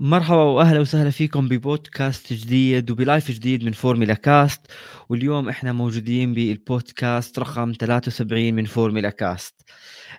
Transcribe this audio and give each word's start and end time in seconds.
مرحبا 0.00 0.42
وأهلا 0.42 0.80
وسهلا 0.80 1.10
فيكم 1.10 1.48
ببودكاست 1.48 2.32
جديد 2.32 2.90
وب 2.90 3.03
live 3.03 3.30
جديد 3.30 3.64
من 3.64 3.72
فورميلا 3.72 4.14
كاست. 4.14 4.60
واليوم 5.08 5.48
إحنا 5.48 5.72
موجودين 5.72 6.34
بالبودكاست 6.34 7.38
رقم 7.38 7.72
73 7.72 8.54
من 8.54 8.64
فورميلا 8.64 9.10
كاست. 9.10 9.54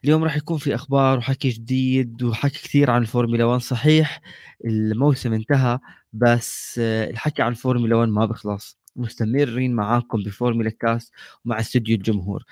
اليوم 0.04 0.23
راح 0.23 0.38
يكون 0.38 0.57
في 0.57 0.76
أخبار 0.76 1.18
وحكي 1.18 1.50
جديد 1.50 2.23
وحكي 2.23 2.59
كثير 2.59 2.91
عن 2.91 3.02
الفورمولا 3.02 3.45
1 3.45 3.62
صحيح. 3.62 4.21
الموسم 4.66 5.34
انتهى 5.34 5.80
بس 6.14 6.80
الحكي 6.84 7.41
عن 7.41 7.52
الفورمولا 7.52 7.96
1 7.96 8.09
ما 8.09 8.25
بخلص. 8.25 8.80
مستمرين 8.96 9.73
معاكم 9.73 10.23
بفورمولا 10.23 10.70
كاست 10.70 11.11
ومع 11.45 11.59
استوديو 11.59 11.95
الجمهور. 11.95 12.44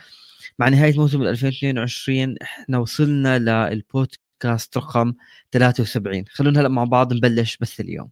مع 0.60 0.70
نهاية 0.70 0.98
موسم 1.00 1.22
2022 1.22 2.36
إحنا 2.42 2.78
وصلنا 2.78 3.40
للبودكاست 3.40 4.27
بودكاست 4.44 4.78
رقم 4.78 5.14
73 5.52 6.26
خلونا 6.30 6.62
هلا 6.62 6.70
مع 6.70 6.84
بعض 6.84 7.14
نبلش 7.14 7.58
بث 7.58 7.80
اليوم 7.80 8.10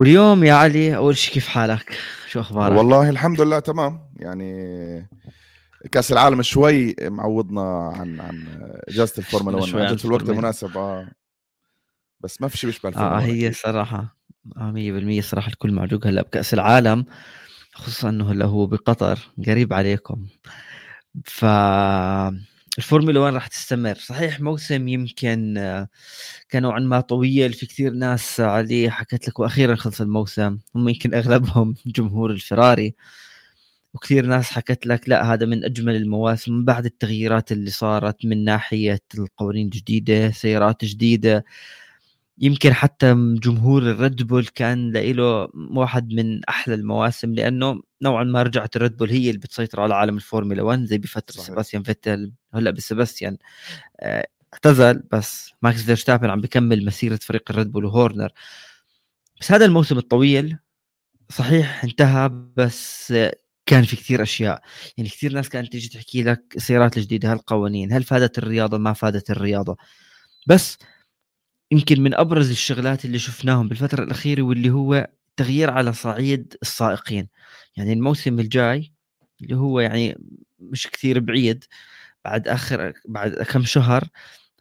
واليوم 0.00 0.44
يا 0.44 0.54
علي 0.54 0.96
أول 0.96 1.16
شيء 1.16 1.34
كيف 1.34 1.48
حالك؟ 1.48 1.98
شو 2.28 2.40
أخبارك؟ 2.40 2.78
والله 2.78 3.10
الحمد 3.10 3.40
لله 3.40 3.58
تمام 3.58 4.12
يعني 4.16 5.08
كاس 5.92 6.12
العالم 6.12 6.42
شوي 6.42 6.94
معوضنا 7.00 7.92
عن 7.96 8.20
عن 8.20 8.44
اجازه 8.88 9.12
الفورمولا 9.18 9.56
1 9.56 9.74
اجت 9.74 9.98
في 10.00 10.04
الوقت 10.04 10.30
المناسب 10.30 10.78
آه. 10.78 11.08
بس 12.20 12.40
ما 12.40 12.48
في 12.48 12.58
شيء 12.58 12.70
بيشبه 12.70 12.88
الفورمولا 12.88 13.16
آه 13.16 13.20
هي 13.20 13.52
صراحة 13.52 14.16
آه 14.56 15.20
100% 15.20 15.20
صراحة 15.20 15.48
الكل 15.48 15.72
معجوق 15.72 16.06
هلا 16.06 16.22
بكأس 16.22 16.54
العالم 16.54 17.04
خصوصا 17.74 18.08
إنه 18.08 18.32
هلا 18.32 18.44
هو 18.44 18.66
بقطر 18.66 19.18
قريب 19.46 19.72
عليكم. 19.72 20.26
ف 21.24 21.44
الفورمولا 22.78 23.20
1 23.20 23.34
راح 23.34 23.46
تستمر. 23.46 23.94
صحيح 23.94 24.40
موسم 24.40 24.88
يمكن 24.88 25.58
آه، 25.58 25.88
كان 26.48 26.62
نوعا 26.62 26.80
ما 26.80 27.00
طويل 27.00 27.52
في 27.52 27.66
كثير 27.66 27.92
ناس 27.92 28.40
عليه 28.40 28.90
حكت 28.90 29.28
لك 29.28 29.38
وأخيرا 29.38 29.74
خلص 29.76 30.00
الموسم 30.00 30.58
هم 30.74 30.88
يمكن 30.88 31.14
أغلبهم 31.14 31.74
جمهور 31.86 32.30
الفراري. 32.30 32.94
وكثير 33.96 34.26
ناس 34.26 34.50
حكت 34.50 34.86
لك 34.86 35.08
لا 35.08 35.32
هذا 35.32 35.46
من 35.46 35.64
أجمل 35.64 35.96
المواسم 35.96 36.52
من 36.52 36.64
بعد 36.64 36.84
التغييرات 36.84 37.52
اللي 37.52 37.70
صارت 37.70 38.24
من 38.24 38.44
ناحية 38.44 39.00
القوانين 39.18 39.66
الجديده 39.66 40.30
سيارات 40.30 40.84
جديدة 40.84 41.44
يمكن 42.38 42.72
حتى 42.74 43.14
جمهور 43.42 43.82
الريد 43.82 44.22
بول 44.22 44.46
كان 44.46 44.92
له 44.92 45.48
واحد 45.54 46.12
من 46.12 46.44
أحلى 46.44 46.74
المواسم 46.74 47.34
لأنه 47.34 47.82
نوعا 48.02 48.24
ما 48.24 48.42
رجعت 48.42 48.76
الريد 48.76 48.96
بول 48.96 49.10
هي 49.10 49.28
اللي 49.28 49.38
بتسيطر 49.38 49.80
على 49.80 49.94
عالم 49.94 50.16
الفورمولا 50.16 50.62
1 50.62 50.84
زي 50.84 50.98
بفترة 50.98 51.34
صحيح. 51.34 51.46
سباستيان 51.46 51.82
فيتل 51.82 52.32
هلأ 52.54 52.70
بسباستيان 52.70 53.36
آه، 54.00 54.28
اعتزل 54.54 55.02
بس 55.12 55.52
ماكس 55.62 55.82
فيرستابن 55.82 56.30
عم 56.30 56.40
بكمل 56.40 56.84
مسيرة 56.84 57.18
فريق 57.22 57.50
الريد 57.50 57.72
بول 57.72 57.84
وهورنر 57.84 58.30
بس 59.40 59.52
هذا 59.52 59.64
الموسم 59.64 59.98
الطويل 59.98 60.58
صحيح 61.30 61.84
انتهى 61.84 62.30
بس 62.56 63.12
كان 63.66 63.84
في 63.84 63.96
كثير 63.96 64.22
أشياء. 64.22 64.62
يعني 64.98 65.08
كثير 65.10 65.32
ناس 65.32 65.48
كانت 65.48 65.72
تيجي 65.72 65.88
تحكي 65.88 66.22
لك 66.22 66.42
السيارات 66.56 66.96
الجديدة 66.96 67.32
هالقوانين 67.32 67.92
هل 67.92 68.02
فادت 68.04 68.38
الرياضة 68.38 68.78
ما 68.78 68.92
فادت 68.92 69.30
الرياضة. 69.30 69.76
بس 70.48 70.78
يمكن 71.72 72.02
من 72.02 72.14
أبرز 72.14 72.50
الشغلات 72.50 73.04
اللي 73.04 73.20
شفناهم 73.20 73.68
بالفترة 73.68 74.04
الأخيرة 74.04 74.42
واللي 74.42 74.70
هو 74.70 75.08
تغيير 75.36 75.70
على 75.70 75.92
صعيد 75.92 76.56
السائقين. 76.62 77.28
يعني 77.76 77.92
الموسم 77.92 78.40
الجاي 78.40 78.92
اللي 79.42 79.56
هو 79.56 79.80
يعني 79.80 80.18
مش 80.60 80.88
كثير 80.88 81.20
بعيد 81.20 81.64
بعد 82.24 82.48
آخر 82.48 82.94
بعد 83.08 83.32
كم 83.34 83.64
شهر 83.64 84.04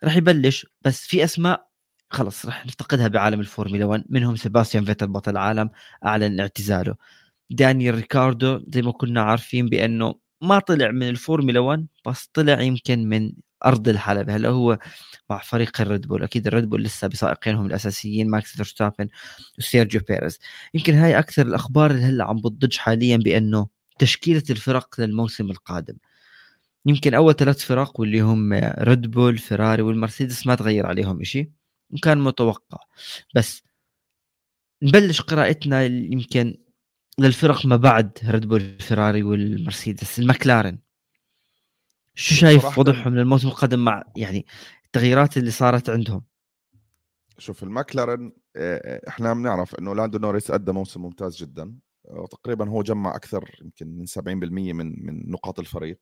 راح 0.04 0.18
يبلش. 0.18 0.68
بس 0.82 1.02
في 1.08 1.24
أسماء 1.24 1.70
خلص 2.12 2.46
راح 2.46 2.66
نفتقدها 2.68 3.08
بعالم 3.10 3.40
الفورمولا 3.42 3.86
1 3.86 4.06
منهم 4.10 4.36
سيباستيان 4.36 4.86
فيتل 4.86 5.08
بطل 5.08 5.32
العالم 5.32 5.70
أعلن 6.06 6.42
اعتزاله. 6.42 6.96
دانيال 7.50 7.96
ريكاردو 7.96 8.62
زي 8.68 8.82
ما 8.82 8.92
كنا 8.92 9.22
عارفين 9.22 9.70
بأنه 9.70 10.16
ما 10.42 10.60
طلع 10.60 10.92
من 10.92 11.10
الفورمولا 11.10 11.60
1 11.60 11.88
بس 12.08 12.30
طلع 12.34 12.62
يمكن 12.62 13.10
من 13.10 13.32
أرض 13.66 13.90
الحلبة. 13.90 14.36
هلأ 14.36 14.50
هو 14.50 14.80
مع 15.30 15.38
فريق 15.40 15.82
الريد 15.82 16.08
بول. 16.08 16.24
أكيد 16.24 16.48
الريد 16.48 16.70
بول 16.70 16.84
لسه 16.84 17.08
بسائقينهم 17.08 17.66
الأساسيين 17.66 18.30
ماكس 18.30 18.56
فيرستابن 18.56 19.08
وسيرجيو 19.60 20.02
بيريز. 20.10 20.40
يمكن 20.74 20.94
هاي 20.96 21.20
أكثر 21.20 21.48
الأخبار 21.48 21.92
اللي 21.92 22.04
هلأ 22.04 22.24
عم 22.26 22.38
بتضج 22.38 22.78
حاليا 22.78 23.18
بأنه 23.18 23.68
تشكيلة 24.00 24.44
الفرق 24.50 25.02
للموسم 25.02 25.52
القادم. 25.52 25.98
يمكن 26.86 27.14
أول 27.14 27.34
ثلاث 27.36 27.60
فرق 27.66 28.00
واللي 28.00 28.22
هم 28.22 28.54
ريد 28.80 29.12
بول 29.12 29.38
فيراري 29.38 29.82
والمرسيدس 29.82 30.48
ما 30.48 30.56
تغير 30.56 30.86
عليهم 30.86 31.24
شيء 31.24 31.50
وكان 31.92 32.18
متوقع. 32.18 32.80
بس 33.36 33.64
نبلش 34.84 35.22
قراءتنا 35.22 35.84
يمكن 35.86 36.58
للفرق 37.20 37.66
ما 37.66 37.76
بعد 37.76 38.12
ريد 38.26 38.46
بول 38.46 38.80
فيراري 38.80 39.24
والمرسيدس 39.24 40.20
المكلارن 40.20 40.80
شو 42.16 42.36
شايف 42.36 42.78
وضعهم 42.78 43.16
للموسم 43.16 43.48
القادم 43.48 43.80
مع 43.80 44.04
يعني 44.16 44.46
التغييرات 44.86 45.38
اللي 45.38 45.52
صارت 45.52 45.90
عندهم؟ 45.90 46.24
شوف 47.38 47.64
المكلارن 47.64 48.32
إحنا 49.08 49.34
بنعرف 49.34 49.76
إنه 49.76 49.96
لاندو 49.96 50.18
نوريس 50.18 50.52
أدى 50.52 50.72
موسم 50.72 51.02
ممتاز 51.02 51.36
جدا. 51.36 51.76
وتقريبا 52.04 52.70
هو 52.70 52.84
جمع 52.84 53.16
أكثر 53.16 53.60
يمكن 53.62 53.88
من 53.88 54.06
70% 54.06 54.74
من 54.74 55.06
من 55.06 55.32
نقاط 55.32 55.60
الفريق. 55.60 56.00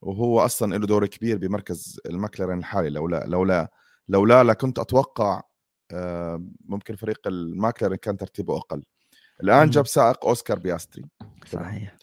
وهو 0.00 0.40
أصلا 0.40 0.78
له 0.78 0.86
دور 0.86 1.06
كبير 1.06 1.38
بمركز 1.38 2.00
المكلارن 2.06 2.58
الحالي. 2.58 2.90
لولا 2.90 3.24
لولا 3.26 3.70
لولا 4.08 4.44
لا 4.44 4.52
كنت 4.52 4.78
أتوقع 4.78 5.42
ممكن 6.64 6.96
فريق 6.96 7.26
الماكلارن 7.26 7.96
كان 7.96 8.16
ترتيبه 8.16 8.56
أقل. 8.56 8.82
الآن 9.42 9.70
جاب 9.70 9.86
سائق 9.86 10.26
أوسكار 10.26 10.58
بياستري. 10.58 11.04
صحيح. 11.46 11.96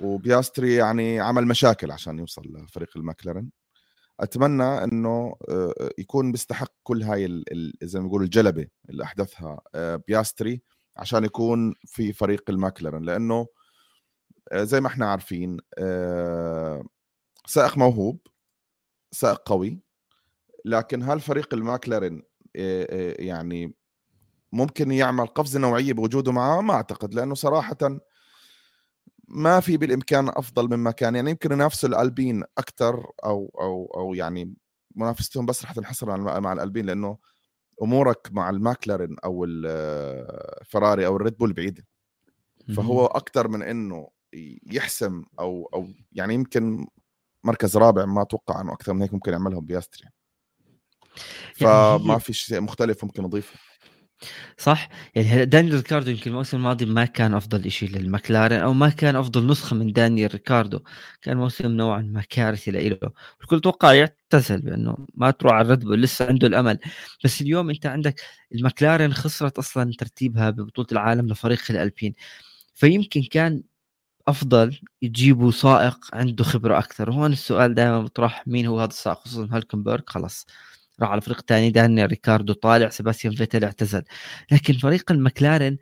وبياستري 0.00 0.74
يعني 0.74 1.20
عمل 1.20 1.46
مشاكل 1.46 1.90
عشان 1.90 2.18
يوصل 2.18 2.42
لفريق 2.42 2.96
المكلارن 2.96 3.50
أتمنى 4.20 4.84
إنه 4.84 5.36
آه، 5.48 5.90
يكون 5.98 6.32
بيستحق 6.32 6.72
كل 6.82 7.02
هاي 7.02 7.44
زي 7.82 8.00
ما 8.00 8.06
نقول 8.06 8.22
الجلبة 8.22 8.66
اللي 8.90 9.04
أحدثها 9.04 9.60
آه، 9.74 9.96
بياستري 10.08 10.62
عشان 10.96 11.24
يكون 11.24 11.74
في 11.86 12.12
فريق 12.12 12.50
الماكلارن 12.50 13.02
لأنه 13.02 13.46
آه، 14.52 14.64
زي 14.64 14.80
ما 14.80 14.86
إحنا 14.86 15.10
عارفين 15.10 15.56
سائق 17.46 17.78
موهوب 17.78 18.26
سائق 19.10 19.42
قوي 19.46 19.80
لكن 20.64 21.02
هل 21.02 21.20
فريق 21.20 21.54
الماكلارن 21.54 22.22
يعني 23.18 23.74
ممكن 24.52 24.90
يعمل 24.90 25.26
قفزة 25.26 25.60
نوعية 25.60 25.92
بوجوده 25.92 26.32
معاه 26.32 26.60
ما 26.60 26.74
أعتقد 26.74 27.14
لأنه 27.14 27.34
صراحة 27.34 28.00
ما 29.28 29.60
في 29.60 29.76
بالإمكان 29.76 30.28
أفضل 30.28 30.76
مما 30.76 30.90
كان. 30.90 31.14
يعني 31.14 31.30
يمكن 31.30 31.52
ينافسوا 31.52 31.88
الألبين 31.88 32.44
أكثر 32.58 33.10
أو 33.24 33.52
أو 33.60 33.92
أو 33.96 34.14
يعني 34.14 34.54
منافستهم 34.96 35.46
بس 35.46 35.64
رح 35.64 35.72
تنحصر 35.72 36.16
مع 36.40 36.52
الألبين 36.52 36.86
لأنه 36.86 37.18
أمورك 37.82 38.28
مع 38.32 38.50
الماكلارن 38.50 39.16
أو 39.24 39.44
الفراري 39.44 41.06
أو 41.06 41.16
الريد 41.16 41.36
بول 41.36 41.52
بعيدة. 41.52 41.86
فهو 42.76 43.06
أكثر 43.06 43.48
من 43.48 43.62
إنه 43.62 44.08
يحسم 44.66 45.24
أو 45.38 45.70
أو 45.74 45.88
يعني 46.12 46.34
يمكن 46.34 46.86
مركز 47.44 47.76
رابع 47.76 48.04
ما 48.04 48.22
أتوقع 48.22 48.60
إنه 48.60 48.72
أكثر 48.72 48.92
من 48.92 49.02
هيك 49.02 49.14
ممكن 49.14 49.32
يعملهم 49.32 49.66
بيستري 49.66 50.02
يعني 50.02 50.14
فما 51.54 52.18
في 52.18 52.32
شيء 52.32 52.60
مختلف 52.60 53.04
ممكن 53.04 53.24
اضيفه 53.24 53.58
صح؟ 54.58 54.88
يعني 55.14 55.44
دانيال 55.44 55.74
ريكاردو 55.74 56.10
يمكن 56.10 56.30
الموسم 56.30 56.56
الماضي 56.56 56.86
ما 56.86 57.04
كان 57.04 57.34
أفضل 57.34 57.70
شيء 57.70 57.90
للمكلارن 57.90 58.56
أو 58.60 58.72
ما 58.72 58.88
كان 58.88 59.16
أفضل 59.16 59.46
نسخة 59.46 59.76
من 59.76 59.92
دانيال 59.92 60.32
ريكاردو. 60.32 60.80
كان 61.22 61.36
موسم 61.36 61.68
نوعا 61.68 62.00
ما 62.00 62.22
كارثي 62.30 62.70
له 62.70 62.98
الكل 63.42 63.60
توقع 63.60 63.92
يعتزل 63.92 64.60
بأنه 64.62 65.06
ما 65.14 65.30
تروح 65.30 65.52
على 65.52 65.62
الريد 65.74 65.84
لسه 65.84 66.26
عنده 66.26 66.46
الأمل. 66.46 66.78
بس 67.24 67.40
اليوم 67.42 67.70
أنت 67.70 67.86
عندك 67.86 68.20
المكلارن 68.54 69.12
خسرت 69.12 69.58
أصلا 69.58 69.92
ترتيبها 69.98 70.50
ببطولة 70.50 70.88
العالم 70.92 71.28
لفريق 71.28 71.62
الألبين. 71.70 72.14
فيمكن 72.74 73.22
كان 73.22 73.62
أفضل 74.28 74.78
يجيبوا 75.02 75.50
سائق 75.50 75.98
عنده 76.12 76.44
خبرة 76.44 76.78
أكثر. 76.78 77.10
وهون 77.10 77.32
السؤال 77.32 77.74
دائما 77.74 78.02
بطرح 78.02 78.44
مين 78.48 78.66
هو 78.66 78.80
هذا 78.80 78.90
السائق؟ 78.90 79.18
خصوصا 79.18 79.48
هالكنبرغ. 79.56 80.02
خلص 80.06 80.46
راح 81.00 81.10
على 81.10 81.20
فريق 81.20 81.40
ثاني 81.40 81.70
دانيال 81.70 82.10
ريكاردو 82.10 82.52
طالع 82.52 82.88
سيباستيان 82.88 83.34
فيتل 83.34 83.64
اعتزل. 83.64 84.02
لكن 84.52 84.74
فريق 84.74 85.12
المكلارن 85.12 85.78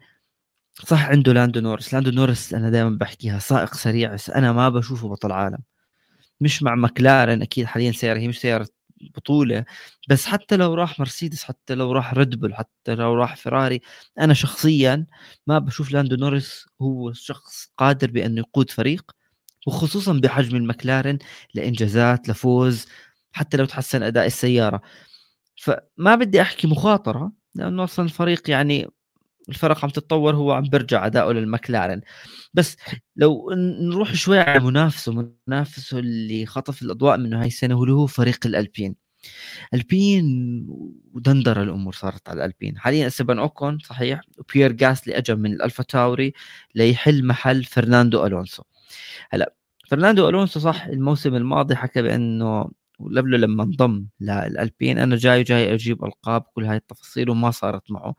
صح 0.86 1.06
عنده 1.08 1.32
لاندو 1.32 1.60
نورس. 1.60 1.94
لاندو 1.94 2.10
نورس 2.10 2.54
أنا 2.54 2.70
دائما 2.70 2.90
بحكيها 2.90 3.38
سائق 3.38 3.74
سريع 3.74 4.14
بس 4.14 4.30
أنا 4.30 4.52
ما 4.52 4.68
بشوفه 4.68 5.08
بطل 5.08 5.32
عالم. 5.32 5.58
مش 6.40 6.62
مع 6.62 6.74
مكلارن 6.74 7.42
أكيد 7.42 7.66
حاليا 7.66 7.92
سيارة 7.92 8.18
هي 8.18 8.28
مش 8.28 8.40
سيارة 8.40 8.68
بطولة. 9.16 9.64
بس 10.08 10.26
حتى 10.26 10.56
لو 10.56 10.74
راح 10.74 11.00
مرسيدس 11.00 11.44
حتى 11.44 11.74
لو 11.74 11.92
راح 11.92 12.14
ريد 12.14 12.40
بول 12.40 12.54
حتى 12.54 12.94
لو 12.94 13.14
راح 13.14 13.36
فيراري 13.36 13.80
أنا 14.20 14.34
شخصيا 14.34 15.06
ما 15.46 15.58
بشوف 15.58 15.92
لاندو 15.92 16.16
نوريس 16.16 16.66
هو 16.82 17.12
شخص 17.12 17.72
قادر 17.78 18.10
بانه 18.10 18.40
يقود 18.40 18.70
فريق 18.70 19.10
وخصوصا 19.66 20.12
بحجم 20.22 20.56
المكلارن 20.56 21.18
لإنجازات 21.54 22.28
لفوز 22.28 22.86
حتى 23.32 23.56
لو 23.56 23.64
تحسن 23.64 24.02
أداء 24.02 24.26
السيارة. 24.26 24.82
فما 25.56 26.14
بدي 26.14 26.40
أحكي 26.40 26.66
مخاطرة 26.66 27.32
لأنه 27.54 27.84
أصلا 27.84 28.04
الفريق 28.04 28.50
يعني 28.50 28.88
الفرق 29.48 29.84
عم 29.84 29.90
تتطور 29.90 30.36
هو 30.36 30.52
عم 30.52 30.64
برجع 30.72 31.06
أداؤه 31.06 31.32
للمكلارن 31.32 32.00
بس 32.54 32.76
لو 33.16 33.50
نروح 33.80 34.14
شوي 34.14 34.38
على 34.38 34.60
منافسه 34.64 35.32
منافسة 35.48 35.98
اللي 35.98 36.46
خطف 36.46 36.82
الأضواء 36.82 37.18
منه 37.18 37.40
هاي 37.40 37.46
السنة 37.46 37.74
واللي 37.74 37.94
هو 37.94 38.06
فريق 38.06 38.46
الألبين. 38.46 38.96
ألبين 39.74 40.66
ودندر 41.12 41.62
الأمور 41.62 41.92
صارت 41.92 42.28
على 42.28 42.44
الألبين. 42.44 42.78
حاليا 42.78 43.06
استبان 43.06 43.38
أوكون 43.38 43.78
صحيح 43.78 44.20
وبيير 44.38 44.72
جاسلي 44.72 45.18
اجى 45.18 45.34
من 45.34 45.52
الألفا 45.52 45.82
تاوري 45.82 46.32
ليحل 46.74 47.26
محل 47.26 47.64
فرناندو 47.64 48.26
ألونسو. 48.26 48.62
هلأ 49.30 49.54
فرناندو 49.88 50.28
ألونسو 50.28 50.60
صح 50.60 50.84
الموسم 50.86 51.34
الماضي 51.34 51.76
حكى 51.76 52.02
بأنه 52.02 52.70
وقبله 53.00 53.38
لما 53.38 53.62
انضم 53.62 54.06
للالبين 54.20 54.98
أنا 54.98 55.16
جاي 55.16 55.42
جاي 55.42 55.74
أجيب 55.74 56.04
ألقاب 56.04 56.42
كل 56.42 56.64
هاي 56.64 56.76
التفاصيل 56.76 57.30
وما 57.30 57.50
صارت 57.50 57.90
معه. 57.90 58.14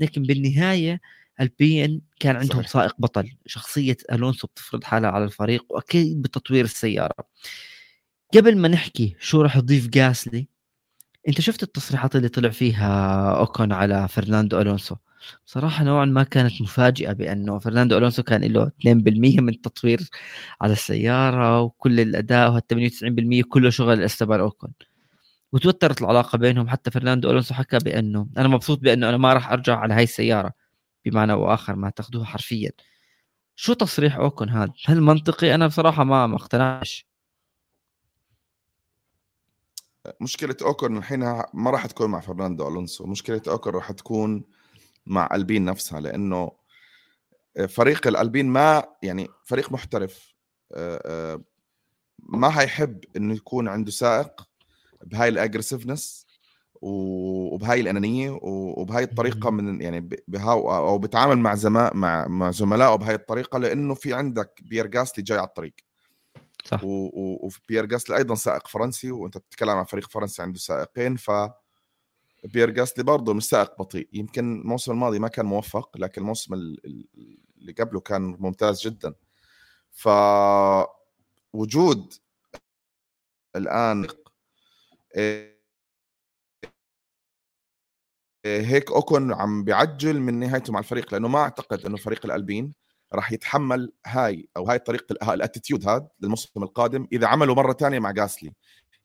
لكن 0.00 0.22
بالنهاية 0.22 1.00
ألبين 1.40 2.02
كان 2.20 2.36
عندهم 2.36 2.62
صحيح. 2.62 2.68
سائق 2.68 2.94
بطل 2.98 3.30
شخصية 3.46 3.96
ألونسو 4.12 4.46
بتفرض 4.46 4.84
حالها 4.84 5.10
على 5.10 5.24
الفريق 5.24 5.64
وأكيد 5.70 6.22
بتطوير 6.22 6.64
السيارة. 6.64 7.14
قبل 8.34 8.58
ما 8.58 8.68
نحكي 8.68 9.16
شو 9.20 9.42
راح 9.42 9.56
يضيف 9.56 9.88
جاسلي 9.88 10.48
أنت 11.28 11.40
شفت 11.40 11.62
التصريحات 11.62 12.16
اللي 12.16 12.28
طلع 12.28 12.48
فيها 12.50 13.30
أوكون 13.38 13.72
على 13.72 14.08
فرناندو 14.08 14.60
ألونسو؟ 14.60 14.96
صراحة 15.46 15.84
نوعا 15.84 16.04
ما 16.04 16.22
كانت 16.22 16.62
مفاجئة 16.62 17.12
بأنه 17.12 17.58
فرناندو 17.58 17.98
ألونسو 17.98 18.22
كان 18.22 18.44
له 18.44 18.66
2% 18.66 19.40
من 19.40 19.48
التطوير 19.48 20.00
على 20.60 20.72
السيارة 20.72 21.60
وكل 21.62 22.00
الأداء 22.00 22.50
وهال 22.50 22.62
98% 22.66 23.42
كله 23.48 23.70
شغل 23.70 24.02
استبان 24.02 24.40
أوكون. 24.40 24.72
وتوترت 25.52 26.02
العلاقة 26.02 26.38
بينهم. 26.38 26.68
حتى 26.68 26.90
فرناندو 26.90 27.30
ألونسو 27.30 27.54
حكى 27.54 27.78
بأنه 27.78 28.28
أنا 28.38 28.48
مبسوط 28.48 28.78
بأنه 28.80 29.08
أنا 29.08 29.16
ما 29.16 29.32
راح 29.32 29.52
أرجع 29.52 29.76
على 29.78 29.94
هاي 29.94 30.02
السيارة 30.02 30.52
بمعنى 31.04 31.32
أو 31.32 31.54
آخر 31.54 31.76
ما 31.76 31.90
تاخذوها 31.90 32.24
حرفيا. 32.24 32.70
شو 33.56 33.72
تصريح 33.72 34.16
أوكون 34.16 34.50
هذا؟ 34.50 34.72
هل 34.86 35.00
منطقي؟ 35.00 35.54
أنا 35.54 35.66
بصراحة 35.66 36.04
ما 36.04 36.26
ما 36.26 36.36
اقتنعش 36.36 37.08
مشكلة 40.20 40.56
أوكون 40.62 40.96
الحين 40.96 41.20
ما 41.54 41.70
راح 41.70 41.86
تكون 41.86 42.10
مع 42.10 42.20
فرناندو 42.20 42.68
ألونسو، 42.68 43.06
مشكلة 43.06 43.42
أوكون 43.48 43.72
راح 43.72 43.92
تكون 43.92 44.44
مع 45.08 45.28
ألبين 45.34 45.64
نفسها 45.64 46.00
لأنه 46.00 46.50
فريق 47.68 48.06
الألبين 48.06 48.46
ما 48.46 48.84
يعني 49.02 49.28
فريق 49.44 49.72
محترف 49.72 50.34
ما 52.18 52.50
حيحب 52.50 53.04
إنه 53.16 53.34
يكون 53.34 53.68
عنده 53.68 53.90
سائق 53.90 54.48
بهاي 55.04 55.28
الاجريسفنس 55.28 56.26
وبهاي 56.82 57.80
الأنانية 57.80 58.38
وبهاي 58.42 59.04
الطريقة 59.04 59.50
من 59.50 59.80
يعني 59.80 60.08
بها 60.28 60.52
أو 60.52 60.98
بتعامل 60.98 61.38
مع 61.38 61.54
زماء 61.54 61.96
مع 61.96 62.28
مع 62.28 62.50
زملائه 62.50 62.94
بهاي 62.96 63.14
الطريقة 63.14 63.58
لأنه 63.58 63.94
في 63.94 64.14
عندك 64.14 64.60
بيير 64.62 64.86
جاسلي 64.86 65.24
جاي 65.24 65.38
على 65.38 65.46
الطريق. 65.46 65.74
صح. 66.64 66.80
وفي 66.84 67.60
بيير 67.68 67.84
جاسلي 67.84 68.16
أيضا 68.16 68.34
سائق 68.34 68.66
فرنسي 68.68 69.10
وأنت 69.10 69.38
بتتكلم 69.38 69.70
عن 69.70 69.84
فريق 69.84 70.10
فرنسي 70.10 70.42
عنده 70.42 70.58
سائقين 70.58 71.16
ف 71.16 71.30
بيير 72.44 72.70
جاسلي 72.70 73.04
برضه 73.04 73.34
مش 73.34 73.44
سائق 73.44 73.78
بطيء. 73.78 74.08
يمكن 74.12 74.60
الموسم 74.60 74.92
الماضي 74.92 75.18
ما 75.18 75.28
كان 75.28 75.46
موفق 75.46 75.98
لكن 75.98 76.20
الموسم 76.22 76.54
اللي 76.54 77.72
قبله 77.78 78.00
كان 78.00 78.22
ممتاز 78.22 78.80
جدا. 78.80 79.14
ف 79.92 80.08
وجود 81.52 82.14
الآن 83.56 84.06
إيه، 85.16 85.58
هيك 88.46 88.90
اوكون 88.92 89.32
عم 89.32 89.64
بيعجل 89.64 90.20
من 90.20 90.34
نهايته 90.38 90.72
مع 90.72 90.78
الفريق 90.78 91.12
لأنه 91.14 91.28
ما 91.28 91.38
أعتقد 91.38 91.86
إنه 91.86 91.96
فريق 91.96 92.26
الألبين 92.26 92.74
راح 93.14 93.32
يتحمل 93.32 93.92
هاي 94.06 94.48
أو 94.56 94.64
هاي 94.68 94.78
طريقه 94.78 95.34
الأتيتيود 95.34 95.88
هذا 95.88 96.08
للموسم 96.20 96.62
القادم 96.62 97.08
إذا 97.12 97.26
عملوا 97.26 97.54
مرة 97.54 97.72
ثانية 97.72 97.98
مع 97.98 98.10
جاسلي. 98.10 98.52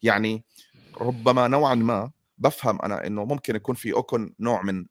يعني 0.01 0.43
ربما 1.01 1.47
نوعا 1.47 1.75
ما 1.75 2.11
بفهم 2.43 2.81
أنا 2.81 3.07
إنه 3.07 3.25
ممكن 3.25 3.55
يكون 3.55 3.75
في 3.75 3.93
اوكن 3.93 4.35
نوع 4.39 4.61
من 4.61 4.85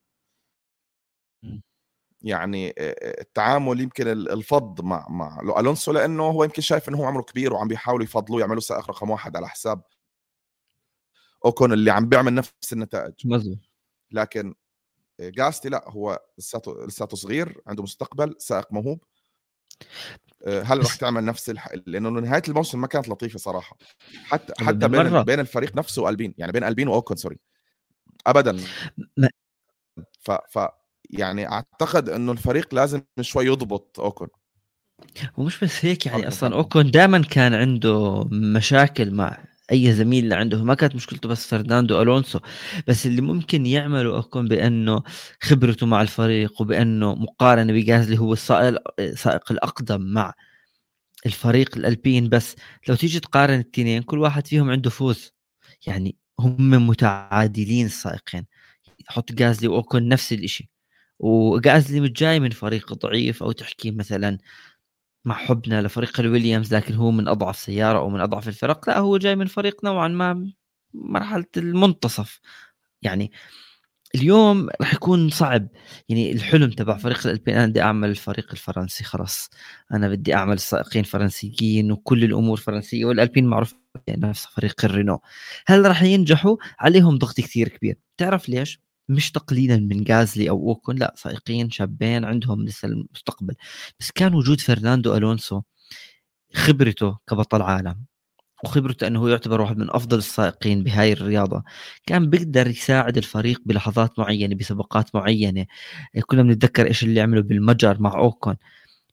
يعني 2.22 2.74
التعامل 3.20 3.80
يمكن 3.80 4.08
الفض 4.08 4.80
مع 4.80 5.06
مع 5.08 5.40
ألونسو 5.60 5.92
لأنه 5.92 6.22
هو 6.22 6.44
يمكن 6.44 6.62
شايف 6.62 6.88
إنه 6.88 6.98
هو 6.98 7.04
عمره 7.04 7.22
كبير 7.22 7.52
وعم 7.54 7.68
بيحاولوا 7.68 8.04
يفضلوه 8.04 8.40
يعملوا 8.40 8.60
سائق 8.60 8.90
رقم 8.90 9.10
واحد 9.10 9.36
على 9.36 9.48
حساب 9.48 9.82
أوكون 11.44 11.72
اللي 11.72 11.90
عم 11.90 12.08
بيعمل 12.08 12.34
نفس 12.34 12.72
النتائج. 12.72 13.14
مزبوط 13.24 13.58
لكن 14.10 14.54
جاستي 15.20 15.68
لأ 15.68 15.90
هو 15.90 16.22
لساته 16.38 16.86
لساته 16.86 17.16
صغير 17.16 17.62
عنده 17.66 17.82
مستقبل 17.82 18.34
سائق 18.38 18.72
موهوب. 18.72 19.04
هل 20.46 20.78
راح 20.78 20.94
تعمل 20.94 21.24
نفس 21.24 21.50
الح... 21.50 21.68
لأنه 21.86 22.10
نهاية 22.10 22.42
الموسم 22.48 22.80
ما 22.80 22.86
كانت 22.86 23.08
لطيفة 23.08 23.38
صراحة. 23.38 23.76
حتى 24.24 24.64
حتى 24.64 24.88
بين 24.88 25.22
بين 25.22 25.40
الفريق 25.40 25.76
نفسه 25.76 26.02
وألبين 26.02 26.34
يعني 26.38 26.52
بين 26.52 26.64
ألبين 26.64 26.88
واوكون 26.88 27.16
سوري. 27.16 27.38
ابدا. 28.26 28.56
ف... 30.20 30.30
ف 30.30 30.68
يعني 31.10 31.48
أعتقد 31.48 32.08
إنه 32.08 32.32
الفريق 32.32 32.74
لازم 32.74 33.02
شوي 33.20 33.46
يضبط 33.46 34.00
اوكون 34.00 34.28
ومش 35.36 35.64
بس 35.64 35.84
هيك 35.84 36.06
يعني 36.06 36.28
أصلا 36.28 36.54
اوكون 36.54 36.90
دائما 36.90 37.22
كان 37.22 37.54
عنده 37.54 38.24
مشاكل 38.32 39.14
مع 39.14 39.44
أي 39.72 39.92
زميل 39.92 40.32
عنده 40.32 40.64
ما 40.64 40.74
كانت 40.74 40.94
مشكلته 40.94 41.28
بس 41.28 41.46
فرناندو 41.46 42.02
ألونسو. 42.02 42.38
بس 42.86 43.06
اللي 43.06 43.20
ممكن 43.22 43.66
يعمله 43.66 44.18
أكون 44.18 44.48
بأنه 44.48 45.02
خبرته 45.42 45.86
مع 45.86 46.02
الفريق 46.02 46.60
وبأنه 46.60 47.14
مقارنة 47.14 47.72
بجازلي 47.72 48.18
هو 48.18 48.32
السائق 48.32 49.52
الأقدم 49.52 50.00
مع 50.00 50.32
الفريق 51.26 51.76
الألبين. 51.76 52.28
بس 52.28 52.56
لو 52.88 52.94
تيجي 52.94 53.20
تقارن 53.20 53.54
الاثنين 53.54 54.02
كل 54.02 54.18
واحد 54.18 54.46
فيهم 54.46 54.70
عنده 54.70 54.90
فوز. 54.90 55.32
يعني 55.86 56.16
هم 56.40 56.88
متعادلين 56.88 57.86
السائقين. 57.86 58.46
حط 59.08 59.32
جازلي 59.32 59.68
وأوكون 59.68 60.08
نفس 60.08 60.32
الشيء 60.32 60.66
وجازلي 61.18 62.00
مش 62.00 62.10
جاي 62.12 62.40
من 62.40 62.50
فريق 62.50 62.92
ضعيف 62.94 63.42
أو 63.42 63.52
تحكي 63.52 63.90
مثلا 63.90 64.38
مع 65.24 65.34
حبنا 65.34 65.82
لفريق 65.82 66.20
الويليامز 66.20 66.74
لكن 66.74 66.94
هو 66.94 67.10
من 67.10 67.28
أضعف 67.28 67.56
سيارة 67.58 67.98
أو 67.98 68.10
من 68.10 68.20
أضعف 68.20 68.48
الفرق. 68.48 68.88
لا 68.90 68.98
هو 68.98 69.18
جاي 69.18 69.36
من 69.36 69.46
فريق 69.46 69.84
نوعا 69.84 70.08
ما 70.08 70.52
مرحلة 70.94 71.46
المنتصف. 71.56 72.40
يعني 73.02 73.32
اليوم 74.14 74.68
راح 74.80 74.94
يكون 74.94 75.30
صعب. 75.30 75.68
يعني 76.08 76.32
الحلم 76.32 76.70
تبع 76.70 76.98
فريق 76.98 77.26
الالبين 77.26 77.54
أنا 77.56 77.66
بدي 77.66 77.82
أعمل 77.82 78.10
الفريق 78.10 78.48
الفرنسي 78.52 79.04
خلاص. 79.04 79.50
أنا 79.92 80.08
بدي 80.08 80.34
أعمل 80.34 80.58
سائقين 80.58 81.04
فرنسيين 81.04 81.92
وكل 81.92 82.24
الأمور 82.24 82.56
فرنسيه 82.56 83.04
والالبين 83.04 83.46
معروف 83.46 83.74
نفس 84.10 84.46
فريق 84.46 84.84
الرينو. 84.84 85.20
هل 85.66 85.86
راح 85.86 86.02
ينجحوا؟ 86.02 86.56
عليهم 86.80 87.18
ضغط 87.18 87.36
كثير 87.40 87.68
كبير. 87.68 87.98
تعرف 88.18 88.48
ليش؟ 88.48 88.81
مش 89.08 89.30
تقليلا 89.32 89.76
من 89.76 90.04
غازلي 90.10 90.50
أو 90.50 90.68
اوكون 90.68 90.96
لأ 90.96 91.14
سائقين 91.16 91.70
شابين 91.70 92.24
عندهم 92.24 92.64
لسه 92.64 92.88
المستقبل. 92.88 93.54
بس 94.00 94.10
كان 94.10 94.34
وجود 94.34 94.60
فرناندو 94.60 95.16
ألونسو 95.16 95.62
خبرته 96.54 97.18
كبطل 97.28 97.62
عالم 97.62 98.04
وخبرته 98.64 99.06
إنه 99.06 99.20
هو 99.20 99.28
يعتبر 99.28 99.60
واحد 99.60 99.78
من 99.78 99.86
أفضل 99.90 100.18
السائقين 100.18 100.82
بهاي 100.84 101.12
الرياضة. 101.12 101.62
كان 102.06 102.30
بيقدر 102.30 102.66
يساعد 102.68 103.16
الفريق 103.16 103.60
بلحظات 103.66 104.18
معينة 104.18 104.54
بسباقات 104.56 105.14
معينة. 105.16 105.66
كنا 106.26 106.42
بنتذكر 106.42 106.86
إيش 106.86 107.04
اللي 107.04 107.20
عمله 107.20 107.42
بالمجر 107.42 108.00
مع 108.00 108.14
اوكون 108.18 108.56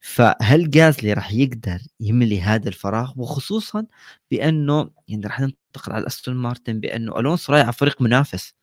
فهل 0.01 0.69
جازلي 0.71 1.13
راح 1.13 1.33
يقدر 1.33 1.79
يملي 1.99 2.41
هذا 2.41 2.69
الفراغ؟ 2.69 3.13
وخصوصا 3.17 3.85
بأنه 4.31 4.91
يعني 5.07 5.23
راح 5.27 5.39
ننتقل 5.41 5.93
على 5.93 6.07
أستون 6.07 6.35
مارتن 6.35 6.79
بأنه 6.79 7.19
ألونسو 7.19 7.53
رايح 7.53 7.65
على 7.65 7.73
فريق 7.73 8.01
منافس. 8.01 8.53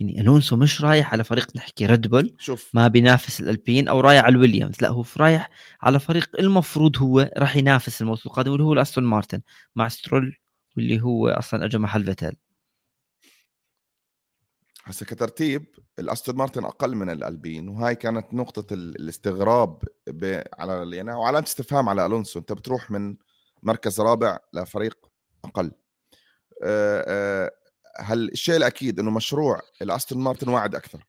يعني 0.00 0.20
ألونسو 0.20 0.56
مش 0.56 0.82
رايح 0.82 1.12
على 1.12 1.24
فريق 1.24 1.56
نحكي 1.56 1.86
ريد 1.86 2.06
بول 2.06 2.34
شوف. 2.38 2.70
ما 2.74 2.88
بينافس 2.88 3.40
الألبين 3.40 3.88
أو 3.88 4.00
رايح 4.00 4.24
على 4.24 4.32
الويليامز 4.32 4.74
لا 4.82 4.88
هو 4.88 5.04
رايح 5.16 5.50
على 5.82 6.00
فريق 6.00 6.30
المفروض 6.38 6.98
هو 6.98 7.30
راح 7.38 7.56
ينافس 7.56 8.02
الموسم 8.02 8.28
القادم 8.28 8.50
واللي 8.50 8.64
هو 8.64 8.72
الأستون 8.72 9.04
مارتن 9.04 9.40
مع 9.76 9.88
سترول 9.88 10.36
واللي 10.76 11.00
هو 11.02 11.28
أصلا 11.28 11.64
اجى 11.64 11.78
محل 11.78 12.04
فيتال. 12.04 12.36
هسه 14.84 15.06
كترتيب 15.06 15.66
الأستون 15.98 16.36
مارتن 16.36 16.64
أقل 16.64 16.96
من 16.96 17.10
الألبين 17.10 17.68
وهاي 17.68 17.94
كانت 17.94 18.34
نقطة 18.34 18.74
الاستغراب 18.74 19.82
على 20.58 20.96
يعني 20.96 21.12
وعلامه 21.12 21.46
استفهام 21.46 21.88
على 21.88 22.06
ألونسو. 22.06 22.38
أنت 22.38 22.52
بتروح 22.52 22.90
من 22.90 23.16
مركز 23.62 24.00
رابع 24.00 24.38
لفريق 24.54 24.98
أقل. 25.44 25.72
آه، 26.62 27.04
آه، 27.08 27.50
هل 27.98 28.30
الشيء 28.30 28.56
الأكيد 28.56 29.00
إنه 29.00 29.10
مشروع 29.10 29.60
الأستون 29.82 30.18
مارتن 30.18 30.48
واعد 30.48 30.74
أكثر؟ 30.74 31.06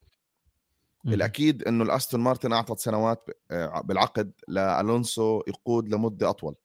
الأكيد 1.07 1.63
إنه 1.63 1.83
الأستون 1.83 2.19
مارتن 2.19 2.53
أعطت 2.53 2.79
سنوات 2.79 3.25
بالعقد 3.83 4.31
لألونسو 4.47 5.43
يقود 5.47 5.89
لمدة 5.89 6.29
أطول. 6.29 6.55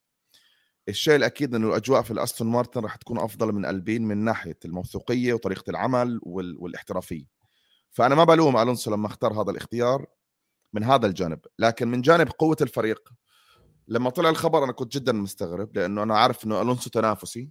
الشيء 0.88 1.16
الأكيد 1.16 1.54
إنه 1.54 1.68
الأجواء 1.68 2.02
في 2.02 2.11
الأستون 2.11 2.49
مارتن 2.49 2.80
راح 2.80 2.96
تكون 2.96 3.18
أفضل 3.18 3.52
من 3.52 3.64
ألبين 3.64 4.02
من 4.02 4.18
ناحية 4.18 4.58
الموثوقية 4.64 5.35
وطريقة 5.35 5.70
العمل 5.70 6.20
والاحترافية. 6.23 7.25
فأنا 7.90 8.14
ما 8.14 8.25
بلوم 8.25 8.56
ألونسو 8.56 8.90
لما 8.90 9.06
اختار 9.06 9.42
هذا 9.42 9.50
الاختيار 9.50 10.06
من 10.73 10.85
هذا 10.85 11.06
الجانب 11.06 11.40
لكن 11.58 11.88
من 11.88 12.00
جانب 12.00 12.28
قوة 12.28 12.56
الفريق 12.61 13.08
لما 13.88 14.11
طلع 14.11 14.28
الخبر 14.30 14.64
أنا 14.64 14.73
كنت 14.73 14.92
جدا 14.92 15.12
مستغرب 15.12 15.76
لأنه 15.76 16.02
أنا 16.02 16.18
عارف 16.18 16.44
إنه 16.44 16.62
ألونسو 16.62 16.90
تنافسي 16.90 17.50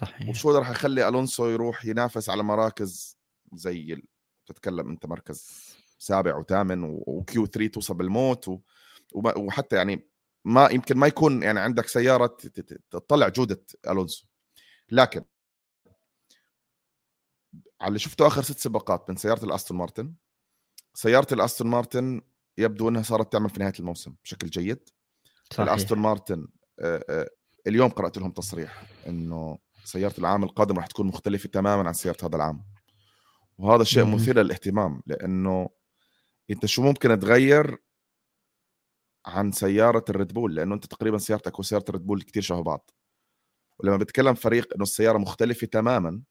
صحيح. 0.00 0.28
وشو 0.28 0.50
راح 0.50 0.70
يخلي 0.70 1.08
ألونسو 1.08 1.48
يروح 1.48 1.84
ينافس 1.84 2.30
على 2.30 2.42
مراكز 2.42 3.18
زي 3.52 4.02
تتكلم 4.46 4.88
أنت 4.88 5.06
مركز 5.06 5.50
سابع 5.98 6.36
وثامن 6.36 7.02
و 7.06 7.26
Q 7.26 7.46
3 7.46 7.66
توصل 7.70 7.94
بالموت 7.94 8.48
و... 8.48 8.60
وحتى 9.14 9.76
يعني 9.76 10.08
ما 10.44 10.68
يمكن 10.68 10.98
ما 10.98 11.06
يكون 11.06 11.42
يعني 11.42 11.60
عندك 11.60 11.88
سيارة 11.88 12.36
تطلع 12.90 13.28
جودة 13.28 13.64
ألونسو. 13.88 14.26
لكن 14.90 15.24
على 17.80 17.88
اللي 17.88 17.98
شفته 17.98 18.26
آخر 18.26 18.42
ست 18.42 18.58
سباقات 18.58 19.10
من 19.10 19.16
سيارة 19.16 19.44
الأستون 19.44 19.76
مارتن؟ 19.76 20.14
سيارة 20.94 21.34
الأستون 21.34 21.66
مارتن 21.66 22.22
يبدو 22.58 22.88
إنها 22.88 23.02
صارت 23.02 23.32
تعمل 23.32 23.50
في 23.50 23.60
نهاية 23.60 23.72
الموسم 23.78 24.14
بشكل 24.24 24.46
جيد. 24.46 24.88
صحيح. 25.50 25.68
الأستون 25.68 25.98
مارتن 25.98 26.48
اليوم 27.66 27.90
قرأت 27.90 28.18
لهم 28.18 28.30
تصريح 28.30 28.82
إنه 29.06 29.58
سيارة 29.84 30.14
العام 30.18 30.44
القادم 30.44 30.76
راح 30.76 30.86
تكون 30.86 31.06
مختلفة 31.06 31.48
تماما 31.48 31.88
عن 31.88 31.92
سيارة 31.94 32.16
هذا 32.26 32.36
العام. 32.36 32.64
وهذا 33.58 33.82
الشيء 33.82 34.04
مثير 34.04 34.38
للاهتمام 34.42 35.02
لأنه 35.06 35.68
أنت 36.50 36.66
شو 36.66 36.82
ممكن 36.82 37.18
تغير 37.18 37.78
عن 39.26 39.52
سيارة 39.52 40.04
الريد 40.10 40.32
بول؟ 40.32 40.54
لأنه 40.54 40.74
أنت 40.74 40.86
تقريبا 40.86 41.18
سيارتك 41.18 41.58
وسيارة 41.58 41.84
الريد 41.88 42.06
بول 42.06 42.22
كثير 42.22 42.42
شبه 42.42 42.62
بعض. 42.62 42.90
ولما 43.78 43.96
بتكلم 43.96 44.34
فريق 44.34 44.74
إنه 44.74 44.82
السيارة 44.82 45.18
مختلفة 45.18 45.66
تماما 45.66 46.22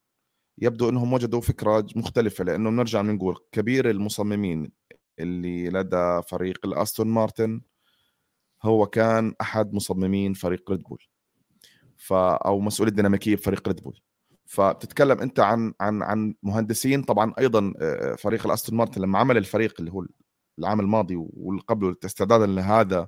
يبدو 0.58 0.90
إنهم 0.90 1.14
وجدوا 1.14 1.42
فكرة 1.42 1.88
مختلفة 1.96 2.44
لأنه 2.44 2.70
بنرجع 2.70 3.02
بنقول 3.02 3.38
كبير 3.52 3.90
المصممين 3.90 4.72
اللي 5.20 5.70
لدى 5.70 6.22
فريق 6.30 6.66
الأستون 6.66 7.08
مارتن 7.08 7.62
هو 8.64 8.86
كان 8.86 9.34
أحد 9.42 9.74
مصممين 9.74 10.34
فريق 10.34 10.72
ريد 10.72 10.84
بول. 10.84 11.04
ف 12.04 12.14
أو 12.14 12.60
مسؤول 12.60 12.88
الديناميكيه 12.90 13.36
بفريق 13.36 13.68
ريد 13.68 13.82
بول. 13.82 14.00
فبتتكلم 14.46 15.20
أنت 15.20 15.40
عن 15.40 15.74
عن 15.82 16.04
عن 16.04 16.36
مهندسين 16.44 17.04
طبعا 17.04 17.34
أيضا 17.40 17.74
فريق 18.20 18.46
الأستون 18.46 18.78
مارتن 18.78 19.02
لما 19.02 19.20
عمل 19.20 19.38
الفريق 19.38 19.74
اللي 19.80 19.92
هو 19.92 20.06
العام 20.60 20.80
الماضي 20.80 21.16
واللي 21.18 21.62
قبله 21.68 21.96
استعدادا 22.06 22.46
لهذا 22.46 23.08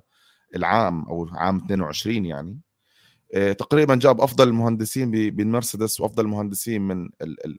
العام 0.56 1.02
أو 1.06 1.28
عام 1.32 1.58
22 1.58 2.26
يعني 2.26 2.60
تقريبا 3.34 3.96
جاب 3.96 4.22
أفضل 4.22 4.48
المهندسين 4.48 5.12
بالمرسيدس 5.12 6.02
وأفضل 6.02 6.26
المهندسين 6.26 6.82
من 6.82 7.10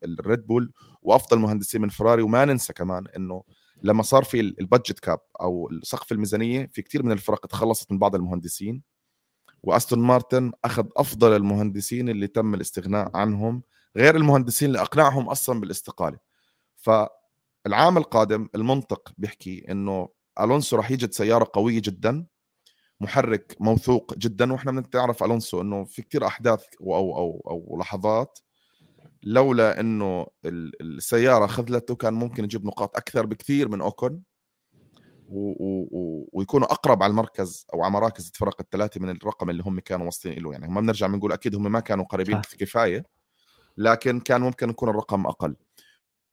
الريد 0.04 0.46
بول 0.46 0.72
وأفضل 1.02 1.38
مهندسين 1.38 1.80
من 1.80 1.88
فراري. 1.88 2.22
وما 2.22 2.44
ننسى 2.44 2.72
كمان 2.72 3.06
إنه 3.16 3.42
لما 3.82 4.02
صار 4.02 4.24
في 4.24 4.40
ال 4.40 4.48
budget 4.48 4.98
cap 5.00 5.18
أو 5.40 5.70
سقف 5.82 6.12
الميزانية 6.12 6.66
في 6.66 6.82
كثير 6.82 7.02
من 7.02 7.12
الفرق 7.12 7.46
تخلصت 7.46 7.92
من 7.92 7.98
بعض 7.98 8.14
المهندسين. 8.14 8.95
وأستون 9.66 9.98
مارتن 9.98 10.52
أخذ 10.64 10.86
أفضل 10.96 11.36
المهندسين 11.36 12.08
اللي 12.08 12.26
تم 12.26 12.54
الاستغناء 12.54 13.16
عنهم 13.16 13.62
غير 13.96 14.16
المهندسين 14.16 14.68
اللي 14.68 14.80
أقنعهم 14.80 15.28
أصلا 15.28 15.60
بالاستقالة. 15.60 16.18
فالعام 16.76 17.96
القادم 17.96 18.48
المنطق 18.54 19.12
بيحكي 19.18 19.70
إنه 19.70 20.08
ألونسو 20.40 20.76
راح 20.76 20.90
يجد 20.90 21.12
سيارة 21.12 21.50
قوية 21.52 21.82
جدا 21.84 22.26
محرك 23.00 23.56
موثوق 23.60 24.14
جدا 24.14 24.52
وإحنا 24.52 24.80
بنعرف 24.80 25.22
ألونسو 25.24 25.60
إنه 25.60 25.84
في 25.84 26.02
كثير 26.02 26.26
أحداث 26.26 26.64
أو 26.80 26.94
أو 26.94 27.42
أو 27.50 27.78
لحظات. 27.80 28.38
لولا 29.22 29.80
إنه 29.80 30.26
السيارة 30.44 31.46
خذلته 31.46 31.94
كان 31.94 32.14
ممكن 32.14 32.44
يجيب 32.44 32.66
نقاط 32.66 32.96
أكثر 32.96 33.26
بكثير 33.26 33.68
من 33.68 33.80
اوكون 33.80 34.22
ويكونوا 36.32 36.72
أقرب 36.72 37.02
على 37.02 37.10
المركز 37.10 37.66
أو 37.74 37.82
على 37.82 37.92
مراكز 37.92 38.30
الفرق 38.34 38.60
الثلاثة 38.60 39.00
من 39.00 39.10
الرقم 39.10 39.50
اللي 39.50 39.62
هم 39.66 39.80
كانوا 39.80 40.06
واصلين 40.06 40.42
له 40.42 40.52
يعني 40.52 40.66
هم 40.66 40.80
بنرجع 40.80 41.06
بنقول 41.06 41.32
أكيد 41.32 41.54
هم 41.54 41.72
ما 41.72 41.80
كانوا 41.80 42.04
قريبين 42.04 42.40
كفاية 42.58 43.04
لكن 43.76 44.20
كان 44.20 44.40
ممكن 44.40 44.70
يكون 44.70 44.88
الرقم 44.88 45.26
أقل. 45.26 45.56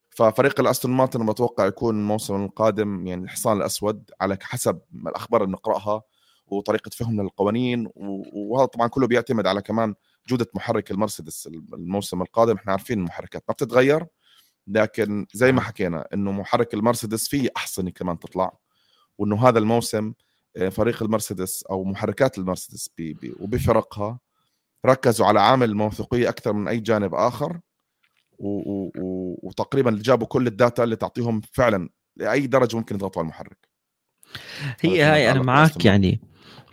ففريق 0.10 0.60
الأستون 0.60 0.92
مارتن 0.92 1.26
بتوقع 1.26 1.66
يكون 1.66 1.96
الموسم 1.96 2.46
القادم 2.46 3.08
يعني 3.08 3.24
الحصان 3.24 3.58
الأسود 3.58 4.12
على 4.22 4.38
حسب 4.42 4.80
الأخبار 5.08 5.44
اللي 5.44 5.52
بنقراها 5.56 6.02
وطريقة 6.48 6.90
فهمنا 6.90 7.22
للقوانين 7.22 7.90
وهذا 8.34 8.66
طبعا 8.66 8.88
كله 8.88 9.08
بيعتمد 9.08 9.48
على 9.48 9.62
كمان 9.62 9.96
جودة 10.28 10.48
محرك 10.56 10.92
المرسيدس 10.92 11.48
الموسم 11.48 12.22
القادم. 12.22 12.56
إحنا 12.56 12.72
عارفين 12.72 13.00
المحركات 13.00 13.44
ما 13.48 13.54
بتتغير 13.54 14.06
لكن 14.68 15.28
زي 15.34 15.52
ما 15.52 15.62
حكينا 15.62 16.08
إنه 16.14 16.32
محرك 16.32 16.74
المرسيدس 16.74 17.28
فيه 17.28 17.50
احصنه 17.58 17.90
كمان 17.92 18.20
تطلع. 18.20 18.58
وإنه 19.18 19.48
هذا 19.48 19.60
الموسم 19.60 20.14
آه، 20.58 20.70
فريق 20.70 21.04
المرسيدس 21.04 21.64
أو 21.64 21.84
محركات 21.84 22.38
المرسيدس 22.38 22.90
بي 22.98 23.14
بي 23.14 23.36
وبفرقها 23.40 24.20
ركزوا 24.86 25.26
على 25.26 25.40
عامل 25.42 25.70
الموثوقيه 25.70 26.30
أكثر 26.30 26.54
من 26.54 26.68
أي 26.68 26.80
جانب 26.80 27.16
آخر 27.16 27.60
و 28.40 28.48
و 28.50 29.40
وتقريبا 29.44 30.00
جابوا 30.02 30.28
كل 30.28 30.48
ال 30.48 30.55
data 30.55 30.84
اللي 30.84 30.96
تعطيهم 30.96 31.42
فعلا 31.54 31.90
لأي 32.16 32.48
درجة 32.48 32.78
ممكن 32.78 32.96
يضغطوا 32.96 33.22
على 33.22 33.26
المحرك. 33.26 33.58
هي 34.80 35.04
هاي 35.04 35.32
أنا 35.32 35.42
معك 35.42 35.86
يعني. 35.86 36.22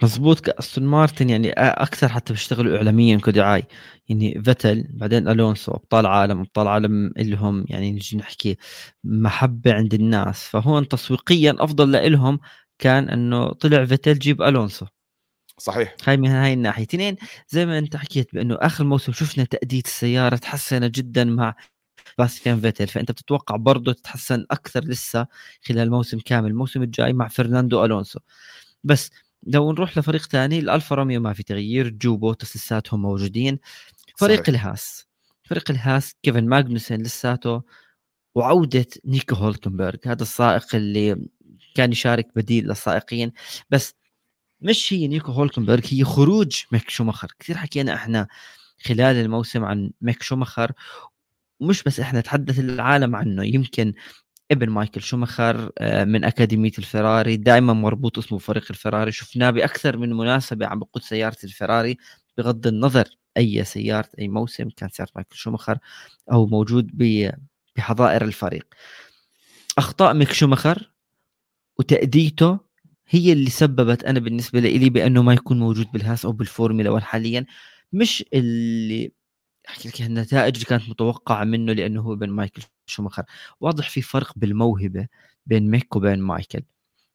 مضبوط 0.02 0.40
كأستون 0.40 0.84
مارتن 0.84 1.30
يعني 1.30 1.50
أكثر 1.52 2.08
حتى 2.08 2.32
بيشتغلوا 2.32 2.76
اعلاميا 2.76 3.16
كدعاية 3.16 3.64
يعني 4.08 4.42
فيتل 4.42 4.84
بعدين 4.90 5.28
ألونسو 5.28 5.72
أبطال 5.72 6.06
عالم 6.06 6.40
أبطال 6.40 6.68
عالم 6.68 7.12
اللي 7.16 7.36
هم 7.36 7.64
يعني 7.68 7.92
نجي 7.92 8.16
نحكي 8.16 8.56
محبة 9.04 9.72
عند 9.72 9.94
الناس. 9.94 10.44
فهون 10.44 10.88
تسويقيا 10.88 11.56
أفضل 11.58 12.12
لهم 12.12 12.40
كان 12.78 13.08
إنه 13.08 13.52
طلع 13.52 13.84
فيتل 13.84 14.18
جيب 14.18 14.42
ألونسو. 14.42 14.86
صحيح. 15.58 15.96
هاي 16.06 16.16
من 16.16 16.28
هاي 16.28 16.52
الناحية. 16.52 16.82
اثنين 16.84 17.16
زي 17.48 17.66
ما 17.66 17.78
أنت 17.78 17.96
حكيت 17.96 18.34
بإنه 18.34 18.54
آخر 18.60 18.84
موسم 18.84 19.12
شفنا 19.12 19.44
تأدية 19.44 19.82
السيارة 19.86 20.36
تحسن 20.36 20.90
جدا 20.90 21.24
مع 21.24 21.54
سيباستيان 22.18 22.60
فيتل. 22.60 22.86
فأنت 22.86 23.10
بتتوقع 23.10 23.56
برضه 23.56 23.92
تتحسن 23.92 24.46
أكثر 24.50 24.84
لسه 24.84 25.26
خلال 25.64 25.80
الموسم 25.80 26.18
كامل 26.18 26.50
الموسم 26.50 26.82
الجاي 26.82 27.12
مع 27.12 27.28
فرناندو 27.28 27.84
ألونسو. 27.84 28.18
بس 28.84 29.10
لو 29.42 29.72
نروح 29.72 29.98
لفريق 29.98 30.22
ثاني 30.26 30.58
الألفا 30.58 30.94
روميو 30.96 31.20
ما 31.20 31.32
في 31.32 31.42
تغيير 31.42 31.88
جو 31.88 32.16
وبوتاس 32.16 32.56
لساتهم 32.56 33.02
موجودين. 33.02 33.58
فريق 34.16 34.36
صحيح. 34.42 34.48
الهاس 34.48 35.06
فريق 35.44 35.70
الهاس 35.70 36.14
كيفن 36.22 36.48
ماجنوسن 36.48 37.02
لساته 37.02 37.62
وعودة 38.34 38.86
نيكو 39.04 39.34
هولكنبرغ 39.34 39.96
هذا 40.06 40.22
السائق 40.22 40.74
اللي 40.74 41.28
كان 41.74 41.92
يشارك 41.92 42.28
بديل 42.36 42.68
للسائقين. 42.68 43.32
بس 43.70 43.94
مش 44.60 44.92
هي 44.92 45.08
نيكو 45.08 45.32
هولكنبرغ 45.32 45.80
هي 45.88 46.04
خروج 46.04 46.62
ميك 46.72 46.90
شومخر 46.90 47.32
كثير 47.38 47.56
حكينا 47.56 47.94
إحنا 47.94 48.28
خلال 48.84 49.16
الموسم 49.16 49.64
عن 49.64 49.90
ميك 50.00 50.22
شومخر 50.22 50.72
ومش 51.60 51.82
بس 51.82 52.00
إحنا 52.00 52.20
تحدث 52.20 52.58
العالم 52.58 53.16
عنه. 53.16 53.44
يمكن 53.44 53.94
ابن 54.50 54.68
مايكل 54.70 55.02
شومخر 55.02 55.70
آه، 55.78 56.04
من 56.04 56.24
أكاديمية 56.24 56.72
الفراري. 56.78 57.36
دائما 57.36 57.72
مربوط 57.72 58.18
اسمه 58.18 58.38
فريق 58.38 58.64
الفراري. 58.70 59.12
شفناه 59.12 59.50
بأكثر 59.50 59.96
من 59.96 60.12
مناسبة 60.12 60.66
عم 60.66 60.78
بقود 60.78 61.02
سيارة 61.02 61.36
الفراري. 61.44 61.96
بغض 62.38 62.66
النظر 62.66 63.04
أي 63.36 63.64
سيارة 63.64 64.08
أي 64.18 64.28
موسم 64.28 64.68
كان 64.70 64.88
سيارة 64.88 65.10
مايكل 65.16 65.36
شومخر 65.36 65.78
أو 66.32 66.46
موجود 66.46 66.90
بحظائر 67.76 68.24
الفريق. 68.24 68.66
أخطاء 69.78 70.14
ميك 70.14 70.32
شومخر 70.32 70.92
وتأديته 71.78 72.58
هي 73.08 73.32
اللي 73.32 73.50
سببت 73.50 74.04
أنا 74.04 74.20
بالنسبة 74.20 74.60
لي 74.60 74.90
بأنه 74.90 75.22
ما 75.22 75.32
يكون 75.34 75.58
موجود 75.58 75.86
بالهاس 75.92 76.24
أو 76.24 76.32
بالفورمولا 76.32 76.90
1 76.90 77.04
حاليا 77.04 77.46
مش 77.92 78.24
اللي 78.34 79.12
أحكي 79.68 79.88
لك 79.88 80.00
النتائج 80.02 80.54
اللي 80.54 80.66
كانت 80.66 80.88
متوقعة 80.88 81.44
منه 81.44 81.72
لأنه 81.72 82.00
هو 82.00 82.16
بين 82.16 82.30
مايكل 82.30 82.62
شومخر 82.86 83.24
واضح 83.60 83.90
في 83.90 84.02
فرق 84.02 84.32
بالموهبة 84.36 85.06
بين 85.46 85.70
ميك 85.70 85.96
وبين 85.96 86.18
مايكل. 86.18 86.62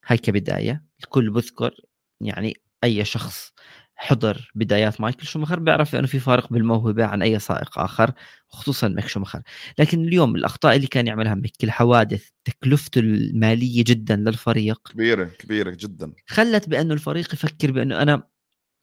هاي 0.06 0.18
كبداية. 0.18 0.84
الكل 1.00 1.30
بذكر 1.30 1.74
يعني 2.20 2.56
أي 2.84 3.04
شخص 3.04 3.52
حضر 3.96 4.50
بدايات 4.54 5.00
مايكل 5.00 5.26
شومخر 5.26 5.58
بيعرف 5.60 5.94
إنه 5.94 6.06
في 6.06 6.18
فارق 6.18 6.52
بالموهبة 6.52 7.04
عن 7.04 7.22
أي 7.22 7.38
سائق 7.38 7.78
آخر 7.78 8.12
خصوصا 8.48 8.88
ميك 8.88 9.06
شومخر 9.06 9.42
لكن 9.78 10.04
اليوم 10.04 10.36
الأخطاء 10.36 10.76
اللي 10.76 10.86
كان 10.86 11.06
يعملها 11.06 11.34
ميك 11.34 11.64
الحوادث 11.64 12.28
تكلفته 12.44 12.98
المالية 12.98 13.84
جدا 13.86 14.16
للفريق. 14.16 14.88
كبيرة 14.88 15.24
كبيرة 15.24 15.70
جدا. 15.70 16.12
خلت 16.26 16.68
بأنه 16.68 16.94
الفريق 16.94 17.34
يفكر 17.34 17.72
بأنه 17.72 18.02
أنا 18.02 18.22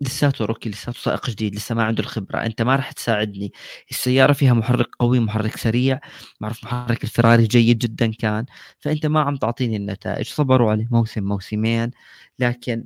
لساته 0.02 0.46
rookie 0.46 0.70
لساته 0.70 1.00
سائق 1.00 1.30
جديد 1.30 1.56
لسه 1.56 1.76
ما 1.76 1.84
عنده 1.84 2.04
الخبرة. 2.04 2.38
أنت 2.46 2.62
ما 2.62 2.76
راح 2.76 2.92
تساعدني. 2.92 3.54
السيارة 3.92 4.34
فيها 4.34 4.54
محرك 4.54 4.88
قوي 5.00 5.20
محرك 5.20 5.58
سريع. 5.58 6.00
معروف 6.42 6.64
محرك 6.64 7.04
الفراري 7.04 7.48
جيد 7.48 7.78
جدا 7.80 8.12
كان. 8.12 8.46
فأنت 8.80 9.06
ما 9.06 9.22
عم 9.22 9.36
تعطيني 9.38 9.76
النتائج. 9.78 10.26
صبروا 10.28 10.72
عليه 10.72 10.88
موسم 10.92 11.24
موسمين. 11.24 11.92
لكن 12.40 12.86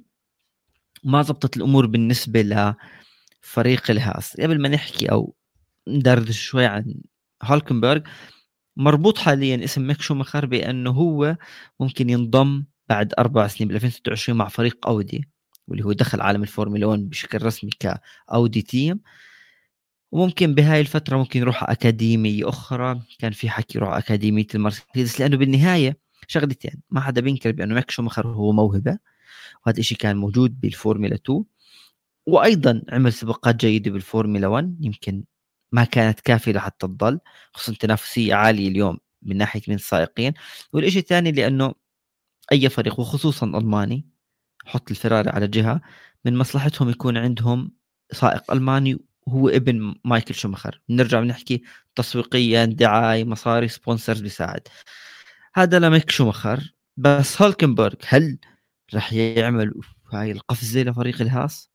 ما 1.03 1.21
زبطت 1.21 1.57
الأمور 1.57 1.85
بالنسبة 1.85 2.41
لفريق 3.43 3.91
الهاس. 3.91 4.37
قبل 4.41 4.61
ما 4.61 4.69
نحكي 4.69 5.11
أو 5.11 5.35
ندردش 5.87 6.39
شوي 6.41 6.65
عن 6.65 6.95
هالكنبرغ 7.43 8.01
مربوط 8.77 9.17
حاليا 9.17 9.63
اسم 9.63 9.87
ميك 9.87 10.01
شومخر 10.01 10.45
بأنه 10.45 10.91
هو 10.91 11.37
ممكن 11.79 12.09
ينضم 12.09 12.65
بعد 12.89 13.13
أربع 13.19 13.47
سنين 13.47 13.67
بال 13.67 13.75
2026 13.75 14.37
مع 14.37 14.47
فريق 14.47 14.87
أودي. 14.87 15.29
واللي 15.67 15.85
هو 15.85 15.91
دخل 15.93 16.21
عالم 16.21 16.43
الفورمولا 16.43 16.85
1 16.85 17.09
بشكل 17.09 17.43
رسمي 17.43 17.71
كأودي 17.79 18.61
team. 18.61 18.99
وممكن 20.11 20.55
بهاي 20.55 20.81
الفترة 20.81 21.17
ممكن 21.17 21.39
يروح 21.39 21.69
أكاديمية 21.69 22.49
أخرى. 22.49 23.01
كان 23.19 23.31
في 23.31 23.49
حكي 23.49 23.77
يروح 23.77 23.93
أكاديمية 23.97 24.47
المرسيدس 24.55 25.21
لأنه 25.21 25.37
بالنهاية 25.37 25.97
شغلتين 26.27 26.81
ما 26.89 27.01
حدا 27.01 27.21
بينكر 27.21 27.51
بأنه 27.51 27.75
ميك 27.75 27.91
شومخر 27.91 28.27
هو 28.27 28.51
موهبة. 28.51 28.97
وهذا 29.65 29.79
الشيء 29.79 29.97
كان 29.97 30.17
موجود 30.17 30.61
بالفورمولا 30.61 31.15
2 31.15 31.43
وأيضا 32.27 32.83
عمل 32.89 33.13
سباقات 33.13 33.55
جيدة 33.55 33.91
بالفورمولا 33.91 34.47
1 34.47 34.77
يمكن 34.81 35.23
ما 35.71 35.83
كانت 35.83 36.19
كافية 36.19 36.51
لحتى 36.53 36.87
تضل 36.87 37.19
خصوصا 37.53 37.77
تنافسية 37.79 38.35
عالية 38.35 38.67
اليوم 38.69 38.99
من 39.23 39.37
ناحية 39.37 39.61
من 39.67 39.75
السائقين. 39.75 40.33
والشيء 40.73 41.01
الثاني 41.01 41.31
لأنه 41.31 41.73
أي 42.51 42.69
فريق 42.69 42.99
وخصوصا 42.99 43.45
ألماني 43.47 44.07
حط 44.67 44.91
الفراري 44.91 45.29
على 45.29 45.47
جهة 45.47 45.81
من 46.25 46.37
مصلحتهم 46.37 46.89
يكون 46.89 47.17
عندهم 47.17 47.71
سائق 48.11 48.51
ألماني 48.51 48.99
وهو 49.27 49.49
ابن 49.49 49.95
مايكل 50.05 50.35
شومخر 50.35 50.81
نرجع 50.89 51.19
بنحكي 51.19 51.63
تسويقيا 51.95 52.65
دعاية 52.65 53.23
مصاري 53.23 53.67
sponsors 53.67 54.21
بيساعد. 54.21 54.67
هذا 55.55 55.79
لميك 55.79 56.09
شومخر 56.09 56.73
بس 56.97 57.41
هولكنبرغ 57.41 57.95
هل 58.07 58.39
راح 58.93 59.13
يعمل 59.13 59.73
هاي 60.13 60.31
القفزة 60.31 60.81
لفريق 60.81 61.21
الهاس؟ 61.21 61.69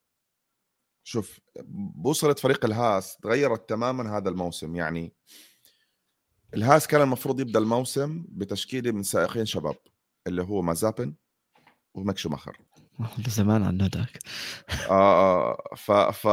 شوف 1.05 1.41
بوصلة 1.65 2.35
فريق 2.35 2.65
الهاس 2.65 3.17
تغيرت 3.17 3.69
تماما 3.69 4.17
هذا 4.19 4.29
الموسم. 4.29 4.77
يعني 4.77 5.13
الهاس 6.55 6.87
كان 6.87 7.01
المفروض 7.03 7.41
يبدأ 7.41 7.59
الموسم 7.59 8.25
بتشكيلة 8.29 8.93
من 8.93 9.03
سائقين 9.03 9.47
شباب 9.47 9.77
اللي 10.27 10.43
هو 10.43 10.63
مازيبين 10.63 11.15
وميك 11.95 12.19
شوماخر. 12.19 12.57
زمان 13.29 13.63
عنه 13.63 13.87
ذاك 13.95 14.19
آه 14.91 15.75
ف 15.77 15.93
ف 15.93 16.27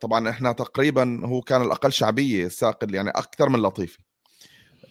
طبعا 0.00 0.30
إحنا 0.30 0.52
تقريبا 0.52 1.26
هو 1.26 1.40
كان 1.40 1.62
الأقل 1.62 1.92
شعبية 1.92 2.46
السائق 2.46 2.76
يعني 2.94 3.10
أكثر 3.10 3.48
من 3.48 3.62
لطيفي 3.62 3.98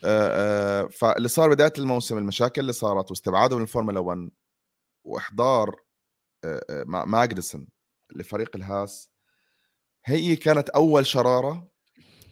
آه 0.04 0.86
فاللي 0.88 1.28
صار 1.28 1.50
بداية 1.50 1.74
الموسم 1.78 2.18
المشاكل 2.18 2.62
اللي 2.62 2.74
صارت 2.74 3.12
واستبعاده 3.12 3.56
من 3.56 3.62
الفورمولا 3.62 4.00
1 4.00 4.30
وإحضار 5.04 5.76
آه 6.44 6.84
ماجنسون 6.86 7.68
لفريق 8.16 8.56
الهاس 8.56 9.10
هي 10.06 10.36
كانت 10.36 10.70
أول 10.70 11.06
شرارة 11.06 11.72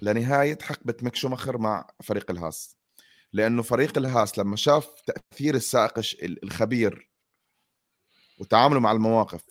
لنهاية 0.01 0.57
حقبة 0.61 0.95
ميك 1.01 1.15
شوماخر 1.15 1.57
مع 1.57 1.87
فريق 2.03 2.31
الهاس. 2.31 2.77
لأنه 3.33 3.61
فريق 3.61 3.97
الهاس 3.97 4.39
لما 4.39 4.55
شاف 4.55 4.89
تأثير 5.05 5.55
السائق 5.55 6.01
الخبير 6.43 7.08
وتعامله 8.39 8.79
مع 8.79 8.91
المواقف 8.91 9.43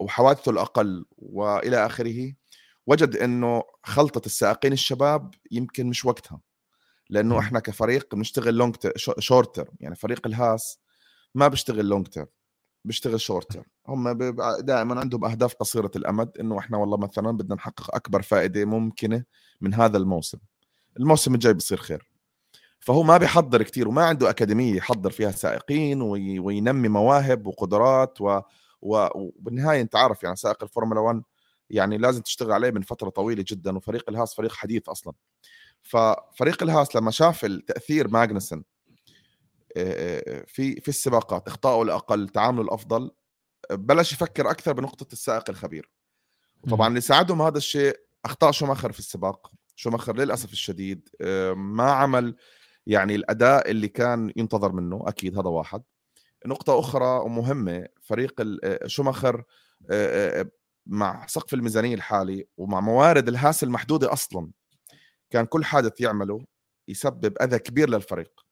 وحوادثه 0.00 0.50
الأقل 0.50 1.04
وإلى 1.18 1.86
آخره 1.86 2.32
وجد 2.86 3.16
إنه 3.16 3.62
خلطة 3.84 4.26
السائقين 4.26 4.72
الشباب 4.72 5.34
يمكن 5.50 5.86
مش 5.86 6.04
وقتها 6.04 6.40
لأنه 7.10 7.38
إحنا 7.38 7.60
كفريق 7.60 8.14
بنشتغل 8.14 8.54
long 8.54 8.76
short 8.96 9.54
term 9.54 9.74
يعني 9.80 9.94
فريق 9.94 10.26
الهاس 10.26 10.78
ما 11.34 11.48
بيشتغل 11.48 11.84
long 11.88 12.06
term 12.06 12.26
بيشتغل 12.84 13.20
short 13.20 13.52
term 13.52 13.64
هم 13.88 14.12
دائما 14.60 15.00
عندهم 15.00 15.24
أهداف 15.24 15.54
قصيرة 15.54 15.90
الأمد 15.96 16.38
إنه 16.40 16.58
إحنا 16.58 16.76
والله 16.78 16.96
مثلا 16.96 17.30
بدنا 17.30 17.54
نحقق 17.54 17.94
أكبر 17.94 18.22
فائدة 18.22 18.64
ممكنة 18.64 19.24
من 19.60 19.74
هذا 19.74 19.98
الموسم. 19.98 20.38
الموسم 21.00 21.34
الجاي 21.34 21.54
بصير 21.54 21.78
خير. 21.78 22.09
فهو 22.80 23.02
ما 23.02 23.16
بيحضر 23.16 23.62
كتير 23.62 23.88
وما 23.88 24.04
عنده 24.04 24.30
أكاديمية 24.30 24.76
يحضر 24.76 25.10
فيها 25.10 25.30
سائقين 25.30 26.02
وي... 26.02 26.38
وينمي 26.38 26.88
مواهب 26.88 27.46
وقدرات 27.46 28.20
و... 28.20 28.40
و... 28.82 29.08
وبالنهاية 29.14 29.80
أنت 29.80 29.96
عارف 29.96 30.22
يعني 30.22 30.36
سائق 30.36 30.62
الفورمولا 30.62 31.00
1 31.00 31.22
يعني 31.70 31.98
لازم 31.98 32.22
تشتغل 32.22 32.52
عليه 32.52 32.70
من 32.70 32.82
فترة 32.82 33.08
طويلة 33.08 33.44
جدا 33.48 33.76
وفريق 33.76 34.04
الهاس 34.08 34.34
فريق 34.34 34.52
حديث 34.52 34.88
أصلا. 34.88 35.12
ففريق 35.82 36.62
الهاس 36.62 36.96
لما 36.96 37.10
شاف 37.10 37.44
التأثير 37.44 38.08
ماجنسون 38.08 38.64
في 40.46 40.80
في 40.80 40.88
السباقات 40.88 41.48
أخطائه 41.48 41.82
الأقل 41.82 42.28
تعامله 42.28 42.62
الأفضل 42.62 43.10
بلش 43.70 44.12
يفكر 44.12 44.50
أكثر 44.50 44.72
بنقطة 44.72 45.12
السائق 45.12 45.50
الخبير. 45.50 45.90
طبعا 46.70 46.88
اللي 46.88 47.00
ساعدهم 47.00 47.42
هذا 47.42 47.58
الشيء 47.58 47.96
أخطاء 48.24 48.50
شوماخر 48.50 48.92
في 48.92 48.98
السباق 48.98 49.52
شوماخر 49.76 50.16
للأسف 50.16 50.52
الشديد 50.52 51.08
ما 51.56 51.90
عمل 51.92 52.36
يعني 52.86 53.14
الأداء 53.14 53.70
اللي 53.70 53.88
كان 53.88 54.32
ينتظر 54.36 54.72
منه 54.72 55.04
أكيد 55.06 55.38
هذا 55.38 55.48
واحد. 55.48 55.82
نقطة 56.46 56.78
أخرى 56.78 57.20
ومهمة 57.24 57.86
فريق 58.02 58.42
شوماخر 58.86 59.44
مع 60.86 61.26
سقف 61.26 61.54
الميزانية 61.54 61.94
الحالي 61.94 62.46
ومع 62.56 62.80
موارد 62.80 63.28
الهاس 63.28 63.62
المحدودة 63.62 64.12
أصلا 64.12 64.50
كان 65.30 65.46
كل 65.46 65.64
حادث 65.64 66.00
يعمله 66.00 66.44
يسبب 66.88 67.42
أذى 67.42 67.58
كبير 67.58 67.90
للفريق. 67.90 68.46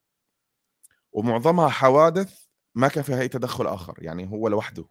ومعظمها 1.12 1.68
حوادث 1.68 2.44
ما 2.74 2.88
كان 2.88 3.02
فيها 3.02 3.20
أي 3.20 3.28
تدخل 3.28 3.66
آخر 3.66 3.94
يعني 3.98 4.30
هو 4.30 4.48
لوحده. 4.48 4.84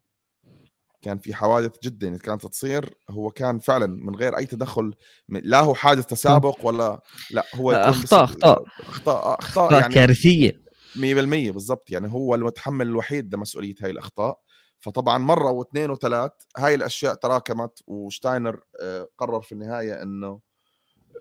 كان 1.01 1.17
في 1.17 1.33
حوادث 1.33 1.71
جدا 1.83 2.17
كانت 2.17 2.45
تصير 2.45 2.97
هو 3.10 3.31
كان 3.31 3.60
فعلا 3.60 3.86
من 3.88 4.15
غير 4.15 4.38
أي 4.38 4.45
تدخل 4.45 4.93
لا 5.29 5.60
هو 5.60 5.73
حادث 5.75 6.05
تسابق 6.05 6.65
ولا 6.65 7.01
لا 7.31 7.45
هو 7.55 7.71
أخطاء 7.71 8.23
أخطاء. 8.23 8.63
أخطاء 8.79 9.39
أخطاء 9.39 9.73
يعني 9.81 9.93
كارثية. 9.93 10.62
100% 10.95 11.51
بالضبط. 11.51 11.91
يعني 11.91 12.12
هو 12.12 12.36
المتحمل 12.36 12.88
الوحيد 12.88 13.36
لمسؤولية 13.36 13.75
هاي 13.81 13.91
الأخطاء. 13.91 14.39
فطبعا 14.79 15.17
مرة 15.17 15.51
واثنين 15.51 15.89
وثلاث 15.89 16.31
هاي 16.57 16.75
الأشياء 16.75 17.15
تراكمت 17.15 17.79
وشتاينر 17.88 18.60
آه، 18.81 19.07
قرر 19.17 19.41
في 19.41 19.51
النهاية 19.51 20.01
إنه 20.01 20.39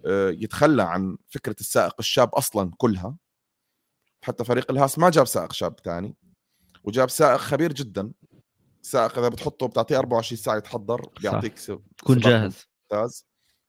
آه، 0.07 0.31
يتخلى 0.31 0.83
عن 0.83 1.17
فكرة 1.29 1.57
السائق 1.61 1.95
الشاب 1.99 2.35
أصلا 2.35 2.71
كلها. 2.79 3.17
حتى 4.23 4.45
فريق 4.45 4.71
الهاس 4.71 4.99
ما 4.99 5.11
جاب 5.11 5.27
سائق 5.27 5.53
شاب 5.53 5.81
ثاني 5.85 6.17
وجاب 6.85 7.11
سائق 7.11 7.37
خبير 7.37 7.73
جدا. 7.73 8.13
سائق 8.87 9.19
اذا 9.19 9.29
بتحطه 9.29 9.67
بتعطيه 9.67 9.99
24 9.99 10.39
ساعة 10.39 10.57
يتحضر 10.57 11.09
بيعطيك 11.21 11.59
تكون 11.99 12.19
جاهز. 12.19 12.69
ممتاز. 12.93 13.27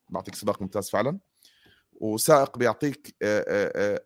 بيعطيك 0.09 0.35
سباق 0.35 0.61
ممتاز 0.61 0.89
فعلا. 0.89 1.19
وسائق 1.91 2.57
بيعطيك 2.57 3.15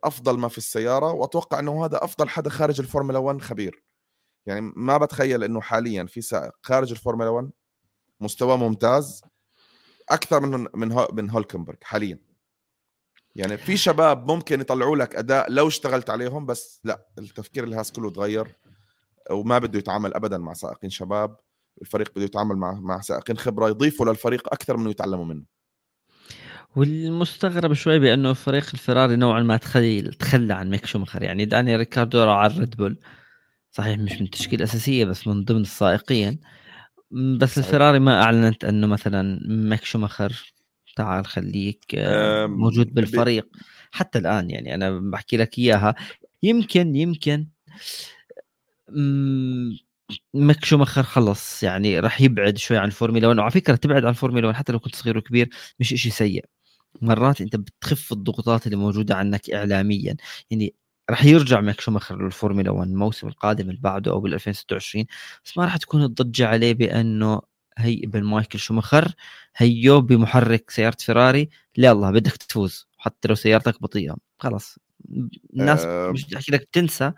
أفضل 0.04 0.40
ما 0.40 0.48
في 0.48 0.58
السيارة. 0.58 1.12
وأتوقع 1.12 1.60
إنه 1.60 1.86
هذا 1.86 2.04
أفضل 2.04 2.30
حدا 2.30 2.50
خارج 2.50 2.80
الفورمولا 2.80 3.20
1 3.20 3.42
خبير. 3.42 3.84
يعني 4.46 4.74
ما 4.76 4.98
بتخيل 4.98 5.44
إنه 5.44 5.62
حاليا 5.62 6.06
في 6.06 6.22
سائق 6.22 6.52
خارج 6.62 6.92
الفورمولا 6.92 7.30
1 7.30 7.52
مستوى 8.20 8.58
ممتاز 8.58 9.22
أكثر 10.10 10.40
من 10.40 10.68
من 10.74 11.06
من 11.14 11.30
هولكنبرغ 11.30 11.78
حاليا. 11.84 12.20
يعني 13.36 13.58
في 13.58 13.78
شباب 13.78 14.32
ممكن 14.32 14.62
يطلعوا 14.62 14.96
لك 14.96 15.16
أداء 15.16 15.52
لو 15.52 15.68
اشتغلت 15.68 16.10
عليهم 16.10 16.46
بس 16.46 16.82
لا 16.84 17.08
التفكير 17.18 17.64
الهاس 17.64 17.92
كله 17.92 18.12
تغير 18.12 18.56
وما 19.32 19.60
بده 19.60 19.80
يتعامل 19.80 20.14
ابدا 20.14 20.38
مع 20.38 20.54
سائقين 20.54 20.90
شباب 20.90 21.36
الفريق 21.82 22.12
بده 22.16 22.24
يتعامل 22.24 22.56
مع 22.56 22.74
مع 22.74 23.02
سائقين 23.02 23.38
خبرة 23.38 23.70
يضيفوا 23.70 24.06
للفريق 24.06 24.54
أكثر 24.54 24.78
من 24.78 24.90
يتعلموا 24.90 25.26
منه. 25.26 25.44
والمستغرب 26.76 27.74
شوي 27.74 28.00
بأنه 28.00 28.34
فريق 28.34 28.70
الفراري 28.74 29.16
نوعا 29.16 29.44
ما 29.44 29.58
تخلي 29.58 30.02
تخلى 30.02 30.54
عن 30.54 30.70
ميك 30.70 30.86
شومخر 30.86 31.24
يعني 31.24 31.46
داني 31.46 31.76
ريكاردو 31.76 32.30
على 32.30 32.54
الريد 32.54 32.76
بول. 32.76 33.00
صحيح 33.72 34.00
مش 34.00 34.12
من 34.12 34.22
التشكيله 34.22 34.64
الاساسيه 34.64 35.06
بس 35.06 35.28
من 35.28 35.44
ضمن 35.44 35.62
السائقين. 35.62 36.40
بس. 37.38 37.58
الفراري 37.58 38.00
ما 38.00 38.24
أعلنت 38.24 38.66
أنه 38.66 38.88
مثلا 38.88 39.40
ميك 39.48 39.84
شومخر 39.84 40.54
تعال 40.96 41.26
خليك 41.26 41.86
آه، 41.96 42.46
موجود 42.46 42.94
بالفريق. 42.94 43.48
حتى 43.92 44.20
الآن 44.20 44.50
يعني 44.50 44.76
أنا 44.76 45.00
بحكي 45.00 45.38
لك 45.38 45.60
إياها. 45.60 45.96
يمكن 46.44 46.96
يمكن 46.96 47.48
ميك 50.34 50.66
شومخر 50.66 51.04
خلص 51.04 51.64
يعني 51.64 52.00
راح 52.00 52.22
يبعد 52.22 52.58
شوي 52.58 52.78
عن 52.78 52.88
الفورمولا 52.88 53.28
1 53.28 53.40
وعلى 53.40 53.52
فكرة 53.52 53.76
تبعد 53.76 54.04
عن 54.06 54.10
الفورمولا 54.10 54.48
1 54.48 54.58
حتى 54.60 54.72
لو 54.74 54.80
كنت 54.80 54.96
صغير 54.96 55.18
وكبير 55.18 55.50
مش 55.80 55.94
إشي 55.94 56.10
سيء. 56.10 56.46
مرات 57.02 57.42
أنت 57.42 57.56
بتخف 57.56 58.12
الضغوطات 58.14 58.66
اللي 58.66 58.78
موجودة 58.78 59.16
عنك 59.16 59.50
اعلاميا. 59.50 60.16
يعني 60.52 60.76
راح 61.10 61.26
يرجع 61.26 61.62
ميك 61.62 61.82
شوماخر 61.82 62.26
للفورمولا 62.26 62.72
1 62.72 62.90
الموسم 62.90 63.28
القادم 63.28 63.70
اللي 63.70 63.82
بعده 63.82 64.12
أو 64.12 64.20
بال 64.22 64.34
2026 64.34 65.06
بس 65.46 65.58
ما 65.58 65.66
راح 65.66 65.78
تكون 65.78 66.04
الضجة 66.04 66.48
عليه 66.48 66.74
بأنه 66.74 67.42
هي 67.78 67.94
ابن 68.04 68.24
مايكل 68.24 68.60
شوماخر 68.60 69.14
هيو 69.58 70.02
بمحرك 70.02 70.70
سيارة 70.72 70.98
فيراري. 71.00 71.50
لا 71.78 71.92
الله 71.92 72.12
بدك 72.12 72.32
تفوز 72.38 72.88
حتى 72.98 73.28
لو 73.28 73.36
سيارتك 73.36 73.82
بطيئة. 73.82 74.16
خلاص. 74.40 74.78
الناس 75.54 75.86
أه. 75.86 76.12
مش 76.12 76.34
احكي 76.36 76.52
لك 76.52 76.70
تنسى. 76.72 77.12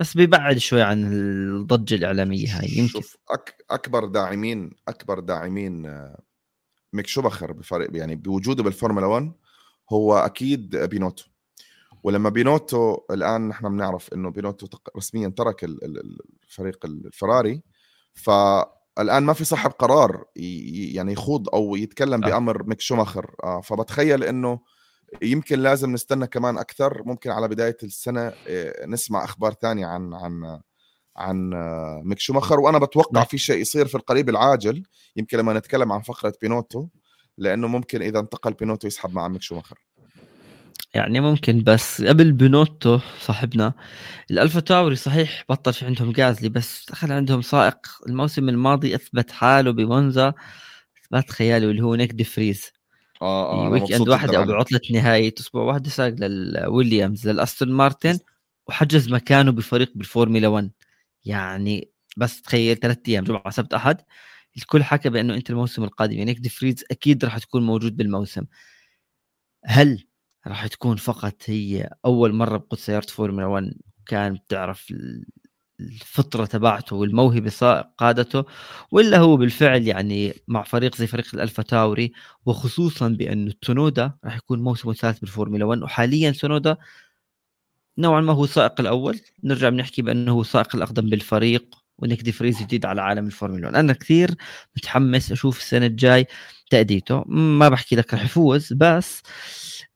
بس 0.00 0.16
بيبعد 0.16 0.58
شوي 0.58 0.82
عن 0.82 1.12
الضجة 1.12 1.94
الإعلامية 1.94 2.58
هاي 2.58 2.68
يمكن. 2.68 2.92
شوف 2.92 3.16
أك 3.30 3.64
أكبر 3.70 4.04
داعمين 4.04 4.70
أكبر 4.88 5.20
داعمين 5.20 5.86
آه، 5.86 6.22
ميك 6.92 7.06
شومخر 7.06 7.52
بفرق 7.52 7.88
يعني 7.96 8.16
بوجوده 8.16 8.62
بالفورمولا 8.62 9.06
1 9.06 9.32
هو 9.90 10.14
أكيد 10.18 10.76
بينوتو. 10.76 11.24
ولما 12.02 12.28
بينوتو 12.30 12.98
الآن 13.10 13.48
نحن 13.48 13.68
بنعرف 13.68 14.12
إنه 14.12 14.30
بينوتو 14.30 14.66
رسميا 14.96 15.28
ترك 15.28 15.64
الفريق 15.64 16.86
الفراري. 16.86 17.62
فالآن 18.14 19.22
ما 19.22 19.32
في 19.32 19.44
صاحب 19.44 19.70
قرار 19.70 20.24
يعني 20.36 21.12
يخوض 21.12 21.48
أو 21.48 21.76
يتكلم 21.76 22.24
آه. 22.24 22.28
بأمر 22.28 22.62
ميك 22.62 22.80
شوماخر 22.80 23.34
آه 23.44 23.60
فبتخيل 23.60 24.24
إنه 24.24 24.60
يمكن 25.22 25.58
لازم 25.58 25.92
نستنى 25.92 26.26
كمان 26.26 26.58
أكثر. 26.58 27.02
ممكن 27.04 27.30
على 27.30 27.48
بداية 27.48 27.76
السنة 27.82 28.32
آه، 28.48 28.86
نسمع 28.86 29.24
أخبار 29.24 29.52
ثانية 29.52 29.86
عن 29.86 30.14
عن 30.14 30.60
عن 31.16 31.54
آه، 31.54 32.02
ميك 32.04 32.18
شوماخر. 32.18 32.60
وأنا 32.60 32.78
بتوقع 32.78 33.10
نعم. 33.20 33.24
في 33.24 33.38
شيء 33.38 33.60
يصير 33.60 33.86
في 33.86 33.94
القريب 33.94 34.28
العاجل 34.28 34.82
يمكن 35.16 35.38
لما 35.38 35.52
نتكلم 35.52 35.92
عن 35.92 36.00
فقرة 36.00 36.32
بينوتو 36.42 36.88
لأنه 37.38 37.68
ممكن 37.68 38.02
إذا 38.02 38.18
انتقل 38.18 38.52
بينوتو 38.52 38.86
يسحب 38.86 39.12
مع 39.12 39.28
ميك 39.28 39.42
شوماخر. 39.42 39.86
يعني 40.94 41.20
ممكن 41.20 41.62
بس 41.62 42.02
قبل 42.02 42.32
بينوتو 42.32 42.98
صاحبنا 43.20 43.72
الألفا 44.30 44.60
تاوري 44.60 44.96
صحيح 44.96 45.44
بطل 45.48 45.72
في 45.72 45.86
عندهم 45.86 46.12
جازلي 46.12 46.48
بس 46.48 46.86
دخل 46.90 47.12
عندهم 47.12 47.42
سائق 47.42 47.78
الموسم 48.08 48.48
الماضي 48.48 48.94
أثبت 48.94 49.30
حاله 49.30 49.70
بمونزا 49.70 50.34
اثبات 51.02 51.30
خيالي 51.30 51.66
واللي 51.66 51.82
هو 51.82 51.94
نيك 51.94 52.12
ديفريز. 52.12 52.75
آه 53.22 53.66
آه 53.66 53.70
weekend 53.70 54.08
واحدة 54.08 54.38
أو 54.38 54.44
بعطله 54.44 54.80
نهايه 54.92 55.34
أسبوع 55.40 55.62
واحدة 55.62 55.90
ساق 55.90 56.08
للويليامز 56.08 57.28
للأستون 57.28 57.72
مارتن 57.72 58.18
وحجز 58.68 59.08
مكانه 59.12 59.50
بفريق 59.52 59.92
بالفورمولا 59.94 60.48
1 60.48 60.70
يعني 61.24 61.90
بس 62.16 62.42
تخيل 62.42 62.76
ثلاث 62.76 62.98
أيام 63.08 63.24
جمعة 63.24 63.50
سبت 63.50 63.74
أحد. 63.74 64.00
الكل 64.56 64.84
حكى 64.84 65.10
بأنه 65.10 65.34
انت 65.34 65.50
الموسم 65.50 65.84
القادم. 65.84 66.12
يعني 66.18 66.34
ديفريز 66.34 66.84
أكيد 66.90 67.24
راح 67.24 67.38
تكون 67.38 67.66
موجود 67.66 67.96
بالموسم. 67.96 68.44
هل 69.66 70.04
راح 70.46 70.66
تكون 70.66 70.96
فقط 70.96 71.34
هي 71.46 71.90
أول 72.04 72.32
مرة 72.34 72.56
بقود 72.56 72.78
سيارة 72.78 73.06
فورمولا 73.06 73.46
1 73.46 73.74
كان 74.06 74.34
بتعرف 74.34 74.92
الفطرة 75.80 76.44
تبعته 76.46 76.96
والموهبة 76.96 77.50
قادته 77.98 78.44
ولا 78.90 79.18
هو 79.18 79.36
بالفعل 79.36 79.86
يعني 79.86 80.34
مع 80.48 80.62
فريق 80.62 80.96
زي 80.96 81.06
فريق 81.06 81.26
الألفا 81.34 81.62
تاوري 81.62 82.12
وخصوصا 82.46 83.08
بانه 83.08 83.52
تونودا 83.62 84.12
راح 84.24 84.36
يكون 84.36 84.62
موسمه 84.62 84.92
الثالث 84.92 85.18
بالفورمولا 85.18 85.64
1 85.64 85.82
وحاليا 85.82 86.30
تونودا 86.30 86.76
نوعا 87.98 88.20
ما 88.20 88.32
هو 88.32 88.44
السائق 88.44 88.80
الأول. 88.80 89.20
نرجع 89.44 89.68
بنحكي 89.68 90.02
بأنه 90.02 90.32
هو 90.32 90.40
السائق 90.40 90.76
الأقدم 90.76 91.10
بالفريق 91.10 91.74
ونيك 91.98 92.22
دي 92.22 92.32
فريز 92.32 92.62
جديد 92.62 92.86
على 92.86 93.02
عالم 93.02 93.26
الفورمولا 93.26 93.66
1 93.66 93.74
أنا 93.76 93.92
كثير 93.92 94.34
متحمس 94.76 95.32
أشوف 95.32 95.58
السنة 95.58 95.86
الجاي 95.86 96.26
تأديته. 96.70 97.24
ما 97.28 97.68
بحكي 97.68 97.96
لك 97.96 98.14
راح 98.14 98.24
يفوز 98.24 98.72
بس 98.72 99.22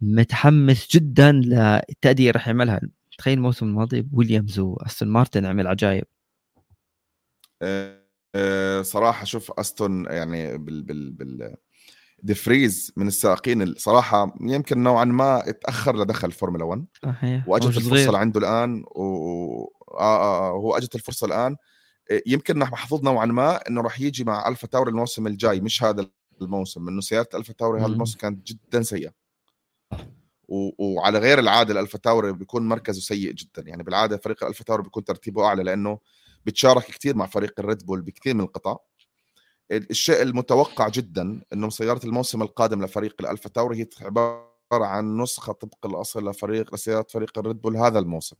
متحمس 0.01 0.89
جدا 0.97 1.33
للتاديه 1.33 2.31
راح 2.31 2.47
يعملها. 2.49 2.81
تخيل 3.21 3.39
الموسم 3.39 3.67
الماضي 3.67 4.09
ويليامز 4.13 4.59
واستون 4.59 5.09
مارتن 5.09 5.47
عمل 5.47 5.67
عجائب 5.67 6.05
أه, 7.63 8.01
أه، 8.35 8.83
صراحة 8.83 9.25
شوف 9.25 9.53
أستون 9.59 10.05
يعني 10.05 10.59
بال 10.59 10.83
بال 10.83 11.11
بال 11.13 11.57
ديفريز 12.23 12.93
من 12.97 13.07
السائقين 13.07 13.63
الصراحه 13.63 14.37
يمكن 14.41 14.83
نوعا 14.83 15.05
ما 15.05 15.49
اتأخر 15.49 15.97
لدخل 15.97 16.29
الفورمولا 16.29 16.65
1 16.65 16.87
صحيح 17.03 17.49
وأجت 17.49 17.77
الفرصة 17.77 18.13
لعنده 18.13 18.41
الآن 18.41 18.85
و... 18.87 19.03
آه, 19.91 20.01
آه, 20.01 20.49
آه 20.49 20.51
هو 20.51 20.77
أجت 20.77 20.95
الفرصة 20.95 21.27
الآن. 21.27 21.57
يمكن 22.27 22.59
محظوظ 22.59 23.03
نوعا 23.05 23.27
ما 23.27 23.69
إنه 23.69 23.81
راح 23.81 24.01
يجي 24.01 24.25
مع 24.25 24.49
ألفا 24.49 24.67
تاوري 24.67 24.91
الموسم 24.91 25.27
الجاي 25.27 25.61
مش 25.61 25.83
هذا 25.83 26.07
الموسم 26.43 26.89
إنه 26.89 27.01
سيارة 27.01 27.29
ألفا 27.35 27.53
تاوري 27.53 27.81
هذا 27.81 27.87
الموسم 27.87 28.19
كانت 28.19 28.47
جدا 28.47 28.83
سيئة. 28.83 29.13
وعلى 30.79 31.19
غير 31.19 31.39
العادة 31.39 31.73
الألفا 31.73 31.99
تاوري 31.99 32.33
بيكون 32.33 32.69
مركزه 32.69 33.01
سيء 33.01 33.33
جدا. 33.33 33.63
يعني 33.67 33.83
بالعادة 33.83 34.17
فريق 34.17 34.45
الألفا 34.45 34.65
تاوري 34.65 34.83
بيكون 34.83 35.05
ترتيبه 35.05 35.45
أعلى 35.45 35.63
لأنه 35.63 35.99
بتشارك 36.47 36.85
كثير 36.85 37.17
مع 37.17 37.27
فريق 37.27 37.53
الريد 37.59 37.87
بول 37.87 38.03
بكثير 38.03 38.35
من 38.35 38.41
القطع 38.41 38.77
الشيء 39.73 40.23
المتوقع 40.23 40.89
جدا 40.89 41.43
انه 41.53 41.71
سيارة 41.71 42.07
الموسم 42.07 42.43
القادم 42.43 42.85
لفريق 42.85 43.15
الألفا 43.21 43.49
تاوري 43.49 43.81
هي 43.81 43.87
عبارة 44.01 44.51
عن 44.73 45.17
نسخة 45.17 45.53
طبق 45.53 45.87
الأصل 45.87 46.29
لفريق 46.29 46.75
لسيارة 46.75 47.07
فريق 47.11 47.39
الريد 47.39 47.61
بول 47.61 47.77
هذا 47.77 47.99
الموسم 47.99 48.37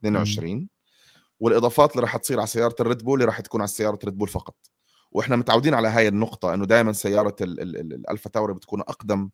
22 0.00 0.68
والإضافات 1.40 1.90
اللي 1.92 2.02
راح 2.02 2.16
تصير 2.16 2.38
على 2.38 2.46
سيارة 2.46 2.74
الريد 2.80 3.02
بول 3.02 3.24
راح 3.24 3.40
تكون 3.40 3.60
على 3.60 3.68
سيارة 3.68 3.98
ريد 4.04 4.18
بول 4.18 4.28
فقط. 4.28 4.56
وإحنا 5.12 5.36
متعودين 5.36 5.74
على 5.74 5.88
هاي 5.88 6.08
النقطة 6.08 6.54
إنه 6.54 6.66
دائما 6.66 6.92
سيارة 6.92 7.36
الألفا 7.40 8.30
تاوري 8.30 8.54
بتكون 8.54 8.80
أقدم 8.80 9.30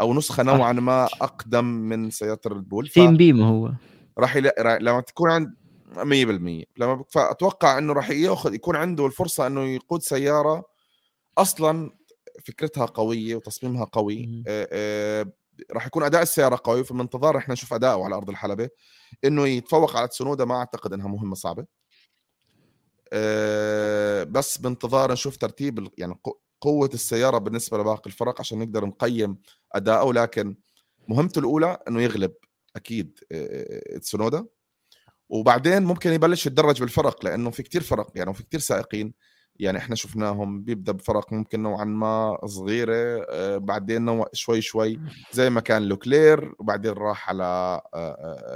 أو 0.00 0.14
نسخة 0.14 0.42
نوعا 0.42 0.72
ما 0.72 1.04
أقدم 1.04 1.64
من 1.64 2.10
سياره 2.10 2.40
الريد 2.46 2.68
بول 2.68 2.88
team 2.88 3.16
B 3.16 3.32
ما 3.32 3.48
هو. 3.48 3.72
راح 4.18 4.36
لما 4.56 5.00
تكون 5.00 5.30
عند 5.30 5.54
100% 5.90 6.64
لما 6.76 7.04
فأتوقع 7.08 7.78
إنه 7.78 7.92
راح 7.92 8.10
ياخذ 8.10 8.54
يكون 8.54 8.76
عنده 8.76 9.06
الفرصة 9.06 9.46
إنه 9.46 9.64
يقود 9.64 10.02
سيارة 10.02 10.64
أصلا 11.38 11.90
فكرتها 12.44 12.86
قوية 12.86 13.36
وتصميمها 13.36 13.84
قوي. 13.84 14.44
آه 14.46 14.68
آه 14.72 15.26
راح 15.72 15.86
يكون 15.86 16.02
أداء 16.02 16.22
السيارة 16.22 16.60
قوي 16.64 16.84
في 16.84 16.90
المنتظر 16.90 17.38
إحنا 17.38 17.52
نشوف 17.52 17.74
اداؤه 17.74 18.04
على 18.04 18.14
أرض 18.14 18.30
الحلبة. 18.30 18.68
إنه 19.24 19.46
يتفوق 19.46 19.96
على 19.96 20.08
تسونودا 20.08 20.44
ما 20.44 20.54
أعتقد 20.54 20.92
إنها 20.92 21.08
مهمة 21.08 21.34
صعبة. 21.34 21.66
آه 23.12 24.24
بس 24.24 24.58
بانتظار 24.58 25.12
نشوف 25.12 25.36
ترتيب 25.36 25.88
يعني 25.98 26.14
قوة 26.60 26.90
السيارة 26.94 27.38
بالنسبة 27.38 27.78
لباقي 27.78 28.06
الفرق 28.06 28.40
عشان 28.40 28.58
نقدر 28.58 28.86
نقيم 28.86 29.38
اداؤه 29.72 30.14
لكن 30.14 30.56
مهمته 31.08 31.38
الأولى 31.38 31.78
إنه 31.88 32.02
يغلب 32.02 32.32
أكيد 32.76 33.18
تسونودا. 34.02 34.46
وبعدين 35.28 35.82
ممكن 35.82 36.12
يبلش 36.12 36.46
يتدرج 36.46 36.80
بالفرق 36.80 37.24
لأنه 37.24 37.50
في 37.50 37.62
كتير 37.62 37.82
فرق 37.82 38.12
يعني 38.14 38.34
في 38.34 38.42
كتير 38.42 38.60
سائقين. 38.60 39.14
يعني 39.56 39.78
إحنا 39.78 39.94
شفناهم 39.94 40.62
بيبدأ 40.62 40.92
بفرق 40.92 41.32
ممكن 41.32 41.62
نوعا 41.62 41.84
ما 41.84 42.38
صغيرة 42.44 43.26
بعدين 43.58 44.02
نوع 44.02 44.26
شوي 44.32 44.60
شوي 44.60 45.00
زي 45.32 45.50
ما 45.50 45.60
كان 45.60 45.82
لوكلير 45.82 46.54
وبعدين 46.58 46.92
راح 46.92 47.28
على 47.28 47.80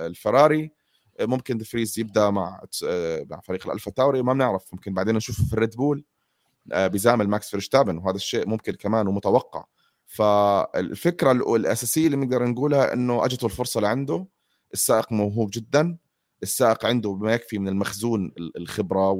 الفراري. 0.06 0.70
ممكن 1.20 1.58
دفريز 1.58 1.98
يبدأ 1.98 2.30
مع 2.30 2.60
مع 3.30 3.40
فريق 3.40 3.66
الألفا 3.66 3.90
تاوري 3.90 4.22
ما 4.22 4.32
بنعرف. 4.32 4.64
ممكن 4.72 4.94
بعدين 4.94 5.14
نشوفه 5.14 5.44
في 5.44 5.52
الريد 5.52 5.76
بول. 5.76 6.04
بزامل 6.66 7.29
ماكس 7.29 7.50
فيرستابن 7.50 7.98
وهذا 7.98 8.16
الشيء 8.16 8.48
ممكن 8.48 8.72
كمان 8.72 9.07
ومتوقع. 9.07 9.64
فالفكرة 10.07 11.33
الأساسية 11.33 12.07
اللي 12.07 12.16
نقدر 12.16 12.44
نقولها 12.44 12.92
إنه 12.92 13.24
اجته 13.24 13.44
الفرصة 13.44 13.81
لعنده 13.81 14.27
السائق 14.72 15.12
موهوب 15.12 15.50
جدا. 15.53 15.96
السائق 16.42 16.87
عنده 16.87 17.14
ما 17.14 17.35
يكفي 17.35 17.59
من 17.59 17.68
المخزون 17.68 18.33
الخبرة 18.38 19.11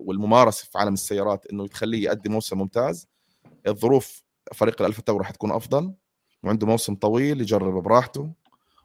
والممارسة 0.00 0.64
في 0.72 0.78
عالم 0.78 0.94
السيارات 0.94 1.46
إنه 1.46 1.66
تخليه 1.66 2.04
يؤدي 2.04 2.28
موسم 2.28 2.58
ممتاز. 2.58 3.08
الظروف 3.66 4.22
فريق 4.54 4.82
الالفا 4.82 5.02
تاوري 5.02 5.18
راح 5.18 5.30
تكون 5.30 5.52
أفضل 5.52 5.94
وعنده 6.42 6.66
موسم 6.66 6.94
طويل 6.94 7.40
يجرب 7.40 7.82
براحته 7.82 8.32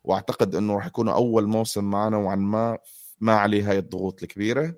وأعتقد 0.03 0.55
إنه 0.55 0.75
راح 0.75 0.85
يكون 0.85 1.09
أول 1.09 1.47
موسم 1.47 1.83
معنا 1.83 2.17
نوعا 2.17 2.35
ما 2.35 2.77
ما 3.19 3.35
عليه 3.35 3.69
هاي 3.69 3.77
الضغوط 3.77 4.23
الكبيرة. 4.23 4.75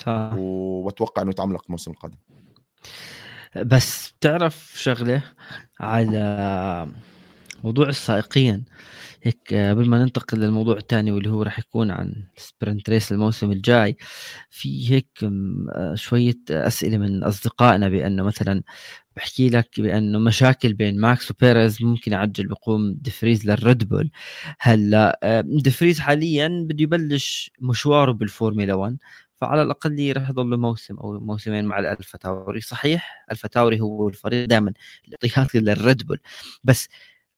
صح. 0.00 0.32
وأتوقع 0.36 1.22
إنه 1.22 1.30
يتعملق 1.30 1.62
الموسم 1.64 1.90
القادم. 1.90 2.16
بس 3.56 4.12
تعرف 4.20 4.72
شغلة 4.76 5.22
على 5.80 6.88
موضوع 7.64 7.88
السائقين؟ 7.88 8.64
هيك 9.22 9.54
قبل 9.54 9.88
ما 9.88 10.02
ننتقل 10.02 10.38
للموضوع 10.40 10.76
الثاني 10.76 11.12
واللي 11.12 11.30
هو 11.30 11.42
راح 11.42 11.58
يكون 11.58 11.90
عن 11.90 12.14
sprint 12.36 12.90
race 12.90 13.12
الموسم 13.12 13.52
الجاي 13.52 13.96
في 14.50 14.92
هيك 14.94 15.08
شوية 15.94 16.38
أسئلة 16.50 16.98
من 16.98 17.24
أصدقائنا 17.24 17.88
بأنه 17.88 18.22
مثلا 18.22 18.62
بحكي 19.16 19.48
لك 19.50 19.80
بأنه 19.80 20.18
مشاكل 20.18 20.74
بين 20.74 21.00
ماكس 21.00 21.30
وبيريز 21.30 21.82
ممكن 21.82 22.12
يعجل 22.12 22.48
بقدوم 22.48 22.94
دفريز 23.00 23.46
للريد 23.46 23.88
بول. 23.88 24.10
هلأ 24.60 25.42
دفريز 25.46 26.00
حاليا 26.00 26.48
بده 26.70 26.82
يبلش 26.82 27.50
مشواره 27.60 28.12
بالفورمولا 28.12 28.74
1 28.74 28.98
فعلى 29.40 29.62
الأقل 29.62 30.12
راح 30.16 30.28
يضل 30.30 30.50
له 30.50 30.56
موسم 30.56 30.96
أو 30.96 31.20
موسمين 31.20 31.64
مع 31.64 31.78
الالفا 31.78 32.18
تاوري 32.18 32.60
صحيح 32.60 33.26
الفا 33.30 33.48
تاوري 33.48 33.80
هو 33.80 34.08
الفريق 34.08 34.44
دائما 34.48 34.72
الاحتياط 35.08 35.54
للريد 35.54 36.06
بول. 36.06 36.20
بس 36.64 36.88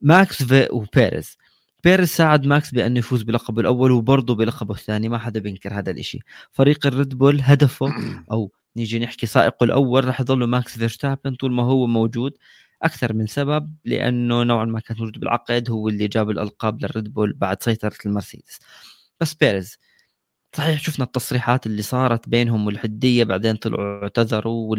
ماكس 0.00 0.44
وبيريز. 0.70 1.36
بيريز 1.84 2.08
ساعد 2.08 2.46
ماكس 2.46 2.70
بأنه 2.70 2.98
يفوز 2.98 3.22
بلقبه 3.22 3.60
الأول 3.60 3.90
وبرضه 3.92 4.34
بلقبه 4.34 4.74
الثاني. 4.74 5.08
ما 5.08 5.18
حدا 5.18 5.40
بينكر 5.40 5.74
هذا 5.78 5.90
الإشي. 5.90 6.18
فريق 6.52 6.86
الريد 6.86 7.14
بول 7.18 7.40
هدفه 7.42 7.86
أو 8.32 8.52
نيجي 8.76 8.98
نحكي 8.98 9.26
سائقه 9.26 9.64
الأول 9.64 10.04
راح 10.04 10.20
يضل 10.20 10.44
ماكس 10.44 10.78
فيرستابن 10.78 11.34
طول 11.34 11.52
ما 11.52 11.62
هو 11.62 11.86
موجود. 11.86 12.32
أكثر 12.82 13.12
من 13.12 13.26
سبب 13.26 13.74
لأنه 13.84 14.42
نوعا 14.42 14.64
ما 14.64 14.80
كان 14.80 14.96
موجود 14.98 15.18
بالعقد 15.20 15.70
هو 15.70 15.88
اللي 15.88 16.08
جاب 16.08 16.30
الألقاب 16.30 16.82
للريد 16.84 17.12
بول 17.14 17.32
بعد 17.32 17.62
سيطرة 17.62 17.96
المرسيدس. 18.06 18.58
بس 19.20 19.34
بيريز 19.34 19.78
صحيح 20.58 20.80
شفنا 20.80 21.04
التصريحات 21.04 21.66
اللي 21.66 21.82
صارت 21.82 22.28
بينهم 22.28 22.66
والحدية 22.66 23.24
بعدين 23.24 23.56
طلعوا 23.56 24.02
اعتذروا 24.02 24.76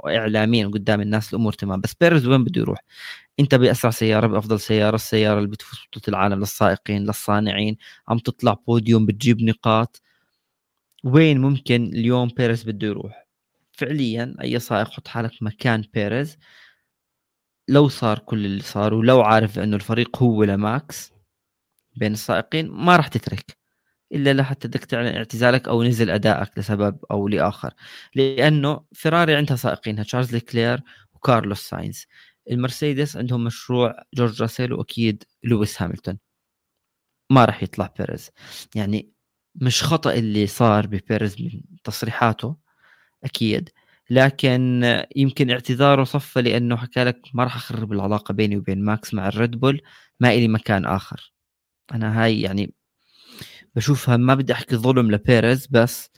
واعلاميا 0.00 0.66
قدام 0.66 1.00
الناس 1.00 1.30
الأمور 1.34 1.52
تمام 1.52 1.80
بس 1.80 1.94
بيريز 1.94 2.26
وين 2.26 2.44
بده 2.44 2.60
يروح؟ 2.60 2.78
أنت 3.40 3.54
بأسرع 3.54 3.90
سيارة 3.90 4.26
بأفضل 4.26 4.60
سيارة 4.60 4.94
السيارة 4.94 5.38
اللي 5.38 5.48
بتفوز 5.50 5.78
بطولة 5.92 6.04
العالم 6.08 6.40
للسائقين 6.40 7.02
للصانعين 7.06 7.76
عم 8.08 8.18
تطلع 8.18 8.52
بوديوم 8.68 9.06
بتجيب 9.06 9.42
نقاط 9.42 10.02
وين 11.04 11.40
ممكن 11.40 11.84
اليوم 11.86 12.28
بيريز 12.28 12.62
بده 12.64 12.86
يروح؟ 12.86 13.26
فعليا 13.72 14.36
أي 14.42 14.58
سائق 14.58 14.90
حط 14.90 15.08
حالك 15.08 15.32
مكان 15.42 15.84
بيريز 15.94 16.38
لو 17.68 17.88
صار 17.88 18.18
كل 18.18 18.44
اللي 18.46 18.62
صار 18.62 18.94
ولو 18.94 19.20
عارف 19.22 19.58
إنه 19.58 19.76
الفريق 19.76 20.22
هو 20.22 20.44
لماكس 20.44 21.12
بين 21.96 22.12
السائقين 22.12 22.70
ما 22.70 22.96
راح 22.96 23.08
تترك 23.08 23.55
إلا 24.12 24.32
لحتى 24.34 24.68
بدك 24.68 24.84
تعلن 24.84 25.16
اعتزالك 25.16 25.68
أو 25.68 25.82
نزل 25.82 26.10
أدائك 26.10 26.58
لسبب 26.58 26.98
أو 27.10 27.28
لآخر. 27.28 27.74
لأنه 28.14 28.84
فيراري 28.92 29.34
عندها 29.34 29.56
سائقينها 29.56 30.04
تشارلز 30.04 30.36
لوكلير 30.36 30.80
وكارلوس 31.14 31.60
ساينز. 31.60 32.06
المرسيدس 32.50 33.16
عندهم 33.16 33.44
مشروع 33.44 33.94
جورج 34.14 34.42
راسيل 34.42 34.72
وأكيد 34.72 35.24
لويس 35.44 35.82
هاملتون. 35.82 36.18
ما 37.30 37.44
راح 37.44 37.62
يطلع 37.62 37.94
بيريز. 37.98 38.30
يعني 38.74 39.10
مش 39.54 39.82
خطأ 39.84 40.14
اللي 40.14 40.46
صار 40.46 40.86
ببيريز 40.86 41.42
من 41.42 41.60
تصريحاته 41.84 42.56
أكيد. 43.24 43.70
لكن 44.10 44.84
يمكن 45.16 45.50
اعتذاره 45.50 46.04
صفى 46.04 46.42
لأنه 46.42 46.76
حكى 46.76 47.04
لك 47.04 47.20
ما 47.34 47.44
راح 47.44 47.56
أخرب 47.56 47.92
العلاقة 47.92 48.32
بيني 48.34 48.56
وبين 48.56 48.84
ماكس 48.84 49.14
مع 49.14 49.28
الريد 49.28 49.50
بول 49.60 49.82
ما 50.20 50.30
إلي 50.34 50.48
مكان 50.48 50.86
آخر. 50.86 51.32
أنا 51.94 52.24
هاي 52.24 52.40
يعني 52.42 52.74
بشوفها 53.76 54.16
ما 54.16 54.34
بدي 54.34 54.52
أحكي 54.52 54.76
ظلم 54.76 55.10
لبيريز 55.10 55.66
بس 55.66 56.10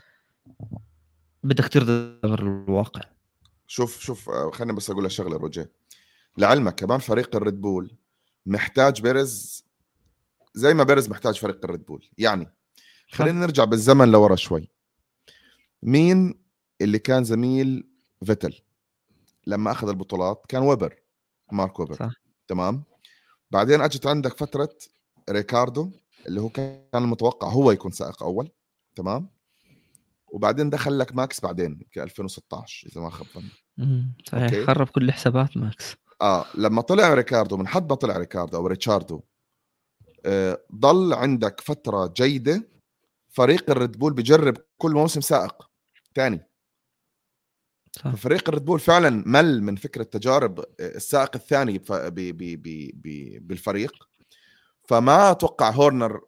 بدك 1.43 1.69
ترضى 1.69 2.19
أمر 2.25 2.41
الواقع. 2.41 3.01
شوف 3.67 4.01
شوف 4.01 4.31
آه، 4.31 4.51
خليني 4.51 4.73
بس 4.73 4.91
أقول 4.91 5.05
لك 5.05 5.11
شغله 5.11 5.37
روجي. 5.37 5.67
لعلمك 6.39 6.75
كمان 6.75 6.99
فريق 6.99 7.37
الريد 7.37 7.61
بول 7.61 7.97
محتاج 8.47 9.03
بيريز 9.03 9.65
زي 10.55 10.75
ما 10.75 10.85
بيريز 10.85 11.09
محتاج 11.11 11.39
فريق 11.39 11.65
الريد 11.65 11.85
بول. 11.85 12.09
يعني 12.19 12.53
خلينا 13.13 13.41
نرجع 13.41 13.65
بالزمن 13.65 14.11
لورا 14.11 14.37
شوي. 14.37 14.71
مين 15.83 16.41
اللي 16.81 16.99
كان 16.99 17.25
زميل 17.25 17.89
فيتل 18.25 18.61
لما 19.47 19.71
أخذ 19.73 19.89
البطولات؟ 19.89 20.45
كان 20.49 20.63
ويبر 20.63 20.95
مارك 21.53 21.81
ويبر. 21.81 21.95
صح. 21.95 22.13
تمام؟ 22.49 22.85
بعدين 23.51 23.81
أجت 23.81 24.07
عندك 24.07 24.37
فترة 24.37 24.69
ريكاردو 25.31 25.93
اللي 26.27 26.41
هو 26.41 26.49
كان 26.49 26.85
المتوقع 26.95 27.49
هو 27.49 27.71
يكون 27.71 27.91
سائق 27.91 28.23
أول 28.23 28.51
تمام؟ 28.97 29.31
وبعدين 30.29 30.71
دخل 30.71 30.99
لك 30.99 31.15
ماكس 31.15 31.41
بعدين 31.41 31.81
ك 31.93 31.99
2016 31.99 32.89
إذا 32.89 33.01
ما 33.01 33.11
خاب 33.11 33.27
ظني. 33.35 33.51
صحيح. 34.25 34.67
خرب 34.67 34.89
كل 34.89 35.13
حسابات 35.13 35.57
ماكس. 35.57 35.97
آه 36.23 36.47
لما 36.55 36.83
طلع 36.83 37.15
ريكاردو 37.15 37.57
من 37.57 37.69
حد 37.69 37.89
ما 37.91 37.95
طلع 37.95 38.17
ريكاردو 38.17 38.57
أو 38.57 38.67
ريتشاردو 38.67 39.23
آه 40.27 40.65
ضل 40.75 41.13
عندك 41.13 41.61
فترة 41.61 42.13
جيدة 42.17 42.69
فريق 43.29 43.71
الريد 43.71 43.93
بول 43.93 44.13
بجرب 44.13 44.57
كل 44.79 44.93
موسم 44.93 45.21
سائق 45.21 45.71
ثاني 46.15 46.49
ففريق 48.03 48.49
الريد 48.49 48.65
بول 48.65 48.81
فعلا 48.81 49.23
مل 49.27 49.63
من 49.63 49.77
فكرة 49.77 50.03
تجارب 50.03 50.65
السائق 50.81 51.31
الثاني 51.35 51.79
بالفريق. 53.41 54.09
فما 54.89 55.31
أتوقع 55.31 55.71
هورنر 55.71 56.21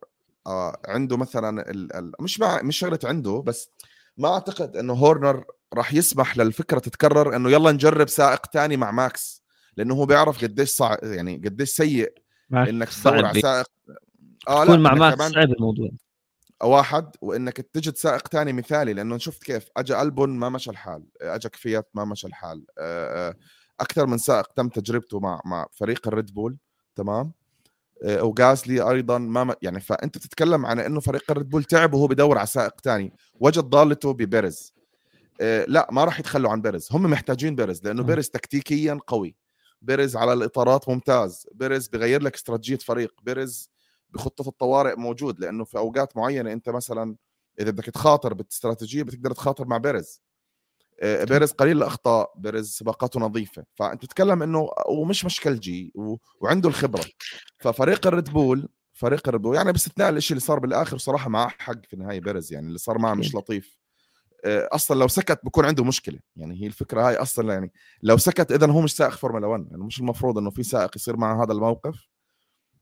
آه، 0.46 0.80
عنده 0.88 1.16
مثلا 1.16 1.70
ال 1.70 1.96
ال 1.96 2.12
مش 2.20 2.40
مع 2.40 2.62
مش 2.62 2.78
شغلة 2.78 2.98
عنده 3.04 3.42
بس 3.46 3.70
ما 4.16 4.28
أعتقد 4.28 4.76
إنه 4.76 4.92
هورنر 4.92 5.44
راح 5.74 5.94
يسمح 5.94 6.38
للفكرة 6.38 6.78
تتكرر 6.78 7.36
إنه 7.36 7.50
يلا 7.50 7.72
نجرب 7.72 8.08
سائق 8.08 8.46
ثاني 8.46 8.76
مع 8.76 8.90
ماكس 8.90 9.42
لأنه 9.76 9.94
هو 9.94 10.06
بيعرف 10.06 10.42
قديش 10.44 10.68
صعب 10.68 10.98
يعني 11.02 11.36
قديش 11.36 11.70
سيء 11.70 12.12
إنك 12.52 12.88
تدور 12.88 13.24
على 13.24 13.40
سائق. 13.40 13.66
آه 14.48 14.64
لا 14.64 14.76
مع 14.76 14.94
ماكس 14.94 15.32
صعب 15.32 15.52
الموضوع. 15.52 15.90
واحد 16.62 17.16
وإنك 17.20 17.56
تجد 17.56 17.96
سائق 17.96 18.28
ثاني 18.28 18.52
مثالي 18.52 18.92
لأنه 18.92 19.18
شفت 19.18 19.42
كيف 19.42 19.68
اجى 19.76 20.02
ألبون 20.02 20.30
ما 20.30 20.48
مشى 20.48 20.70
الحال 20.70 21.04
اجى 21.20 21.48
كفيات 21.48 21.90
ما 21.94 22.04
مشى 22.04 22.26
الحال 22.26 22.64
أكثر 23.80 24.06
من 24.06 24.18
سائق 24.18 24.46
تم 24.46 24.68
تجربته 24.68 25.20
مع 25.20 25.40
مع 25.44 25.66
فريق 25.72 26.08
الريد 26.08 26.34
بول 26.34 26.56
تمام؟ 26.96 27.32
وغازلي 28.04 28.90
أيضا 28.90 29.18
ما 29.18 29.54
يعني 29.62 29.80
فأنت 29.80 30.18
تتكلم 30.18 30.66
عن 30.66 30.78
إنه 30.80 31.00
فريق 31.00 31.30
الريد 31.30 31.48
بول 31.48 31.64
تعب 31.64 31.94
وهو 31.94 32.06
بدور 32.06 32.38
على 32.38 32.46
سائق 32.46 32.80
ثاني 32.80 33.12
وجد 33.40 33.64
ضالته 33.64 34.12
ببيريز 34.12 34.74
لا 35.66 35.88
ما 35.92 36.04
راح 36.04 36.20
يتخلوا 36.20 36.50
عن 36.50 36.62
بيريز 36.62 36.88
هم 36.92 37.02
محتاجين 37.02 37.56
بيريز 37.56 37.84
لأنه 37.84 38.02
بيريز 38.02 38.28
تكتيكيا 38.28 38.98
قوي. 39.06 39.36
بيريز 39.82 40.16
على 40.16 40.32
الإطارات 40.32 40.88
ممتاز. 40.88 41.46
بيريز 41.52 41.88
بغير 41.88 42.22
لك 42.22 42.34
استراتيجية 42.34 42.76
فريق. 42.76 43.14
بيريز 43.22 43.70
بخطة 44.10 44.48
الطوارئ 44.48 44.96
موجود 44.96 45.40
لأنه 45.40 45.64
في 45.64 45.78
أوقات 45.78 46.16
معينة 46.16 46.52
أنت 46.52 46.68
مثلا 46.68 47.16
إذا 47.60 47.70
بدك 47.70 47.84
تخاطر 47.84 48.34
بالاستراتيجيه 48.34 49.02
بتقدر 49.02 49.32
تخاطر 49.32 49.66
مع 49.66 49.76
بيريز 49.78 50.20
آه، 50.22 50.29
بيريز 51.02 51.52
قليل 51.52 51.76
الأخطاء 51.76 52.32
بيريز 52.36 52.70
سباقاته 52.70 53.20
نظيفة. 53.20 53.64
فأنت 53.74 54.02
تتكلم 54.02 54.42
إنه 54.42 54.68
ومش 54.88 55.24
مشكلجي 55.24 55.92
و... 55.94 56.16
وعنده 56.40 56.68
الخبرة. 56.68 57.04
ففريق 57.58 58.06
الريد 58.06 58.30
بول 58.30 58.68
فريق 58.92 59.28
الريد 59.28 59.42
بول 59.42 59.56
يعني 59.56 59.72
باستثناء 59.72 60.10
الشيء 60.10 60.36
اللي 60.36 60.46
صار 60.46 60.58
بالآخر 60.58 60.98
صراحة 60.98 61.28
معه 61.30 61.48
حق 61.58 61.86
في 61.86 61.94
النهايه 61.94 62.20
بيريز 62.20 62.52
يعني 62.52 62.66
اللي 62.66 62.78
صار 62.78 62.98
معه 62.98 63.14
مش 63.14 63.34
لطيف. 63.34 63.76
آه، 64.44 64.68
أصلا 64.72 64.98
لو 64.98 65.08
سكت 65.08 65.40
بكون 65.44 65.64
عنده 65.64 65.84
مشكلة. 65.84 66.18
يعني 66.36 66.62
هي 66.62 66.66
الفكرة 66.66 67.08
هاي 67.08 67.16
أصلا 67.16 67.52
يعني 67.52 67.72
لو 68.02 68.16
سكت 68.16 68.52
اذا 68.52 68.66
هو 68.70 68.80
مش 68.80 68.96
سائق 68.96 69.12
فورمولا 69.12 69.46
1 69.46 69.66
يعني 69.70 69.82
مش 69.82 70.00
المفروض 70.00 70.38
إنه 70.38 70.50
في 70.50 70.62
سائق 70.62 70.96
يصير 70.96 71.16
معه 71.16 71.44
هذا 71.44 71.52
الموقف. 71.52 72.08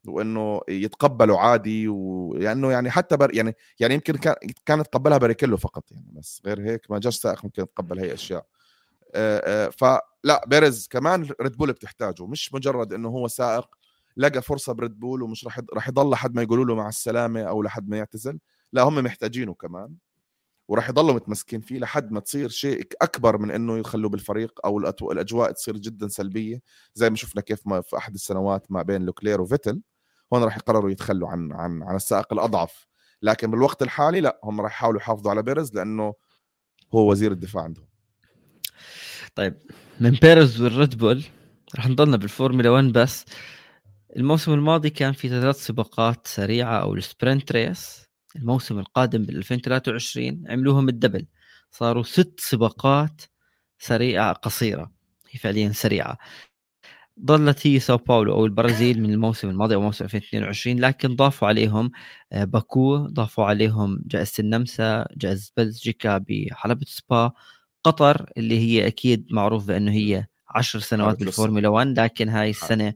وإنه 0.07 0.61
يتقبلوا 0.69 1.39
عادي 1.39 1.89
ولأنه 1.89 2.73
يعني 2.73 2.91
حتى 2.91 3.17
بر 3.17 3.35
يعني 3.35 3.57
يعني 3.81 3.95
يمكن 3.95 4.17
كان 4.17 4.35
كان 4.67 4.81
يتقبلها 4.81 5.19
باريكيلو 5.19 5.57
فقط 5.57 5.93
يعني 5.93 6.07
بس 6.13 6.43
غير 6.47 6.61
هيك 6.61 6.91
ما 6.91 6.99
جاش 6.99 7.17
سائق 7.17 7.45
ممكن 7.45 7.63
يتقبل 7.63 7.99
هي 8.01 8.15
أشياء. 8.15 8.47
فلا 9.71 10.45
بيريز 10.47 10.87
كمان 10.91 11.29
ريد 11.41 11.57
بول 11.57 11.73
بتحتاجه 11.73 12.27
مش 12.27 12.55
مجرد 12.55 12.93
إنه 12.93 13.09
هو 13.09 13.29
سائق 13.29 13.67
لقى 14.17 14.43
فرصة 14.43 14.73
بريد 14.73 15.01
بول 15.01 15.23
ومش 15.23 15.45
راح 15.45 15.61
راح 15.75 15.89
يضل 15.89 16.11
لحد 16.11 16.35
ما 16.35 16.43
يقولوا 16.43 16.65
له 16.65 16.75
مع 16.75 16.89
السلامة 16.89 17.43
أو 17.43 17.63
لحد 17.63 17.89
ما 17.89 17.97
يعتزل 17.99 18.39
لا 18.73 18.83
هم 18.83 18.95
محتاجينه 19.05 19.55
كمان. 19.55 19.95
وراح 20.69 20.89
يضلوا 20.89 21.15
متمسكين 21.15 21.61
فيه 21.61 21.79
لحد 21.79 22.13
ما 22.13 22.21
تصير 22.21 22.49
شيء 22.49 22.87
أكبر 23.03 23.39
من 23.39 23.51
إنه 23.51 23.79
يخلوا 23.79 24.11
بالفريق 24.11 24.61
أو 24.65 24.79
الأجواء 25.13 25.53
تصير 25.53 25.77
جدا 25.77 26.09
سلبية. 26.09 26.63
زي 26.95 27.11
ما 27.11 27.17
شفنا 27.17 27.43
كيف 27.43 27.67
ما 27.67 27.81
في 27.81 27.97
أحد 27.97 28.15
السنوات 28.15 28.73
ما 28.73 28.83
بين 28.83 29.05
لوكلير 29.05 29.41
وفيتل 29.41 29.83
هون 30.35 30.45
راح 30.45 30.57
يقرروا 30.57 30.91
يتخلوا 30.91 31.29
عن 31.29 31.53
عن 31.53 31.83
عن 31.83 31.97
السائق 31.97 32.33
الأضعف. 32.33 32.87
لكن 33.23 33.51
بالوقت 33.51 33.83
الحالي 33.83 34.21
لا 34.21 34.41
هم 34.45 34.61
راح 34.61 34.73
يحاولوا 34.73 35.01
يحافظوا 35.01 35.31
على 35.31 35.43
بيريز 35.43 35.75
لأنه 35.75 36.15
هو 36.95 37.11
وزير 37.11 37.33
الدفاع 37.33 37.63
عندهم. 37.63 37.87
طيب 39.35 39.55
من 40.01 40.11
بيريز 40.11 40.61
والريد 40.61 40.99
بول 40.99 41.25
راح 41.77 41.89
نضلنا 41.89 42.17
بالفورمولا 42.17 42.71
1 42.71 42.93
بس. 42.93 43.25
الموسم 44.17 44.53
الماضي 44.53 44.91
كان 44.91 45.13
في 45.13 45.29
ثلاث 45.29 45.67
سباقات 45.67 46.27
سريعة 46.27 46.79
أو 46.79 46.95
ال 46.95 47.03
sprint 47.03 47.53
race. 47.53 48.08
الموسم 48.37 48.79
القادم 48.79 49.25
بال 49.25 49.37
2023 49.37 50.45
عملوهم 50.49 50.89
ال 50.89 50.94
double. 50.94 51.27
صاروا 51.71 52.03
ست 52.03 52.41
سباقات 52.41 53.23
سريعة 53.79 54.33
قصيرة 54.33 54.93
هي 55.31 55.39
فعليا 55.39 55.73
سريعة. 55.73 56.19
ظلت 57.27 57.67
هي 57.67 57.81
ساو 57.81 57.97
باولو 57.97 58.33
أو 58.35 58.47
البرازيل 58.47 59.03
من 59.03 59.11
الموسم 59.11 59.49
الماضي 59.51 59.75
أو 59.75 59.81
موسم 59.81 60.05
2022 60.05 60.81
لكن 60.81 61.17
ضافوا 61.17 61.49
عليهم 61.49 61.91
آه، 62.33 62.45
باكو 62.45 62.97
ضافوا 62.97 63.45
عليهم 63.45 64.03
جائزة 64.07 64.33
النمسا 64.41 65.07
جائزة 65.17 65.53
بلجيكا 65.57 66.19
بحلبة 66.19 66.87
سبا. 66.89 67.33
قطر 67.85 68.31
اللي 68.37 68.59
هي 68.59 68.87
أكيد 68.87 69.27
معروف 69.31 69.67
بأنه 69.67 69.93
هي 69.93 70.27
عشر 70.51 70.79
سنوات 70.79 71.19
بالفورمولا 71.21 71.69
1 71.69 71.99
لكن 72.01 72.29
هاي 72.29 72.51
السنة 72.51 72.95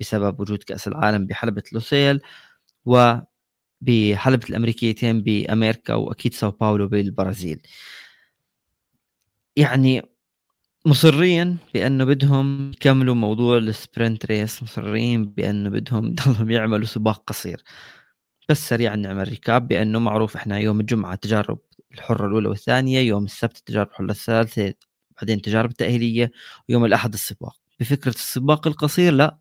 بسبب 0.00 0.40
وجود 0.40 0.62
كأس 0.62 0.88
العالم 0.88 1.26
بحلبة 1.26 1.62
لوسيل. 1.72 2.20
و 2.86 3.14
بحلبة 3.84 4.46
الأمريكيتين 4.50 5.22
بأمريكا 5.22 5.94
وأكيد 5.94 6.34
ساو 6.34 6.50
باولو 6.50 6.88
بالبرازيل. 6.88 7.62
يعني 9.56 10.02
مصرين 10.86 11.58
بأنه 11.74 12.04
بدهم 12.04 12.72
يكملوا 12.72 13.14
موضوع 13.14 13.58
ال 13.58 13.68
sprint 13.68 14.26
race 14.26 14.62
مصرين 14.62 15.24
بأنه 15.26 15.70
بدهم 15.70 16.06
يضلهم 16.12 16.50
يعملوا 16.50 16.86
سباق 16.86 17.24
قصير. 17.26 17.62
بس 18.48 18.68
سريعا 18.68 18.96
نعمل 18.96 19.28
recap 19.28 19.68
بأنه 19.68 19.98
معروف 20.00 20.36
إحنا 20.36 20.58
يوم 20.58 20.80
الجمعة 20.80 21.14
تجارب 21.16 21.58
الحرة 21.94 22.26
الأولى 22.28 22.48
والثانية 22.48 23.00
يوم 23.00 23.24
السبت 23.24 23.56
التجارب 23.58 23.88
الحرة 23.90 24.10
الثالثة 24.10 24.74
بعدين 25.22 25.42
تجارب 25.42 25.72
تأهيلية 25.72 26.32
ويوم 26.68 26.84
الأحد 26.84 27.14
السباق. 27.14 27.56
بفكرة 27.80 28.10
السباق 28.14 28.66
القصير 28.66 29.12
لا 29.12 29.38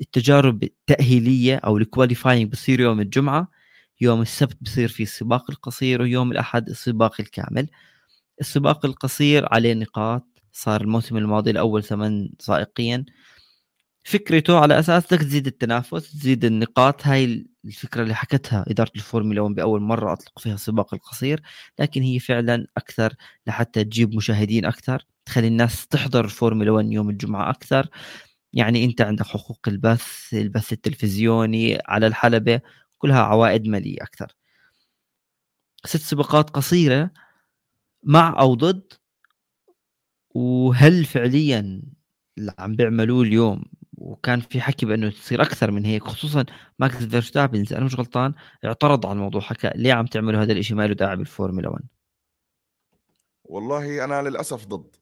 التجارب 0.00 0.62
التأهيلية 0.64 1.56
أو 1.56 1.78
ال 1.78 1.85
qualifying 1.85 2.52
بصير 2.52 2.80
يوم 2.80 3.00
الجمعة 3.00 3.48
يوم 4.00 4.22
السبت 4.22 4.56
بصير 4.62 4.88
في 4.88 5.02
السباق 5.02 5.50
القصير 5.50 6.02
ويوم 6.02 6.32
الأحد 6.32 6.68
السباق 6.68 7.20
الكامل. 7.20 7.68
السباق 8.40 8.86
القصير 8.86 9.46
عليه 9.54 9.74
نقاط 9.74 10.26
صار 10.52 10.80
الموسم 10.80 11.16
الماضي 11.16 11.50
الأول 11.50 11.84
ثمان 11.84 12.30
سائقين. 12.40 13.06
فكرته 14.04 14.58
على 14.58 14.78
أساس 14.78 15.06
بدك 15.06 15.22
تزيد 15.22 15.46
التنافس 15.46 16.12
تزيد 16.12 16.44
النقاط 16.44 17.06
هاي 17.06 17.46
الفكرة 17.64 18.02
اللي 18.02 18.14
حكتها 18.14 18.64
إدارة 18.68 18.90
الفورمولا 18.96 19.40
1 19.42 19.54
باول 19.54 19.80
مرة 19.82 20.12
اطلق 20.12 20.38
فيها 20.38 20.54
السباق 20.54 20.94
القصير 20.94 21.42
لكن 21.80 22.02
هي 22.02 22.18
فعلا 22.18 22.66
أكثر 22.76 23.14
لحتى 23.46 23.84
تجيب 23.84 24.14
مشاهدين 24.16 24.64
أكثر 24.66 25.06
تخلي 25.26 25.48
الناس 25.48 25.86
تحضر 25.88 26.24
الفورمولا 26.24 26.70
1 26.72 26.92
يوم 26.92 27.10
الجمعة 27.10 27.50
أكثر. 27.50 27.88
يعني 28.52 28.84
أنت 28.84 29.00
عندك 29.00 29.26
حقوق 29.26 29.60
البث 29.68 30.34
البث 30.34 30.72
التلفزيوني 30.72 31.78
على 31.88 32.06
الحلبة 32.06 32.60
كلها 32.98 33.20
عوائد 33.20 33.68
مالية 33.68 34.02
أكثر. 34.02 34.36
ست 35.84 36.00
سباقات 36.00 36.50
قصيرة 36.50 37.10
مع 38.02 38.40
أو 38.40 38.54
ضد 38.54 38.92
وهل 40.30 41.04
فعليا 41.04 41.82
اللي 42.38 42.54
عم 42.58 42.76
بيعملوه 42.76 43.22
اليوم 43.22 43.64
وكان 43.98 44.40
في 44.40 44.60
حكي 44.60 44.86
بأنه 44.86 45.10
تصير 45.10 45.42
أكثر 45.42 45.70
من 45.70 45.84
هيك 45.84 46.04
خصوصا 46.04 46.44
ماكس 46.78 46.96
فيرستابن 46.96 47.60
اذا 47.60 47.76
أنا 47.76 47.84
مش 47.84 47.94
غلطان 47.94 48.34
اعترض 48.64 49.06
على 49.06 49.16
الموضوع 49.16 49.40
حكى 49.40 49.70
ليه 49.74 49.92
عم 49.92 50.06
تعملوا 50.06 50.42
هذا 50.42 50.52
الشيء 50.52 50.76
ما 50.76 50.86
له 50.86 50.94
داعي 50.94 51.16
بالفورمولا 51.16 51.68
1 51.68 51.84
والله 53.44 54.04
أنا 54.04 54.22
للأسف 54.28 54.66
ضد. 54.66 54.96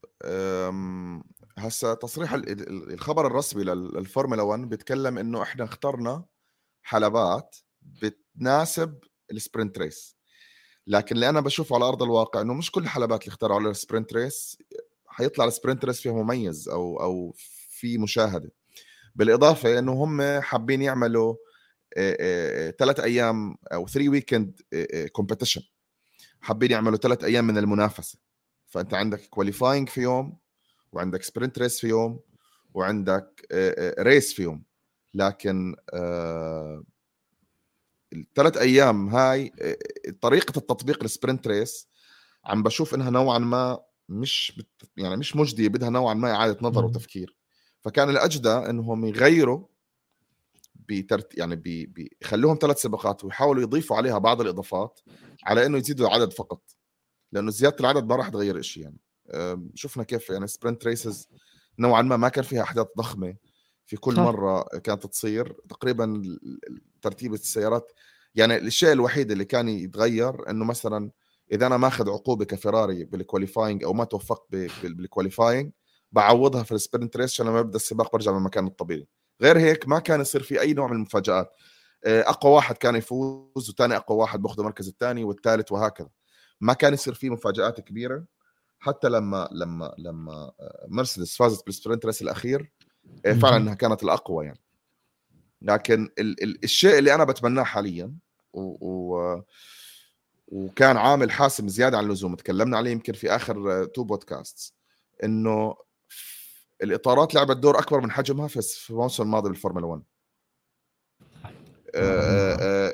هسا 1.58 1.94
تصريح 1.94 2.32
الخبر 2.32 3.26
الرسمي 3.26 3.64
للفورمولا 3.64 4.42
1 4.42 4.68
بيتكلم 4.68 5.18
إنه 5.18 5.42
إحنا 5.42 5.64
اخترنا 5.64 6.24
حلبات 6.82 7.56
بتناسب 7.84 8.98
ال 9.30 9.37
sprint 9.37 9.78
race 9.78 10.16
لكن 10.86 11.14
اللي 11.14 11.28
أنا 11.28 11.40
بشوفه 11.40 11.76
على 11.76 11.84
أرض 11.84 12.02
الواقع 12.02 12.40
إنه 12.40 12.54
مش 12.54 12.70
كل 12.70 12.82
الحلبات 12.82 13.22
اللي 13.22 13.28
اختاروا 13.28 13.56
على 13.56 13.70
ال 13.70 13.76
sprint 13.76 14.12
race 14.12 14.58
حيطلع 15.06 15.44
ال 15.44 15.50
sprint 15.50 15.84
race 15.84 16.00
فيها 16.00 16.12
مميز 16.12 16.68
أو 16.68 17.00
أو 17.00 17.34
في 17.68 17.98
مشاهدة. 17.98 18.52
بالإضافة 19.14 19.78
إنه 19.78 19.92
هم 19.92 20.40
حابين 20.40 20.82
يعملوا 20.82 21.36
ثلاث 22.78 23.00
أيام 23.00 23.56
أو 23.72 23.86
three 23.86 24.08
weekend 24.08 24.60
competition 25.12 25.62
حابين 26.40 26.70
يعملوا 26.70 26.98
ثلاث 26.98 27.24
أيام 27.24 27.46
من 27.46 27.58
المنافسة. 27.58 28.18
فأنت 28.66 28.94
عندك 28.94 29.20
qualifying 29.20 29.88
في 29.88 30.00
يوم 30.00 30.38
وعندك 30.92 31.22
sprint 31.22 31.58
race 31.58 31.80
في 31.80 31.88
يوم 31.88 32.20
وعندك 32.74 33.46
race 33.98 34.34
في 34.34 34.42
يوم. 34.42 34.64
لكن 35.14 35.76
الثلاث 38.16 38.56
أيام 38.56 39.08
هاي 39.08 39.52
طريقة 40.20 40.58
التطبيق 40.58 41.02
ال 41.02 41.09
sprint 41.09 41.48
race 41.48 41.88
عم 42.44 42.62
بشوف 42.62 42.94
إنها 42.94 43.10
نوعا 43.10 43.38
ما 43.38 43.80
مش 44.08 44.52
بت 44.58 44.90
يعني 44.96 45.16
مش 45.16 45.36
مجدية 45.36 45.68
بدها 45.68 45.90
نوعا 45.90 46.14
ما 46.14 46.30
إعادة 46.30 46.58
نظر 46.62 46.84
وتفكير. 46.84 47.36
فكان 47.80 48.10
الأجدى 48.10 48.48
إنهم 48.48 49.04
يغيروا 49.04 49.66
بترت 50.74 51.38
يعني 51.38 51.56
بيخلوهم 51.86 52.58
ثلاث 52.60 52.80
سباقات 52.82 53.24
ويحاولوا 53.24 53.62
يضيفوا 53.62 53.96
عليها 53.96 54.18
بعض 54.18 54.40
الإضافات 54.40 55.00
على 55.44 55.66
إنه 55.66 55.78
يزيدوا 55.78 56.08
العدد 56.08 56.32
فقط. 56.32 56.62
لأنه 57.32 57.50
زيادة 57.50 57.76
العدد 57.80 58.04
ما 58.04 58.16
راح 58.16 58.28
تغير 58.28 58.62
شيء 58.62 58.82
يعني. 58.82 58.98
شفنا 59.74 60.02
كيف 60.04 60.30
يعني 60.30 60.46
sprint 60.46 60.86
races 60.86 61.28
نوعا 61.78 62.02
ما 62.02 62.16
ما 62.16 62.28
كان 62.28 62.44
فيها 62.44 62.62
أحداث 62.62 62.86
ضخمة. 62.98 63.34
في 63.86 63.96
كل 63.96 64.16
صح. 64.16 64.22
مرة 64.22 64.62
كانت 64.62 65.06
تصير 65.06 65.56
تقريبا 65.68 66.22
ترتيب 67.02 67.34
السيارات 67.34 67.92
يعني 68.34 68.56
الشيء 68.56 68.92
الوحيد 68.92 69.30
اللي 69.30 69.44
كان 69.44 69.68
يتغير 69.68 70.50
إنه 70.50 70.64
مثلا 70.64 71.10
إذا 71.52 71.66
أنا 71.66 71.76
ماخذ 71.76 72.10
عقوبة 72.10 72.44
كفراري 72.44 73.04
بال 73.04 73.17
qualifying 73.17 73.84
أو 73.84 73.92
ما 73.92 74.04
توفقت 74.04 74.46
بال 74.82 74.97
qualifying 74.97 75.72
بعوضها 76.12 76.62
في 76.62 76.72
ال 76.72 76.78
sprint 76.78 77.16
race 77.16 77.32
عشان 77.32 77.46
لما 77.46 77.60
يبدأ 77.60 77.76
السباق 77.76 78.12
برجع 78.12 78.32
للمكان 78.32 78.66
الطبيعي. 78.66 79.08
غير 79.42 79.58
هيك 79.58 79.88
ما 79.88 79.98
كان 79.98 80.20
يصير 80.20 80.42
في 80.42 80.60
أي 80.60 80.72
نوع 80.72 80.86
من 80.86 80.96
المفاجآت. 80.96 81.56
آه، 82.04 82.20
أقوى 82.20 82.52
واحد 82.52 82.76
كان 82.76 82.96
يفوز 82.96 83.70
وثاني 83.70 83.96
أقوى 83.96 84.18
واحد 84.18 84.42
باخذ 84.42 84.58
المركز 84.58 84.88
الثاني 84.88 85.24
والثالث 85.24 85.72
وهكذا. 85.72 86.08
ما 86.60 86.72
كان 86.72 86.94
يصير 86.94 87.14
في 87.14 87.30
مفاجآت 87.30 87.80
كبيرة. 87.80 88.24
حتى 88.78 89.08
لما 89.08 89.48
لما 89.52 89.94
لما 89.98 90.32
آه، 90.60 90.86
مرسيدس 90.88 91.36
فازت 91.36 91.66
بال 91.66 91.76
sprint 91.76 92.06
race 92.06 92.22
الأخير 92.22 92.72
فعلا 93.24 93.56
إنها 93.56 93.74
كانت 93.74 94.02
الأقوى 94.02 94.46
يعني. 94.46 94.60
لكن 95.62 96.08
ال 96.18 96.42
ال 96.42 96.64
الشيء 96.64 96.98
اللي 96.98 97.14
أنا 97.14 97.24
بتمناه 97.24 97.62
حاليا 97.62 98.14
و, 98.52 98.60
و 98.60 99.42
وكان 100.48 100.96
عامل 100.96 101.30
حاسم 101.32 101.68
زيادة 101.68 101.98
عن 101.98 102.04
اللزوم 102.04 102.34
تكلمنا 102.34 102.76
عليه 102.76 102.90
يمكن 102.90 103.12
في 103.12 103.36
آخر 103.36 103.84
two 103.84 104.04
podcast 104.04 104.74
إنه 105.24 105.76
الإطارات 106.82 107.34
لعبت 107.34 107.56
دور 107.56 107.78
أكبر 107.78 108.00
من 108.00 108.10
حجمها 108.10 108.48
في 108.48 108.90
الموسم 108.90 109.22
الماضي 109.22 109.48
بالفورمولا 109.48 109.86
1 109.86 110.02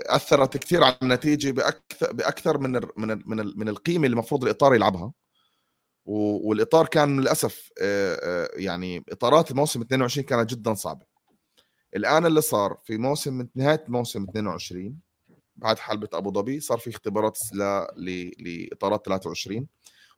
أثرت 0.07 0.57
كثير 0.57 0.85
على 0.85 0.97
النتيجة 1.03 1.51
بأكثر 1.51 2.13
بأكثر 2.13 2.59
من 2.59 2.73
من 2.97 3.23
من, 3.27 3.59
من 3.59 3.69
القيمة 3.69 4.07
اللي 4.07 4.15
المفروض 4.15 4.45
الإطار 4.45 4.75
يلعبها. 4.75 5.13
والإطار 6.11 6.87
كان 6.87 7.21
للأسف 7.21 7.73
يعني 8.57 9.05
إطارات 9.09 9.51
الموسم 9.51 9.81
22 9.81 10.25
كانت 10.25 10.51
جدا 10.51 10.75
صعبة. 10.75 11.07
الآن 11.97 12.27
اللي 12.27 12.41
صار 12.41 12.79
في 12.85 12.99
موسم 12.99 13.47
نهاية 13.55 13.85
موسم 13.89 14.23
22 14.23 14.99
بعد 15.57 15.79
حلبة 15.79 16.09
أبو 16.13 16.33
ظبي 16.33 16.61
صار 16.61 16.79
في 16.79 16.91
اختبارات 16.91 17.39
لإطارات 18.39 19.07
23 19.07 19.67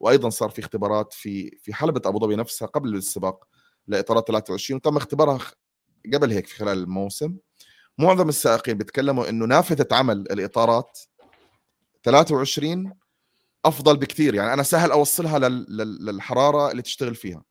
وأيضا 0.00 0.30
صار 0.30 0.50
في 0.50 0.58
اختبارات 0.58 1.12
في 1.12 1.58
في 1.62 1.74
حلبة 1.74 2.02
أبو 2.06 2.18
ظبي 2.18 2.36
نفسها 2.36 2.68
قبل 2.68 2.94
السباق 2.94 3.48
لإطارات 3.86 4.28
23 4.28 4.76
وتم 4.76 4.96
اختبارها 4.96 5.38
قبل 6.14 6.30
هيك 6.32 6.46
في 6.46 6.54
خلال 6.54 6.78
الموسم. 6.78 7.36
معظم 7.98 8.28
السائقين 8.28 8.78
بيتكلموا 8.78 9.28
إنه 9.28 9.46
نافذة 9.46 9.88
عمل 9.92 10.18
الإطارات 10.18 10.98
23 12.04 12.92
أفضل 13.64 13.96
بكثير 13.96 14.34
يعني 14.34 14.52
أنا 14.52 14.62
سهل 14.62 14.90
أوصلها 14.90 15.38
للحرارة 15.38 16.70
اللي 16.70 16.82
تشتغل 16.82 17.14
فيها. 17.14 17.44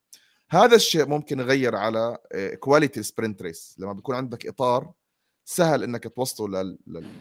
هذا 0.50 0.76
الشيء 0.76 1.06
ممكن 1.06 1.40
يغير 1.40 1.76
على 1.76 2.18
quality 2.60 3.04
sprint 3.04 3.42
race 3.42 3.76
لما 3.80 3.94
بيكون 3.94 4.16
عندك 4.16 4.48
إطار 4.48 4.92
سهل 5.46 5.84
إنك 5.84 6.08
توصله 6.16 6.78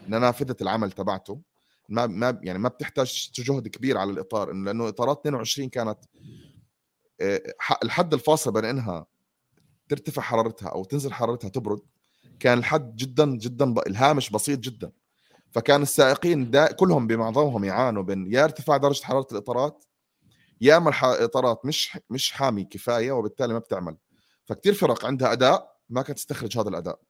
لنافذة 0.08 0.56
العمل 0.60 0.92
تبعته. 0.92 1.40
ما 1.88 2.06
ما 2.06 2.40
يعني 2.42 2.58
ما 2.58 2.68
بتحتاج 2.68 3.30
جهد 3.34 3.68
كبير 3.68 3.98
على 3.98 4.10
الإطار 4.10 4.52
لأنه 4.52 4.88
إطارات 4.88 5.20
22 5.20 5.68
كانت 5.68 5.98
آه، 7.20 7.54
الحد 7.82 8.14
الفاصل 8.14 8.52
بين 8.52 8.64
إنها 8.64 9.06
ترتفع 9.88 10.22
حرارتها 10.22 10.68
أو 10.68 10.84
تنزل 10.84 11.12
حرارتها 11.12 11.48
تبرد 11.48 11.80
كان 12.40 12.58
الحد 12.58 12.96
جدا 12.96 13.36
جدا 13.36 13.74
الهامش 13.86 14.30
بسيط 14.30 14.58
جدا. 14.58 14.92
فكان 15.50 15.82
السائقين 15.82 16.50
دا 16.50 16.72
كلهم 16.72 17.06
بمعظمهم 17.06 17.64
يعانوا 17.64 18.02
بين 18.02 18.32
يا 18.32 18.44
ارتفاع 18.44 18.76
درجة 18.76 19.04
حرارة 19.04 19.26
الإطارات 19.32 19.84
يا 20.60 20.76
اما 20.76 20.90
الإطارات 21.14 21.66
مش 21.66 21.98
مش 22.10 22.32
حامي 22.32 22.64
كفاية 22.64 23.12
وبالتالي 23.12 23.52
ما 23.52 23.58
بتعمل. 23.58 23.96
فكتير 24.44 24.74
فرق 24.74 25.06
عندها 25.06 25.32
أداء 25.32 25.76
ما 25.88 26.02
كانت 26.02 26.18
تستخرج 26.18 26.58
هذا 26.58 26.68
الأداء. 26.68 27.00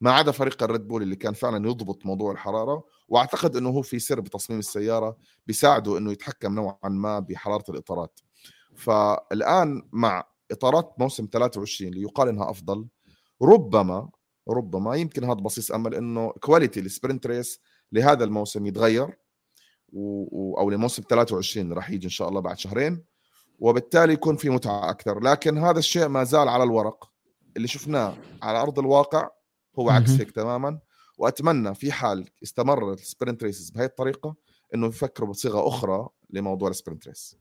ما 0.00 0.12
عدا 0.12 0.32
فريق 0.32 0.62
الريد 0.62 0.88
بول 0.88 1.02
اللي 1.02 1.16
كان 1.16 1.32
فعلا 1.34 1.68
يضبط 1.68 2.06
موضوع 2.06 2.32
الحرارة 2.32 2.84
وأعتقد 3.08 3.56
إنه 3.56 3.68
هو 3.70 3.82
في 3.82 3.98
سر 3.98 4.20
بتصميم 4.20 4.58
السيارة 4.58 5.16
بيساعده 5.46 5.98
إنه 5.98 6.12
يتحكم 6.12 6.54
نوعا 6.54 6.78
ما 6.88 7.18
بحرارة 7.18 7.64
الإطارات. 7.70 8.20
فالآن 8.76 9.88
مع 9.92 10.24
إطارات 10.50 10.94
موسم 10.98 11.28
23 11.32 11.90
اللي 11.92 12.02
يقال 12.02 12.28
إنها 12.28 12.50
أفضل 12.50 12.86
ربما 13.42 14.10
ربما 14.48 14.96
يمكن 14.96 15.24
هذا 15.24 15.34
بصيص 15.34 15.72
أمل 15.72 15.94
إنه 15.94 16.32
quality 16.32 16.80
ال 16.80 16.87
sprint 16.87 17.26
race 17.26 17.60
لهذا 17.92 18.24
الموسم 18.24 18.66
يتغير 18.66 19.18
و... 19.92 20.58
أو 20.58 20.70
لموسم 20.70 21.02
23 21.10 21.72
راح 21.72 21.90
يجي 21.90 22.04
إن 22.04 22.10
شاء 22.10 22.28
الله 22.28 22.40
بعد 22.40 22.58
شهرين 22.58 23.04
وبالتالي 23.58 24.12
يكون 24.12 24.36
في 24.36 24.50
متعة 24.50 24.90
أكثر. 24.90 25.20
لكن 25.20 25.58
هذا 25.58 25.78
الشيء 25.78 26.08
ما 26.08 26.24
زال 26.24 26.48
على 26.48 26.62
الورق. 26.62 27.10
اللي 27.56 27.68
شفناه 27.68 28.16
على 28.42 28.62
أرض 28.62 28.78
الواقع 28.78 29.28
هو 29.78 29.90
عكس 29.90 30.10
هيك 30.10 30.30
تماما. 30.30 30.78
وأتمنى 31.20 31.74
في 31.74 31.92
حال 31.92 32.28
استمر 32.42 32.92
ال 32.92 32.99
sprint 32.99 33.42
races 33.42 33.70
بهي 33.70 33.84
الطريقة 33.84 34.34
إنه 34.74 34.86
يفكروا 34.86 35.28
بصيغة 35.28 35.68
أخرى 35.68 36.08
لموضوع 36.30 36.68
ال 36.70 36.75
sprint 36.75 37.08
race 37.08 37.36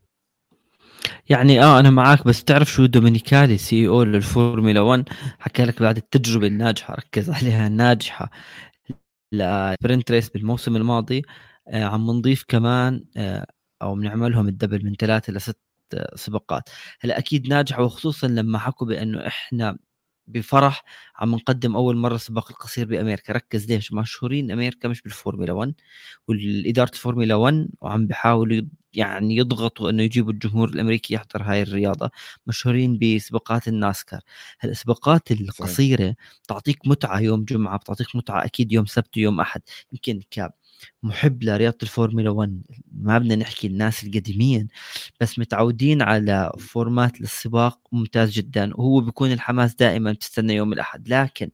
يعني 1.30 1.64
آه 1.64 1.80
أنا 1.80 1.90
معاك 1.90 2.28
بس 2.28 2.44
تعرف 2.44 2.72
شو 2.72 2.86
دومينيكالي 2.86 3.58
CEO 3.58 4.04
للفورمولا 4.04 4.82
1 4.82 5.10
حكى 5.40 5.66
لك 5.66 5.82
بعد 5.82 5.98
التجربة 5.98 6.48
الناجحة 6.48 6.94
ركز 6.94 7.30
عليها 7.30 7.68
الناجحه 7.68 8.32
لسبرنت 9.32 10.12
ريس 10.12 10.30
بالموسم 10.30 10.76
الماضي. 10.76 11.22
آه 11.68 11.84
عم 11.86 12.12
نضيف 12.12 12.44
كمان 12.48 13.06
آه 13.18 13.46
أو 13.82 13.96
بنعملهم 13.96 14.48
ال 14.48 14.53
double 14.53 14.86
من 14.86 14.96
ثلاثة 14.96 15.34
لست 15.34 15.60
آه 15.94 16.16
سباقات. 16.16 16.70
هلا 17.02 17.18
أكيد 17.18 17.48
ناجحه 17.50 17.84
وخصوصا 17.84 18.28
لما 18.28 18.60
حكوا 18.60 18.88
بأنه 18.88 19.28
إحنا 19.28 19.78
بفرح 20.30 20.84
عم 21.18 21.36
نقدم 21.36 21.76
أول 21.76 21.98
مرة 21.98 22.18
سباق 22.18 22.52
القصير 22.52 22.86
بأمريكا. 22.88 23.34
ركز 23.34 23.68
ليش؟ 23.72 23.94
مشهورين 23.94 24.52
أمريكا 24.52 24.90
مش 24.90 25.02
بالفورمولا 25.02 25.54
1 25.54 25.74
والإدارة 26.28 26.90
الفورمولا 26.92 27.36
1 27.36 27.70
وعم 27.82 28.08
بيحاولوا 28.08 28.62
يعني 28.94 29.36
يضغطوا 29.38 29.90
إنه 29.90 30.04
يجيبوا 30.04 30.32
الجمهور 30.34 30.70
الأمريكي 30.70 31.14
يحضر 31.14 31.44
هاي 31.44 31.62
الرياضة. 31.64 32.12
مشهورين 32.48 33.00
بسباقات 33.00 33.68
الناسكار. 33.68 34.22
السباقات 34.66 35.32
القصيرة 35.32 36.16
تعطيك 36.48 36.80
متعة 36.88 37.20
يوم 37.20 37.46
جمعة 37.46 37.78
بتعطيك 37.78 38.16
متعة 38.16 38.46
أكيد 38.46 38.72
يوم 38.72 38.86
سبت 38.86 39.18
ويوم 39.18 39.40
أحد. 39.42 39.62
يمكن 39.94 40.22
محب 41.04 41.44
لرياضة 41.44 41.78
الفورمولا 41.84 42.30
1 42.30 42.62
ما 42.92 43.18
بدنا 43.18 43.36
نحكي 43.36 43.68
الناس 43.68 44.04
القديمين 44.04 44.68
بس 45.22 45.40
متعودين 45.40 46.02
على 46.02 46.52
format 46.60 47.22
للسباق 47.22 47.80
ممتاز 47.92 48.32
جدا 48.32 48.72
وهو 48.76 49.02
بيكون 49.02 49.32
الحماس 49.32 49.76
دائما 49.76 50.14
تستنى 50.14 50.56
يوم 50.56 50.74
الأحد. 50.74 51.10
لكن 51.10 51.52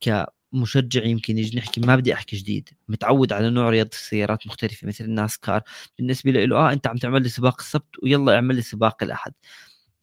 كمشجع 0.00 1.04
يمكن 1.04 1.38
يجي 1.38 1.58
نحكي 1.58 1.80
ما 1.80 1.96
بدي 1.96 2.14
أحكي 2.14 2.36
جديد. 2.36 2.68
متعود 2.88 3.32
على 3.32 3.50
نوع 3.50 3.70
رياضة 3.70 3.90
السيارات 3.92 4.46
مختلفة 4.46 4.88
مثل 4.88 5.04
الناسكار. 5.04 5.62
بالنسبة 5.98 6.30
له 6.32 6.56
آه 6.56 6.72
أنت 6.72 6.86
عم 6.86 6.96
تعمل 6.96 7.22
لي 7.22 7.28
سباق 7.28 7.60
السبت 7.60 8.02
ويلا 8.02 8.34
اعمل 8.34 8.56
لي 8.56 8.62
سباق 8.62 9.02
الأحد. 9.02 9.32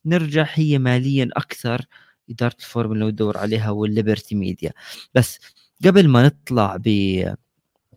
نرجع 0.05 0.47
هي 0.53 0.79
ماليا 0.79 1.29
أكثر 1.33 1.85
إدارة 2.29 2.55
الفورمولا 2.59 3.05
وتدور 3.05 3.37
عليها 3.37 3.69
والليبرتي 3.71 4.35
ميديا. 4.35 4.73
بس 5.13 5.39
قبل 5.85 6.07
ما 6.09 6.25
نطلع 6.25 6.77
ب 6.77 6.87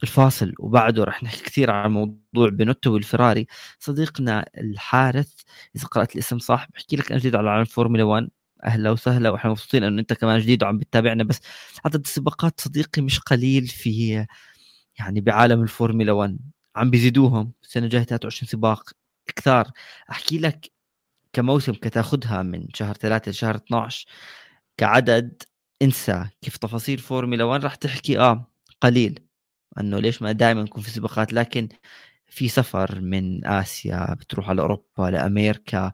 الفاصل 0.03 0.55
وبعده 0.59 1.05
رح 1.05 1.22
نحكي 1.22 1.42
كثير 1.44 1.70
عن 1.70 1.90
موضوع 1.92 2.48
بنوتو 2.51 2.92
والفراري 2.94 3.46
صديقنا 3.78 4.46
الحارث 4.59 5.32
إذا 5.76 5.86
قرأت 5.86 6.14
الاسم 6.14 6.38
صح 6.38 6.66
بحكي 6.74 6.96
لك 6.96 7.11
أنا 7.12 7.20
جديد 7.20 7.36
على 7.36 7.51
عالم 7.51 7.64
فورمولا 7.64 8.03
1 8.05 8.28
أهلا 8.64 8.90
وسهلا 8.90 9.30
وإحنا 9.30 9.51
مبسوطين 9.51 9.84
إنه 9.84 10.01
أنت 10.01 10.12
كمان 10.12 10.40
جديد 10.40 10.62
وعم 10.62 10.78
بتتابعنا. 10.78 11.24
بس 11.24 11.40
عدد 11.84 12.01
السباقات 12.01 12.61
صديقي 12.61 13.03
مش 13.03 13.18
قليل 13.20 13.66
في 13.66 14.26
يعني 14.98 15.20
بعالم 15.20 15.62
الفورمولا 15.62 16.12
1 16.12 16.38
عم 16.76 16.90
بيزيدوهم. 16.90 17.53
السنة 17.62 17.84
الجاية 17.84 18.03
23 18.05 18.48
سباق. 18.51 18.90
كثار. 19.36 19.70
أحكي 20.11 20.38
لك 20.38 20.70
كموسم 21.32 21.72
كتاخذها 21.74 22.42
من 22.42 22.68
شهر 22.74 22.94
3 22.96 23.30
لشهر 23.30 23.57
12 23.57 24.07
كعدد 24.78 25.42
انسى 25.82 26.26
كيف 26.42 26.57
تفاصيل 26.59 26.98
فورمولا 26.98 27.44
1 27.44 27.64
راح 27.64 27.74
تحكي 27.76 28.18
آه 28.20 28.53
قليل. 28.82 29.20
إنه 29.81 29.99
ليش 30.01 30.23
ما 30.23 30.33
دائما 30.33 30.61
يكون 30.62 30.83
في 30.83 30.91
سباقات؟ 30.91 31.33
لكن 31.33 31.68
في 32.27 32.49
سفر 32.49 33.01
من 33.01 33.47
آسيا 33.47 34.14
بتروح 34.14 34.49
على 34.51 34.62
أوروبا 34.62 35.11
لأمريكا 35.12 35.93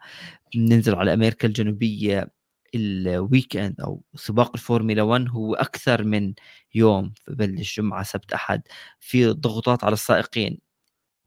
بننزل 0.55 0.95
على 0.95 1.14
أمريكا 1.14 1.49
الجنوبية 1.49 2.33
ال 2.74 2.88
weekend 2.88 3.80
أو 3.81 4.03
سباق 4.16 4.53
الفورمولا 4.55 5.03
1 5.03 5.29
هو 5.31 5.55
أكثر 5.55 6.05
من 6.05 6.35
يوم 6.74 7.14
ببلش 7.29 7.77
جمعة 7.81 8.03
سبت 8.03 8.33
أحد. 8.33 8.62
في 9.01 9.27
ضغوطات 9.33 9.85
على 9.85 9.93
السائقين 9.95 10.59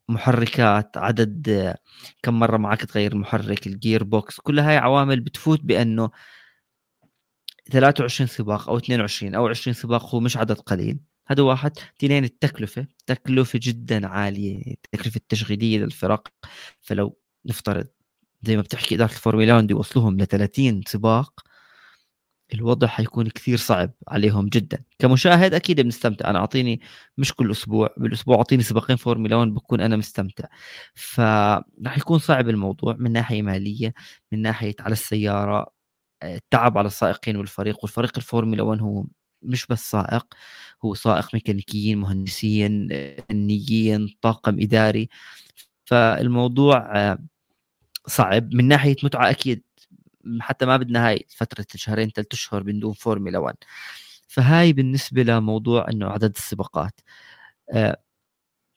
محركات 0.10 0.98
عدد 0.98 1.76
كم 2.24 2.40
مرة 2.40 2.58
معك 2.58 2.86
تغير 2.86 3.14
المحرك 3.14 3.68
ال 3.68 4.04
gearbox 4.04 4.40
كل 4.42 4.60
هاي 4.60 4.78
عوامل 4.78 5.20
بتفوت 5.22 5.62
بأنه 5.64 6.12
23 7.72 8.28
سباق 8.28 8.70
أو 8.70 8.78
22 8.78 9.36
أو 9.36 9.48
20 9.48 9.74
سباق 9.74 10.16
هو 10.16 10.20
مش 10.20 10.38
عدد 10.38 10.58
قليل. 10.60 11.00
هذا 11.32 11.44
واحد. 11.44 11.72
اثنين 11.98 12.24
التكلفة 12.24 12.88
تكلفة 13.08 13.60
جدا 13.64 14.08
عالية 14.08 14.58
التكلفة 14.74 15.18
التشغيلية 15.18 15.80
للفرق. 15.80 16.28
فلو 16.82 17.18
نفترض 17.46 17.88
زي 18.44 18.56
ما 18.56 18.62
بتحكي 18.62 18.96
إدارة 18.96 19.12
الفورمولا 19.12 19.56
1 19.56 19.72
يوصلوهم 19.72 20.18
ل 20.22 20.26
30 20.28 20.82
سباق 20.88 21.42
الوضع 22.54 22.88
حيكون 22.88 23.30
كثير 23.30 23.58
صعب 23.58 23.92
عليهم 24.08 24.48
جدا. 24.50 24.84
كمشاهد 25.00 25.54
أكيد 25.54 25.82
بنستمتع. 25.82 26.30
أنا 26.30 26.40
أعطيني 26.40 26.82
مش 27.18 27.34
كل 27.34 27.52
أسبوع 27.52 27.90
بالأسبوع 27.98 28.38
أعطيني 28.38 28.64
سباقين 28.64 28.96
فورمولا 28.98 29.36
1 29.36 29.48
بكون 29.54 29.82
أنا 29.82 29.96
مستمتع. 29.98 30.46
فراح 30.96 31.98
يكون 31.98 32.20
صعب 32.20 32.50
الموضوع 32.50 32.96
من 33.00 33.12
ناحية 33.12 33.42
مالية 33.42 33.94
من 34.32 34.42
ناحية 34.42 34.76
على 34.80 34.94
السيارة 34.94 35.74
التعب 36.24 36.78
على 36.78 36.88
السائقين 36.88 37.36
والفريق 37.38 37.78
والفريق 37.84 38.12
الفورمولا 38.18 38.64
1 38.64 38.82
هو 38.82 39.06
مش 39.42 39.66
بس 39.68 39.92
سائق 39.92 40.34
هو 40.86 40.94
سائق 40.96 41.30
ميكانيكيين 41.34 41.98
مهندسين 41.98 42.90
فنيين 43.30 44.16
طاقم 44.22 44.60
إداري. 44.62 45.10
فالموضوع 45.86 47.18
صعب. 48.08 48.54
من 48.56 48.68
ناحية 48.68 48.96
متعة 49.04 49.30
أكيد 49.30 49.64
حتى 50.42 50.66
ما 50.66 50.78
بدنا 50.78 51.08
هاي 51.08 51.26
فترة 51.30 51.66
شهرين 51.76 52.10
ثلاث 52.10 52.28
أشهر 52.34 52.64
بدون 52.64 52.94
فورمولا 52.94 53.40
1 53.40 53.56
فهاي 54.28 54.74
بالنسبة 54.74 55.24
لموضوع 55.24 55.90
إنه 55.92 56.08
عدد 56.08 56.36
السباقات. 56.36 57.02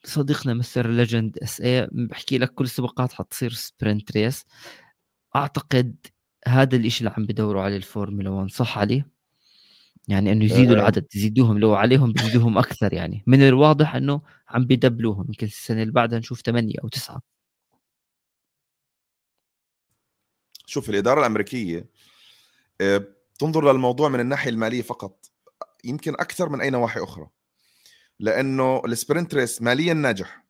صديقنا 0.04 0.54
Mr 0.54 0.90
Legend 0.90 1.38
SA 1.38 1.88
بحكي 1.92 2.38
لك 2.38 2.54
كل 2.54 2.64
السباقات 2.64 3.12
حتصير 3.12 3.52
sprint 3.52 4.12
race 4.12 4.44
أعتقد 5.36 5.96
هذا 6.48 6.76
الإشي 6.76 7.00
اللي 7.00 7.14
عم 7.18 7.26
بدوروا 7.26 7.62
عليه 7.62 7.76
الفورمولا 7.76 8.30
1 8.30 8.50
صح 8.50 8.78
علي؟ 8.78 9.04
يعني 10.08 10.32
إنه 10.32 10.44
يزيدوا 10.44 10.76
آه. 10.76 10.78
العدد 10.78 11.06
يزيدوهم 11.14 11.58
لو 11.58 11.74
عليهم 11.74 12.12
بيزيدوهم 12.12 12.58
أكثر 12.58 12.92
يعني 12.92 13.22
من 13.26 13.42
الواضح 13.48 13.94
إنه 13.94 14.20
عم 14.48 14.66
بيدبلوهم 14.66 15.26
يمكن 15.28 15.46
السنة 15.46 15.82
اللي 15.82 15.92
بعدها 15.92 16.18
نشوف 16.18 16.40
ثمانية 16.40 16.74
أو 16.84 16.88
تسعة 16.88 17.22
شوف 20.66 20.90
الإدارة 20.90 21.20
الأمريكية 21.20 21.86
آه، 22.80 23.04
تنظر 23.38 23.72
للموضوع 23.72 24.08
من 24.08 24.20
الناحية 24.20 24.50
المالية 24.50 24.82
فقط 24.82 25.30
يمكن 25.84 26.12
أكثر 26.12 26.48
من 26.48 26.60
أي 26.60 26.70
نواحي 26.70 27.00
أخرى 27.00 27.28
لأنه 28.20 28.82
ال 28.86 28.93
sprint 28.93 29.34
race 29.34 29.62
ماليا 29.62 29.94
ناجح 29.94 30.44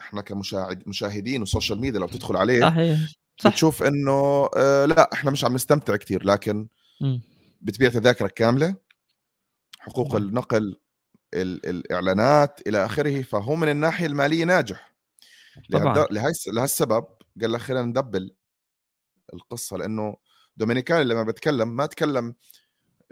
إحنا 0.00 0.20
كمشاهد 0.22 0.88
مشاهدين 0.88 1.42
و 1.42 1.47
social 1.47 1.80
media 1.80 2.00
لو 2.00 2.06
تدخل 2.06 2.36
عليه 2.36 2.60
صحيح 2.60 2.98
صح. 3.38 3.50
بتشوف 3.50 3.82
إنه 3.82 4.48
آه 4.56 4.84
لا 4.84 5.12
إحنا 5.12 5.30
مش 5.30 5.44
عم 5.44 5.54
نستمتع 5.54 5.96
كثير 5.96 6.24
لكن 6.24 6.68
م. 7.00 7.18
بتبيع 7.60 7.90
تذاكرك 7.90 8.32
كاملة 8.32 8.74
حقوق 9.78 10.16
مم. 10.16 10.16
النقل 10.16 10.80
الإعلانات 11.34 12.68
إلى 12.68 12.84
آخره 12.84 13.22
فهو 13.22 13.56
من 13.56 13.68
الناحية 13.68 14.06
المالية 14.06 14.44
ناجح. 14.44 14.94
طبعا. 15.72 16.06
لهالسبب 16.52 17.04
قال 17.40 17.52
لك 17.52 17.60
خلينا 17.60 17.82
ندبل 17.82 18.34
القصة 19.34 19.76
لأنه 19.76 20.16
دومينيكالي 20.56 21.04
لما 21.04 21.22
بتكلم 21.22 21.76
ما 21.76 21.86
تكلم 21.86 22.34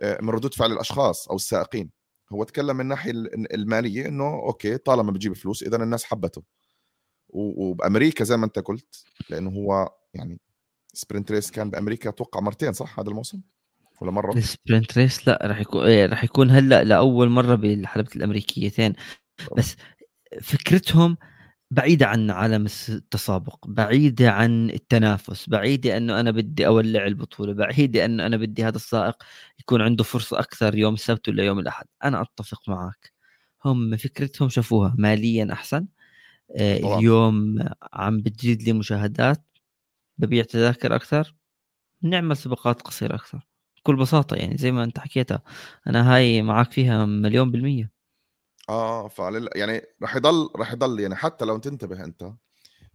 آه، 0.01 0.19
من 0.23 0.29
ردود 0.31 0.55
فعل 0.55 0.73
الأشخاص 0.73 1.29
أو 1.29 1.37
السائقين. 1.37 1.91
هو 2.33 2.45
تكلم 2.45 2.77
من 2.77 2.81
الناحيه 2.81 3.11
المالية 3.55 4.07
إنه 4.07 4.35
okay 4.35 4.79
طالما 4.79 5.13
بجيب 5.13 5.33
فلوس 5.33 5.63
اذا 5.63 5.77
الناس 5.77 6.05
حبته. 6.05 6.43
وبأمريكا 7.29 8.25
زي 8.25 8.37
ما 8.37 8.47
أنت 8.47 8.59
قلت 8.59 9.05
لأنه 9.31 9.51
هو 9.51 9.95
يعني 10.15 10.41
sprint 10.93 11.33
race 11.33 11.51
كان 11.51 11.71
بأمريكا 11.71 12.11
أتوقع 12.11 12.41
مرتين 12.41 12.73
صح؟ 12.73 13.01
هذا 13.01 13.09
الموسم؟ 13.09 13.41
ولا 14.01 14.11
مرة؟ 14.11 14.33
ال 14.33 14.42
sprint 14.42 14.99
race 14.99 15.29
لا 15.29 15.39
راح 15.43 15.61
يكون 15.61 15.87
إيه 15.87 16.07
راح 16.07 16.25
يكون 16.25 16.51
هلأ 16.51 16.85
لأول 16.85 17.29
مرة 17.29 17.55
بالحلبة 17.55 18.11
الامريكيتين 18.17 18.93
بس 19.57 19.77
فكرتهم 20.43 21.17
بعيدة 21.71 22.07
عن 22.07 22.31
عالم 22.31 22.67
التسابق 22.89 23.67
بعيدة 23.67 24.31
عن 24.31 24.71
التنافس 24.71 25.49
بعيدة 25.49 25.97
أنه 25.97 26.21
أنا 26.21 26.31
بدي 26.31 26.67
أولع 26.67 27.07
البطولة 27.07 27.53
بعيدة 27.53 28.05
أنه 28.05 28.27
أنا 28.27 28.37
بدي 28.37 28.65
هذا 28.65 28.77
السائق 28.77 29.17
يكون 29.61 29.83
عنده 29.83 30.05
فرصة 30.05 30.39
أكثر 30.39 30.75
يوم 30.75 30.95
السبت 30.95 31.29
ولا 31.29 31.45
يوم 31.45 31.59
الأحد. 31.59 31.87
أنا 32.05 32.23
أتفق 32.23 32.69
معك. 32.69 33.13
هم 33.65 33.97
فكرتهم 33.97 34.49
شافوها 34.49 34.95
ماليا 34.99 35.53
أحسن. 35.53 35.87
آه، 36.57 36.79
طبعا. 36.79 36.99
اليوم 36.99 37.59
عم 37.93 38.21
بتزيد 38.21 38.63
لي 38.63 38.73
مشاهدات 38.73 39.45
ببيع 40.19 40.45
تذاكر 40.45 40.95
أكثر 40.95 41.35
نعمل 42.03 42.37
سباقات 42.37 42.83
قصيرة 42.83 43.15
أكثر. 43.15 43.47
بكل 43.87 43.97
بساطة 43.97 44.37
يعني 44.37 44.57
زي 44.57 44.72
ما 44.72 44.84
أنت 44.84 44.99
حكيتها 44.99 45.43
أنا 45.87 46.14
هاي 46.14 46.43
معك 46.43 46.72
فيها 46.72 47.07
مليون 47.07 47.51
بالمية. 47.51 47.91
آه 48.68 49.09
فعلى 49.09 49.51
يعني 49.55 49.82
رح 50.03 50.16
يضل 50.16 50.51
رح 50.57 50.72
يضل 50.72 51.01
يعني 51.01 51.16
حتى 51.16 51.45
لو 51.45 51.59
تنتبه 51.59 52.05
أنت 52.05 52.32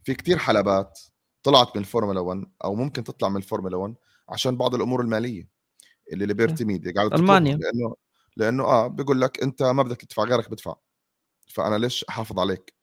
في 0.03 0.13
كتير 0.13 0.37
حلبات 0.37 0.99
طلعت 1.43 1.75
من 1.75 1.81
الفورمولا 1.81 2.19
1 2.19 2.45
أو 2.63 2.75
ممكن 2.75 3.03
تطلع 3.03 3.29
من 3.29 3.37
الفورمولا 3.37 3.77
1 3.77 3.95
عشان 4.29 4.57
بعض 4.57 4.75
الأمور 4.75 5.01
المالية 5.01 5.47
اللي 6.13 6.25
Liberty 6.25 6.65
Media 6.65 6.91
قاعد 6.91 7.13
ألمانيا. 7.13 7.55
لأنه 7.55 7.95
لأنه 8.37 8.63
آه 8.63 8.87
بيقول 8.87 9.21
لك 9.21 9.43
أنت 9.43 9.63
ما 9.63 9.83
بدك 9.83 10.01
تدفع 10.01 10.23
غيرك 10.23 10.51
بدفع 10.51 10.75
فأنا 11.47 11.75
ليش 11.75 12.03
أحافظ 12.09 12.39
عليك؟ 12.39 12.73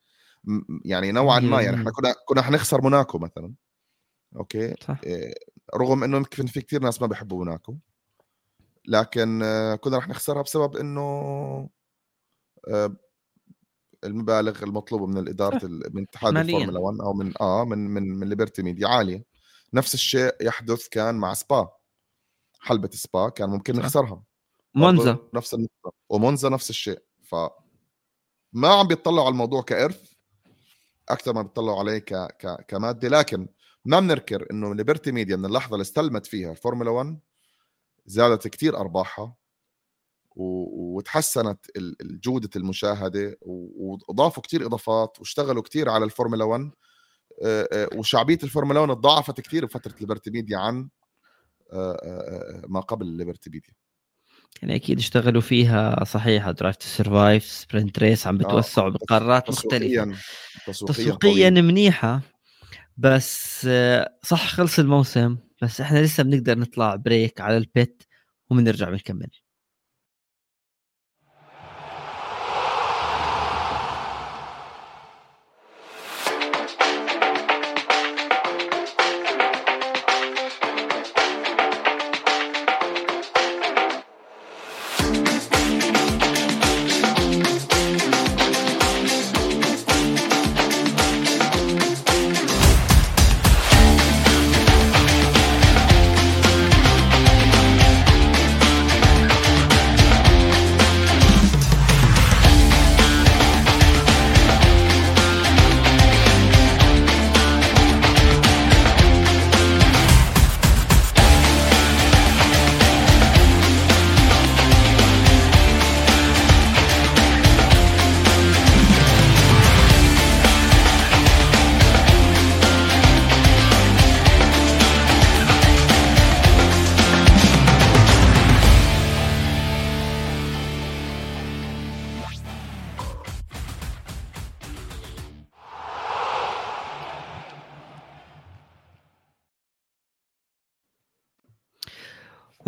يعني 0.84 1.12
نوعا 1.12 1.40
ما 1.40 1.62
يعني 1.62 1.76
إحنا 1.76 1.90
كنا 1.90 2.14
كنا 2.26 2.42
حنخسر 2.42 2.82
موناكو 2.82 3.18
مثلا 3.18 3.54
okay؟ 4.36 4.74
صح. 4.80 5.00
إيه، 5.04 5.34
رغم 5.76 6.04
إنه 6.04 6.16
يمكن 6.16 6.46
في 6.46 6.60
كثير 6.60 6.82
ناس 6.82 7.00
ما 7.00 7.06
بيحبوا 7.06 7.38
موناكو. 7.44 7.76
لكن 8.88 9.42
آه، 9.42 9.74
كنا 9.74 9.98
رح 9.98 10.08
نخسرها 10.08 10.42
بسبب 10.42 10.76
إنه 10.76 11.00
آه، 12.68 12.96
المبالغ 14.04 14.62
المطلوبة 14.62 15.06
من 15.06 15.18
الإدارة 15.18 15.66
ال- 15.66 15.90
من 15.96 16.02
اتحاد. 16.02 16.32
الفورمولا 16.36 16.78
1 16.80 17.00
أو 17.00 17.12
من 17.12 17.32
آه 17.40 17.64
من 17.64 17.78
من 17.78 18.02
من 18.18 18.28
Liberty 18.28 18.62
Media 18.62 18.88
عالية. 18.88 19.24
نفس 19.74 19.94
الشيء 19.94 20.34
يحدث 20.40 20.88
كان 20.88 21.14
مع 21.14 21.34
سبا 21.34 21.68
حلبة 22.60 22.90
سبا 22.92 23.28
كان 23.28 23.48
ممكن. 23.50 23.76
نخسرها. 23.76 24.22
مونزا. 24.74 25.18
نفس 25.34 25.54
النقطة 25.54 25.92
ومونزا 26.08 26.48
نفس 26.48 26.70
الشيء. 26.70 27.02
ف 27.22 27.34
ما 28.52 28.68
عم 28.68 28.86
بيطلعوا 28.86 29.20
على 29.26 29.32
الموضوع 29.32 29.62
كإرث 29.62 30.12
أكثر 31.08 31.34
ما 31.34 31.42
بيطلعوا 31.42 31.78
عليه 31.78 31.98
ك... 31.98 32.14
ك... 32.14 32.64
كمادة. 32.68 33.08
لكن 33.08 33.48
ما 33.84 34.00
بننكر 34.00 34.46
إنه 34.50 34.74
Liberty 34.74 35.12
Media 35.12 35.36
من 35.36 35.44
اللحظة 35.46 35.74
اللي 35.74 35.82
استلمت 35.82 36.26
فيها 36.26 36.50
الفورمولا 36.50 36.90
1 36.90 37.18
زادت 38.08 38.48
كتير 38.48 38.76
أرباحها 38.76 39.34
و... 40.36 40.44
وتحسنت 40.96 41.66
جودة 42.00 42.50
المشاهدة 42.56 43.38
و... 43.42 43.92
وأضافوا 44.08 44.42
كتير 44.42 44.66
إضافات 44.66 45.16
واشتغلوا 45.18 45.62
كتير 45.62 45.88
على 45.88 46.04
الفورمولا 46.04 46.44
1 46.44 46.70
آه، 47.44 47.68
آه، 47.72 47.88
وشعبية 47.96 48.38
الفورمولا 48.42 48.80
1 48.80 48.94
تضاعفت 48.94 49.40
كتير 49.40 49.64
بفترة 49.64 49.94
Liberty 50.00 50.30
Media 50.30 50.58
عن 50.58 50.88
آه، 51.72 51.92
آه، 51.92 52.62
آه، 52.62 52.62
ما 52.68 52.80
قبل 52.80 53.06
Liberty 53.06 53.50
Media. 53.50 53.74
يعني 54.62 54.74
أكيد 54.74 54.98
اشتغلوا 54.98 55.40
فيها 55.40 56.04
صحيح 56.04 56.50
Drive 56.50 56.76
to 56.76 56.86
Survive 56.86 57.44
sprint 57.44 57.98
race 57.98 58.26
عم 58.26 58.38
بتوسعوا 58.38 58.90
بقارات 58.90 59.50
مختلفة. 59.50 59.78
تسويقيا. 59.78 60.16
منيحة 61.62 62.20
بس 62.96 63.66
آه، 63.70 64.18
صح 64.22 64.48
خلص 64.48 64.78
الموسم. 64.78 65.36
بس 65.62 65.80
إحنا 65.80 65.98
لسه 65.98 66.22
بنقدر 66.22 66.58
نطلع 66.58 66.94
break 66.96 67.40
على 67.40 67.56
ال 67.56 67.68
pit 67.68 68.02
وبنرجع 68.50 68.90
بنكمل. 68.90 69.30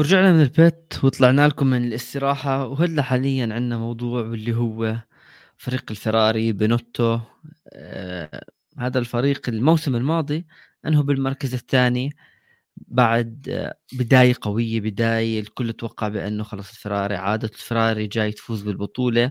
ورجعنا 0.01 0.33
من 0.33 0.43
ال 0.43 0.56
pit 0.56 0.95
وطلعنا 1.05 1.49
لكم 1.49 1.67
من 1.67 1.85
الاستراحة 1.85 2.67
وهلا 2.67 3.03
حاليا 3.03 3.43
عندنا 3.55 3.79
موضوع 3.79 4.21
واللي 4.23 4.57
هو 4.57 4.97
فريق 5.59 5.85
الفراري 5.91 6.53
بنوتو. 6.53 7.21
آه 7.73 8.45
هذا 8.79 8.99
الفريق 8.99 9.49
الموسم 9.49 9.97
الماضي 9.97 10.47
أنهى 10.87 11.03
بالمركز 11.03 11.55
الثاني 11.55 12.11
بعد 12.77 13.49
آه، 13.51 13.75
بداية 13.93 14.35
قوية 14.43 14.81
بداية 14.81 15.41
الكل 15.41 15.73
توقع 15.73 16.09
بأنه 16.09 16.45
خلص 16.45 16.71
الفراري 16.71 17.17
عادت 17.17 17.49
الفراري 17.49 18.07
جاي 18.07 18.33
تفوز 18.33 18.63
بالبطولة. 18.63 19.31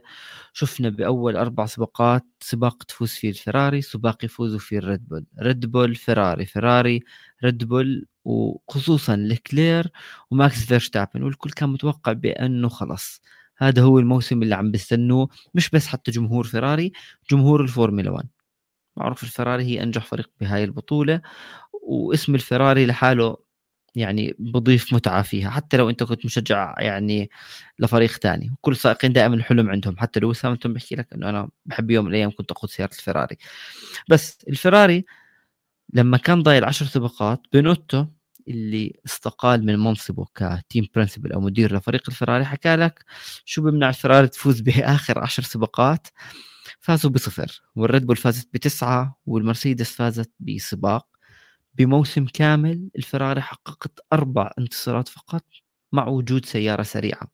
شفنا 0.54 0.90
بأول 0.90 1.38
أربع 1.38 1.66
سباقات 1.66 2.26
سباق 2.42 2.84
تفوز 2.84 3.12
فيه 3.12 3.30
الفراري 3.30 3.82
سباق 3.82 4.26
يفوزوا 4.26 4.60
فيه 4.60 4.78
ال 4.80 4.87
Red 4.87 5.08
Bull. 5.10 5.26
Red 5.42 5.66
Bull 5.66 5.96
فراري 5.96 6.46
فراري 6.46 7.04
Red 7.44 7.64
Bull 7.64 8.08
وخصوصا 8.26 9.16
لكلير 9.16 9.88
وماكس 10.32 10.66
فيرشتابن 10.66 11.24
والكل 11.24 11.50
كان 11.52 11.70
متوقع 11.70 12.14
بأنه 12.14 12.70
خلص 12.70 13.22
هذا 13.58 13.82
هو 13.82 14.00
الموسم 14.00 14.44
اللي 14.44 14.56
عم 14.56 14.72
بيستنوه 14.72 15.30
مش 15.54 15.70
بس 15.70 15.88
حتى 15.88 16.12
جمهور 16.12 16.44
فراري 16.48 16.92
جمهور 17.32 17.62
الفورمولا 17.62 18.12
1 18.12 18.28
معروف 18.98 19.24
الفراري 19.24 19.64
هي 19.64 19.84
أنجح 19.84 20.06
فريق 20.06 20.30
بهاي 20.42 20.64
البطولة 20.64 21.22
واسم 21.84 22.36
الفراري 22.36 22.86
لحاله 22.86 23.38
يعني 23.96 24.36
بضيف 24.40 24.94
متعة 24.94 25.22
فيها 25.24 25.50
حتى 25.50 25.78
لو 25.78 25.90
أنت 25.90 26.04
كنت 26.04 26.26
مشجع 26.26 26.76
يعني 26.80 27.30
لفريق 27.80 28.12
ثاني 28.12 28.56
كل 28.62 28.72
السائقين 28.72 29.14
دائما 29.14 29.36
الحلم 29.36 29.70
عندهم 29.70 29.98
حتى 29.98 30.20
لويس 30.20 30.34
هاميلتون 30.34 30.74
بحكي 30.74 30.96
لك 30.96 31.14
إنه 31.14 31.30
أنا 31.30 31.50
بحب 31.66 31.92
يوم 31.92 32.06
من 32.06 32.12
الأيام 32.12 32.32
كنت 32.32 32.52
أقود 32.52 32.70
سيارة 32.70 32.92
الفراري. 33.00 33.38
بس 34.10 34.40
الفراري 34.50 35.06
لما 35.94 36.18
كان 36.18 36.44
ضايل 36.44 36.66
عشر 36.66 36.86
سباقات 36.86 37.42
بنوتو 37.54 38.06
اللي 38.48 39.00
استقال 39.06 39.66
من 39.66 39.80
منصبه 39.80 40.26
ك 40.36 40.46
team 40.46 40.88
principal 40.96 41.32
أو 41.34 41.42
مدير 41.42 41.76
لفريق 41.76 42.04
الفراري 42.10 42.46
حكى 42.46 42.76
لك 42.76 43.06
شو 43.46 43.62
بمنع 43.62 43.90
الفراري 43.90 44.28
تفوز 44.28 44.62
بآخر 44.62 45.20
عشر 45.20 45.44
سباقات؟ 45.44 46.08
فازوا 46.80 47.12
بصفر 47.12 47.62
وال 47.76 47.88
Red 47.88 48.06
Bull 48.06 48.16
فازت 48.18 48.50
بتسعة 48.54 49.20
والمرسيدس 49.26 49.92
فازت 49.92 50.32
بسباق. 50.40 51.08
بموسم 51.76 52.26
كامل 52.26 52.90
الفراري 52.98 53.42
حققت 53.42 54.00
أربع 54.14 54.52
انتصارات 54.60 55.08
فقط 55.08 55.46
مع 55.92 56.08
وجود 56.08 56.46
سيارة 56.46 56.84
سريعة. 56.84 57.28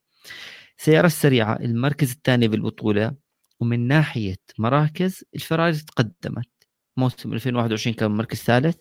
السياره 0.79 1.07
السريعة 1.07 1.55
المركز 1.55 2.11
الثاني 2.11 2.47
بالبطولة 2.47 3.15
ومن 3.59 3.87
ناحية 3.87 4.37
مراكز 4.59 5.23
الفراري 5.35 5.73
تقدمت. 5.77 6.54
موسم 6.97 7.33
2021 7.33 7.95
كان 7.95 8.11
مركز 8.11 8.37
ثالث 8.37 8.77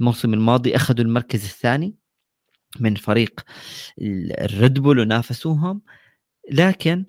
الموسم 0.00 0.34
الماضي 0.34 0.76
أخذوا 0.76 1.04
المركز 1.04 1.44
الثاني 1.44 1.94
من 2.80 2.94
فريق 2.94 3.40
الريد 4.00 4.78
بول 4.78 4.98
ونافسوهم 4.98 5.82
لكن 6.50 7.04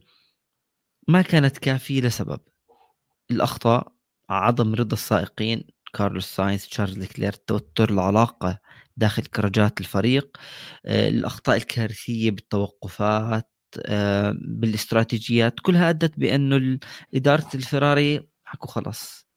ما 1.08 1.22
كانت 1.22 1.58
كافية 1.58 2.02
لسبب. 2.02 2.39
الأخطاء 3.32 3.93
عدم 4.30 4.76
رضا 4.76 4.93
السائقين 4.93 5.64
كارلوس 5.93 6.26
ساينز 6.26 6.66
تشارلز 6.66 7.06
لكلير 7.05 7.34
توتر 7.34 7.89
العلاقة 7.89 8.60
داخل 8.97 9.24
كراجات 9.24 9.80
الفريق 9.82 10.38
آه، 10.86 11.10
الأخطاء 11.10 11.58
الكارثية 11.58 12.32
بالتوقفات 12.32 13.52
آه، 13.86 14.36
بالاستراتيجيات 14.41 15.60
كلها 15.60 15.89
أدت 15.89 16.20
بأنه 16.20 16.80
إدارة 17.16 17.47
الفراري 17.56 18.28
حكوا 18.43 18.70
خلاص. 18.72 19.30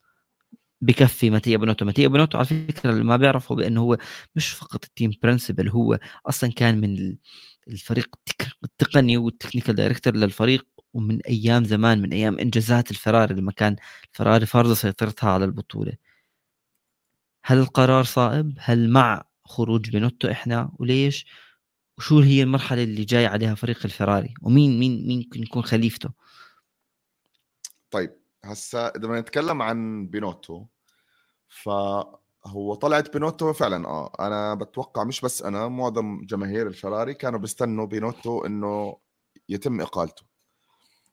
بكفي 0.81 1.31
ماتيا 1.31 1.57
بنوتو 1.57 1.85
ماتيا 1.85 2.09
بنوتو 2.09 2.39
على 2.39 2.47
فكرة 2.47 2.91
اللي 2.91 3.05
ما 3.05 3.17
بيعرفوا 3.17 3.57
بأنه 3.57 3.81
هو 3.81 3.99
مش 4.37 4.49
فقط 4.49 4.85
ال 4.85 4.90
team 4.90 5.11
principal 5.23 5.69
هو 5.69 5.99
أصلا 6.27 6.53
كان 6.53 6.81
من 6.81 6.95
ال- 6.99 7.19
الفريق 7.69 8.17
التقني 8.65 9.17
وال 9.17 9.27
technical 9.27 9.75
director 9.75 10.17
للفريق 10.17 10.67
ومن 10.95 11.23
أيام 11.23 11.65
زمان 11.65 12.03
من 12.03 12.13
أيام 12.13 12.39
إنجازات 12.39 12.91
الفراري 12.91 13.35
لما 13.35 13.53
كان 13.53 13.77
الفراري 14.13 14.47
فارضه 14.47 14.75
سيطرتها 14.75 15.31
على 15.31 15.45
البطولة 15.45 15.93
هل 17.45 17.59
القرار 17.59 18.05
صائب؟ 18.05 18.55
هل 18.59 18.91
مع 18.91 19.25
خروج 19.45 19.91
بنوتو 19.91 20.29
إحنا 20.31 20.73
وليش؟ 20.79 21.27
وشو 21.99 22.21
هي 22.21 22.43
المرحلة 22.43 22.83
اللي 22.83 23.05
جاي 23.05 23.27
عليها 23.27 23.55
فريق 23.55 23.79
الفراري؟ 23.85 24.35
ومين 24.43 24.79
مين 24.81 25.07
مين 25.07 25.29
يكون 25.37 25.63
خليفته؟ 25.63 26.11
طيب 27.91 28.11
هسا 28.45 28.89
إذا 28.89 29.07
بدنا 29.07 29.21
نتكلم 29.21 29.63
عن 29.63 30.07
بينوتو 30.07 30.65
فهو 31.49 32.75
طلعت 32.81 33.13
بينوتو 33.13 33.53
فعلا 33.53 33.89
آه. 33.89 34.13
أنا 34.21 34.55
بتوقع 34.55 35.05
مش 35.05 35.21
بس 35.21 35.43
أنا 35.43 35.69
معظم 35.69 36.21
جماهير 36.25 36.67
الفراري 36.67 37.15
كانوا 37.15 37.39
بيستنوا 37.39 37.87
بينوتو 37.87 38.47
إنه 38.47 38.97
يتم 39.49 39.81
إقالته. 39.81 40.23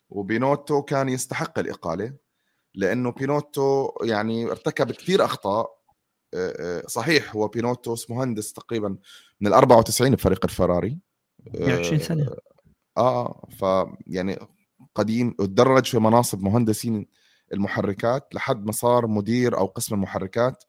وبينوتو 0.10 0.82
كان 0.82 1.10
يستحق 1.10 1.60
الإقالة 1.60 2.14
لأنه 2.76 3.12
بينوتو 3.12 3.92
يعني 4.04 4.52
ارتكب 4.52 4.92
كثير 4.92 5.26
أخطاء 5.26 5.82
صحيح 6.88 7.36
هو 7.36 7.48
بينوتو 7.48 8.10
مهندس 8.10 8.54
تقريبا 8.54 8.98
من 9.42 9.48
ال 9.48 9.54
94 9.54 10.16
بفريق 10.16 10.46
الفراري 10.46 11.00
20 11.56 12.00
سنة. 12.00 12.36
آه 12.98 13.48
ف 13.60 13.66
يعني 14.08 14.40
قديم 14.96 15.32
تدرج 15.32 15.86
في 15.86 16.00
مناصب 16.00 16.42
مهندسين 16.44 17.08
المحركات 17.54 18.36
لحد 18.36 18.66
ما 18.66 18.72
صار 18.72 19.08
مدير 19.08 19.58
أو 19.58 19.66
قسم 19.66 19.96
المحركات. 19.96 20.64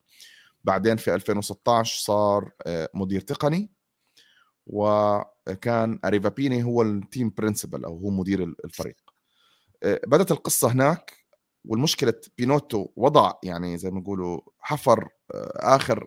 بعدين 0.65 0.97
في 0.97 1.15
2016 1.15 2.03
صار 2.03 2.51
مدير 2.95 3.21
تقني 3.21 3.73
وكان 4.67 5.99
اريفابيني 6.05 6.63
هو 6.65 6.83
ال 6.83 6.93
team 6.93 7.33
principal 7.39 7.85
أو 7.85 7.99
هو 7.99 8.11
مدير 8.11 8.43
الفريق. 8.65 8.97
بدأت 9.85 10.33
القصة 10.33 10.73
هناك 10.73 11.23
والمشكلة 11.65 12.15
بينوتو 12.39 12.89
وضع 12.97 13.33
يعني 13.43 13.79
زي 13.79 13.91
ما 13.91 14.01
نقولوا 14.01 14.41
حفر 14.59 15.09
آخر 15.57 16.07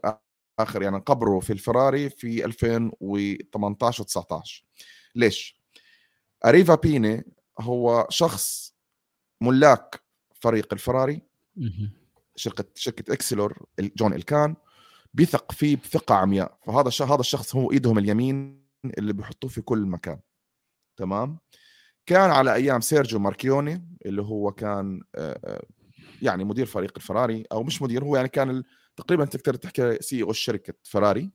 آخر 0.59 0.81
يعني 0.81 0.97
قبره 0.97 1.39
في 1.39 1.53
الفراري 1.53 2.09
في 2.09 2.45
2018 2.45 4.03
و19 4.03 4.63
ليش؟ 5.15 5.61
اريفابيني 6.45 7.25
هو 7.59 8.07
شخص 8.09 8.75
ملاك 9.41 10.04
فريق 10.45 10.73
الفراري 10.73 11.21
شركة 12.35 12.65
شركة 12.75 13.13
إكسور 13.13 13.65
جون 13.79 14.13
إلكان 14.13 14.55
بيثق 15.13 15.51
فيه 15.51 15.75
بثقة 15.75 16.15
عمياء. 16.15 16.57
فهذا 16.65 16.91
هذا 17.13 17.19
الشخص 17.19 17.55
هو 17.55 17.71
إيدهم 17.71 17.97
اليمين 17.97 18.65
اللي 18.97 19.13
بيحطوه 19.13 19.49
في 19.49 19.61
كل 19.61 19.85
مكان. 19.85 20.19
تمام؟ 20.97 21.39
كان 22.05 22.29
على 22.31 22.53
أيام 22.53 22.81
سيرجيو 22.81 23.19
ماركيوني 23.19 23.97
اللي 24.05 24.21
هو 24.21 24.51
كان 24.51 25.01
يعني 26.21 26.43
مدير 26.43 26.65
فريق 26.65 26.93
الفراري 26.95 27.43
أو 27.51 27.63
مش 27.63 27.81
مدير 27.81 28.03
هو 28.03 28.15
يعني 28.15 28.29
كان 28.29 28.63
تقريبا 28.95 29.25
تقدر 29.25 29.55
تحكي 29.55 29.97
CEO 30.01 30.33
شركة 30.33 30.73
فراري. 30.83 31.31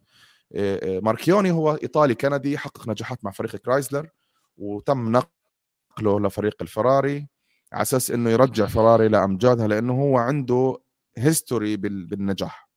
ماركيوني 1.03 1.51
هو 1.51 1.75
إيطالي 1.75 2.15
كندي 2.15 2.59
حقق 2.59 2.89
نجاحات 2.89 3.25
مع 3.25 3.31
فريق 3.31 3.57
كرايزلر 3.57 4.09
وتم 4.57 5.13
نقله 5.13 6.21
لفريق 6.21 6.57
الفراري. 6.63 7.27
على 7.73 7.83
أساس 7.83 8.11
إنه 8.11 8.31
يرجع 8.31 8.67
فراري 8.67 9.09
لامجادها 9.09 9.69
لأنه 9.69 10.03
هو 10.03 10.19
عنده 10.19 10.79
history 11.19 11.77
بالنجاح. 11.77 12.71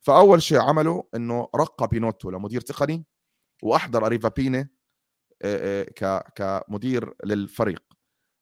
فأول 0.00 0.42
شيء 0.42 0.58
عمله 0.58 1.04
إنه 1.14 1.48
رقى 1.56 1.88
بينوتو 1.88 2.30
لمدير 2.30 2.60
تقني 2.60 3.04
وأحضر 3.62 4.06
أريفا 4.06 4.28
بيني 4.28 4.70
كمدير 6.34 7.14
للفريق. 7.24 7.82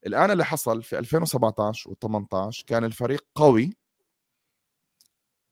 الآن 0.06 0.30
اللي 0.30 0.44
حصل 0.44 0.82
في 0.82 0.98
2017 0.98 1.90
و18 1.90 2.64
كان 2.66 2.84
الفريق 2.84 3.26
قوي 3.34 3.76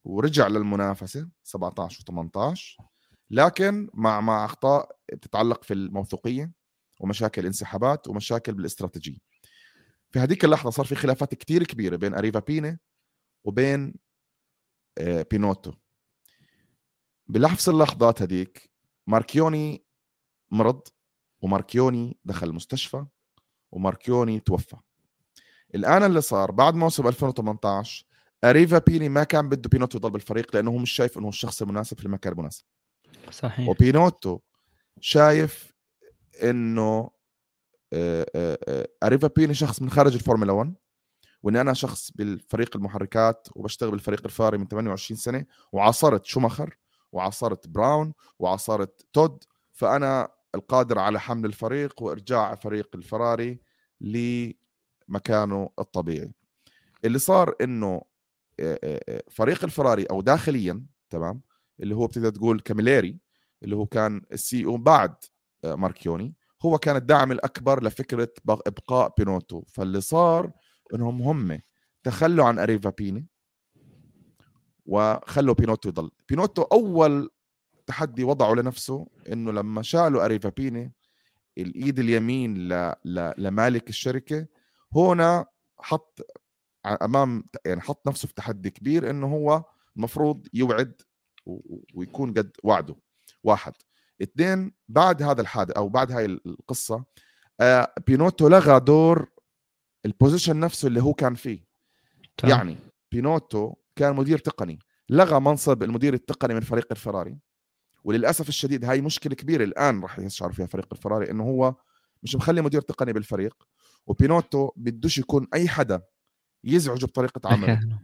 ورجع 0.05 0.48
للمنافسة 0.48 1.28
17 1.42 2.05
و18 2.05 2.84
لكن 3.30 3.90
مع 3.94 4.20
مع 4.20 4.44
أخطاء 4.44 4.96
بتتعلق 5.12 5.64
في 5.64 5.74
الموثوقية 5.74 6.52
ومشاكل 7.00 7.46
انسحابات 7.46 8.09
ومشاكل 8.09 8.55
بالاستراتيجية. 8.55 9.18
في 10.15 10.21
هذيك 10.21 10.45
اللحظة 10.45 10.71
صار 10.71 10.87
في 10.87 10.95
خلافات 10.95 11.35
كتير 11.35 11.65
كبيرة 11.65 11.97
بين 11.97 12.15
أريفا 12.15 12.39
بيني 12.39 12.81
وبين 13.45 13.95
آه، 14.99 15.27
بينوتو. 15.31 15.73
بنفس 17.27 17.69
اللحظات 17.69 18.23
هذيك 18.23 18.71
ماركيوني 19.07 19.85
مرض 20.51 20.83
وماركيوني 21.41 22.19
دخل 22.25 22.49
المستشفى 22.49 23.07
وماركيوني 23.73 24.41
توفى. 24.41 24.77
الآن 25.75 26.03
اللي 26.03 26.21
صار 26.21 26.51
بعد 26.51 26.75
موسم 26.75 27.07
2018 27.07 28.07
أريفابيني 28.45 29.09
ما 29.09 29.25
كان 29.25 29.49
بده 29.49 29.69
بينوتو 29.69 29.99
يضل 29.99 30.11
بالفريق 30.11 30.57
لأنه 30.57 30.71
هو 30.71 30.79
مش 30.79 30.91
شايف 30.91 31.19
إنه 31.19 31.29
الشخص 31.29 31.62
المناسب 31.62 31.99
في 31.99 32.05
المكان 32.07 32.33
المناسب. 32.33 32.65
صحيح. 33.31 33.69
وبينوتو 33.69 34.41
شايف 35.01 35.75
إنه 36.43 37.11
اريفابيني 39.03 39.55
شخص 39.55 39.82
من 39.82 39.90
خارج 39.90 40.14
الفورمولا 40.14 40.53
1 40.53 40.74
وإني 41.42 41.61
أنا 41.61 41.74
شخص 41.74 42.11
بالفريق 42.11 42.76
المحركات 42.76 43.49
وبشتغل 43.57 43.90
بالفريق 43.90 44.20
الفراري 44.24 44.59
من 44.59 44.68
28 44.68 45.18
سنة 45.18 45.45
وعاصرت 45.72 46.24
شوماخر 46.24 46.78
وعاصرت 47.12 47.68
براون 47.68 48.12
وعاصرت 48.38 49.07
تود 49.12 49.45
فأنا 49.72 50.28
القادر 50.55 50.99
على 50.99 51.20
حمل 51.20 51.47
الفريق 51.47 52.03
وإرجاع 52.03 52.55
فريق 52.55 52.88
الفراري 52.95 53.61
لمكانه 54.01 55.70
الطبيعي. 55.78 56.32
اللي 57.05 57.18
صار 57.18 57.55
إنه 57.61 58.03
فريق 59.30 59.64
الفراري 59.64 60.05
أو 60.05 60.20
داخليا 60.20 60.86
تمام 61.11 61.40
اللي 61.80 61.95
هو 61.95 62.07
بتقدر 62.07 62.30
تقول 62.30 62.61
كاميليري 62.61 63.18
اللي 63.62 63.76
هو 63.76 63.86
كان 63.86 64.22
ال 64.32 64.64
CEO 64.64 64.76
بعد 64.76 65.14
ماركيوني 65.64 66.34
هو 66.65 66.79
كان 66.79 66.97
الدعم 66.97 67.33
الأكبر 67.33 67.85
لفكرة 67.85 68.33
إبقاء 68.49 69.15
بينوتو. 69.19 69.62
فاللي 69.69 70.01
صار 70.01 70.53
إنهم 70.95 71.23
هم 71.23 71.61
تخلوا 72.03 72.45
عن 72.45 72.59
أريفابيني 72.59 73.26
وخلوا 74.87 75.55
بينوتو 75.55 75.89
يضل. 75.89 76.11
بينوتو 76.29 76.62
أول 76.62 77.31
تحدي 77.87 78.25
وضعه 78.25 78.55
لنفسه 78.55 79.07
إنه 79.33 79.53
لما 79.53 79.83
شالوا 79.83 80.25
أريفابيني 80.24 80.93
الإيد 81.59 81.99
اليمين 81.99 82.69
ل... 82.69 82.95
ل... 83.05 83.33
لمالك 83.39 83.89
الشركة 83.89 84.47
هنا 84.97 85.47
حط 85.79 86.21
أمام 86.87 87.45
يعني 87.67 87.81
حط 87.81 88.09
نفسه 88.09 88.29
في 88.29 88.35
تحدي 88.35 88.71
كبير 88.71 89.11
إنه 89.11 89.27
هو 89.27 89.65
المفروض 89.97 90.47
يوعد 90.55 91.03
ويكون 91.95 92.35
قد 92.35 92.57
وعده. 92.65 92.97
واحد. 93.43 93.73
اثنين 94.23 94.73
بعد 94.89 95.23
هذا 95.23 95.41
الحادث 95.41 95.77
أو 95.77 95.89
بعد 95.89 96.12
هاي 96.12 96.25
القصة 96.25 97.05
آه 97.61 97.95
بينوتو 98.07 98.49
لغى 98.49 98.81
دور 98.81 99.29
ال 100.07 100.12
position 100.12 100.61
نفسه 100.61 100.89
اللي 100.89 101.03
هو 101.03 101.15
كان 101.15 101.35
فيه. 101.35 101.65
طبعا. 102.37 102.53
يعني 102.55 102.77
بينوتو 103.12 103.75
كان 103.97 104.17
مدير 104.17 104.39
تقني. 104.39 104.79
لغى 105.11 105.41
منصب 105.41 105.83
المدير 105.83 106.15
التقني 106.15 106.55
من 106.55 106.61
فريق 106.61 106.87
الفراري. 106.91 107.39
وللأسف 108.05 108.49
الشديد 108.49 108.85
هاي 108.85 109.01
مشكلة 109.01 109.35
كبيرة 109.35 109.65
الآن 109.65 110.03
راح 110.03 110.19
يشعر 110.19 110.53
فيها 110.53 110.67
فريق 110.67 110.89
الفراري 110.93 111.31
إنه 111.31 111.45
هو 111.45 111.75
مش 112.23 112.37
مخلي 112.37 112.62
مدير 112.62 112.81
تقني 112.81 113.12
بالفريق. 113.12 113.67
وبينوتو 114.07 114.71
بدوش 114.77 115.19
يكون 115.19 115.49
أي 115.55 115.69
حدا 115.69 116.03
يزعجه 116.65 117.07
بطريقة 117.07 117.41
عمله. 117.53 117.99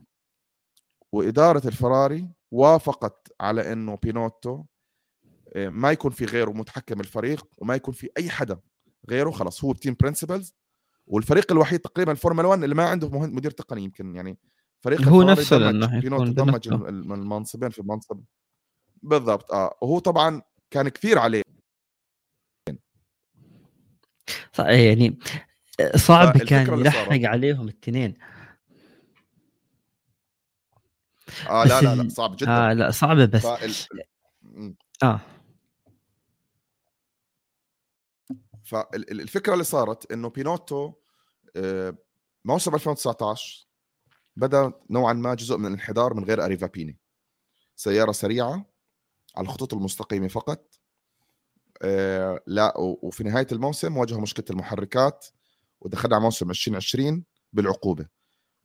وإدارة 1.12 1.66
الفراري 1.68 2.30
وافقت 2.50 3.32
على 3.40 3.72
إنه 3.72 3.96
بينوتو 3.96 4.64
ما 5.56 5.90
يكون 5.90 6.10
في 6.10 6.24
غيره 6.24 6.50
متحكم 6.50 7.00
الفريق 7.00 7.46
وما 7.58 7.74
يكون 7.74 7.94
في 7.94 8.10
أي 8.18 8.30
حدا 8.30 8.60
غيره 9.10 9.30
خلص 9.30 9.64
هو 9.64 9.72
team 9.72 9.96
principal 10.00 10.54
والفريق 11.06 11.52
الوحيد 11.52 11.80
تقريبا 11.80 12.12
الفورمولا 12.12 12.48
1 12.48 12.62
اللي 12.62 12.74
ما 12.74 12.88
عنده 12.88 13.08
مدير 13.08 13.50
تقني 13.50 13.84
يمكن 13.84 14.14
يعني 14.14 14.38
فريق 14.80 15.02
هو 15.02 15.22
نفسه 15.22 15.58
لأنه 15.58 16.00
بينوتو 16.00 16.32
دمج 16.32 16.68
المنصبين 16.68 17.70
في 17.70 17.78
المنصب. 17.78 18.20
بالضبط 19.02 19.52
آه 19.52 19.78
وهو 19.82 19.98
طبعا 19.98 20.42
كان 20.70 20.88
كثير 20.88 21.18
عليه. 21.18 21.42
يعني 24.58 25.18
صعب 25.96 26.38
كان 26.38 26.78
يلحق 26.78 27.12
عليهم 27.12 27.68
الاثنين 27.68 28.14
آه 31.48 31.64
لا 31.64 31.80
لا 31.80 31.94
لا 31.94 32.08
صعب 32.08 32.36
جدا. 32.36 32.50
آه 32.50 32.72
لا 32.72 32.90
صعبه 32.90 33.24
بس 33.24 33.46
آه. 35.02 35.20
فالفكرة 38.70 39.52
اللي 39.52 39.64
صارت 39.64 40.12
إنه 40.12 40.28
بينوتو 40.28 40.92
آه، 41.56 41.96
موسم 42.44 42.74
2019 42.74 43.66
بدأ 44.36 44.72
نوعا 44.90 45.12
ما 45.12 45.34
جزء 45.34 45.56
من 45.56 45.66
الانحدار 45.66 46.14
من 46.14 46.24
غير 46.24 46.44
أريفا 46.44 46.66
بيني. 46.66 46.98
سيارة 47.76 48.12
سريعة 48.12 48.66
على 49.36 49.44
الخطوط 49.44 49.74
المستقيمة 49.74 50.28
فقط 50.28 50.74
آه، 51.82 52.40
لا 52.46 52.74
وفي 52.78 53.24
نهاية 53.24 53.46
الموسم 53.52 53.96
واجهوا 53.96 54.20
مشكلة 54.20 54.44
المحركات 54.50 55.26
ودخلنا 55.80 56.16
على 56.16 56.24
موسم 56.24 56.50
2020 56.50 57.24
بالعقوبة. 57.52 58.06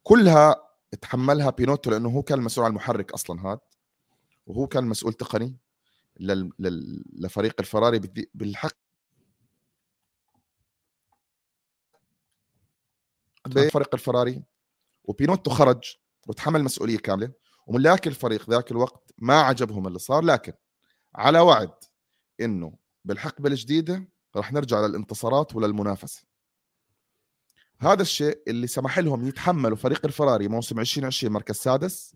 كلها 0.04 0.56
تحملها 1.02 1.50
بينوتو 1.50 1.92
لأنه 1.92 2.10
هو 2.10 2.24
كان 2.24 2.40
المسؤول 2.40 2.66
عن 2.66 2.72
المحرك 2.72 3.12
أصلا 3.12 3.42
هذا 3.48 3.60
وهو 4.48 4.68
كان 4.68 4.84
مسؤول 4.84 5.14
تقني 5.14 5.58
لفريق 6.20 7.56
الفراري 7.60 8.00
بالحق 8.34 8.85
بفريق 13.48 13.90
الفراري 13.94 14.44
وبينوتو 15.04 15.52
خرج 15.52 15.96
وتحمل 16.28 16.64
مسؤولية 16.64 16.98
كاملة 16.98 17.32
وملاك 17.68 18.08
الفريق 18.08 18.50
ذاك 18.50 18.72
الوقت 18.72 19.12
ما 19.18 19.42
عجبهم 19.42 19.88
اللي 19.88 20.00
صار 20.00 20.24
لكن 20.24 20.54
على 21.16 21.40
وعد 21.40 21.74
إنه 22.42 22.74
بالحقبة 23.06 23.50
الجديدة 23.50 24.08
راح 24.36 24.54
نرجع 24.54 24.86
للانتصارات 24.86 25.56
وللمنافسة. 25.56 26.24
هذا 27.80 28.02
الشيء 28.02 28.42
اللي 28.48 28.68
سمح 28.68 29.00
لهم 29.00 29.28
يتحملوا 29.28 29.78
فريق 29.78 30.06
الفراري 30.06 30.48
موسم 30.48 30.80
2020 30.80 31.34
مركز 31.34 31.56
سادس 31.56 32.16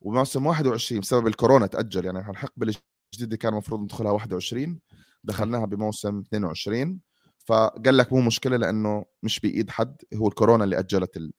وموسم 0.00 0.46
21 0.46 1.00
بسبب 1.00 1.26
الكورونا 1.26 1.66
تأجل 1.66 2.04
يعني 2.04 2.18
الحقبة 2.18 2.74
الجديدة 3.14 3.36
كان 3.36 3.52
المفروض 3.52 3.80
ندخلها 3.80 4.12
21 4.12 4.80
دخلناها 5.24 5.66
بموسم 5.66 6.18
22 6.18 7.00
فقال 7.44 7.96
لك 7.96 8.12
مو 8.12 8.20
مشكلة 8.20 8.56
لأنه 8.56 9.04
مش 9.22 9.40
بإيد 9.40 9.70
حد 9.70 10.02
هو 10.14 10.28
الكورونا 10.28 10.64
اللي 10.64 10.78
أجلت 10.78 11.30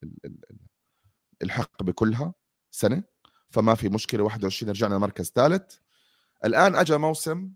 الحقبة 1.44 1.92
كلها 1.92 2.34
سنة 2.72 3.04
فما 3.50 3.76
في 3.76 3.90
مشكلة 3.90 4.24
21 4.24 4.70
رجعنا 4.70 4.98
مركز 4.98 5.32
ثالث. 5.36 5.76
الآن 6.46 6.76
اجى 6.76 6.98
موسم 6.98 7.52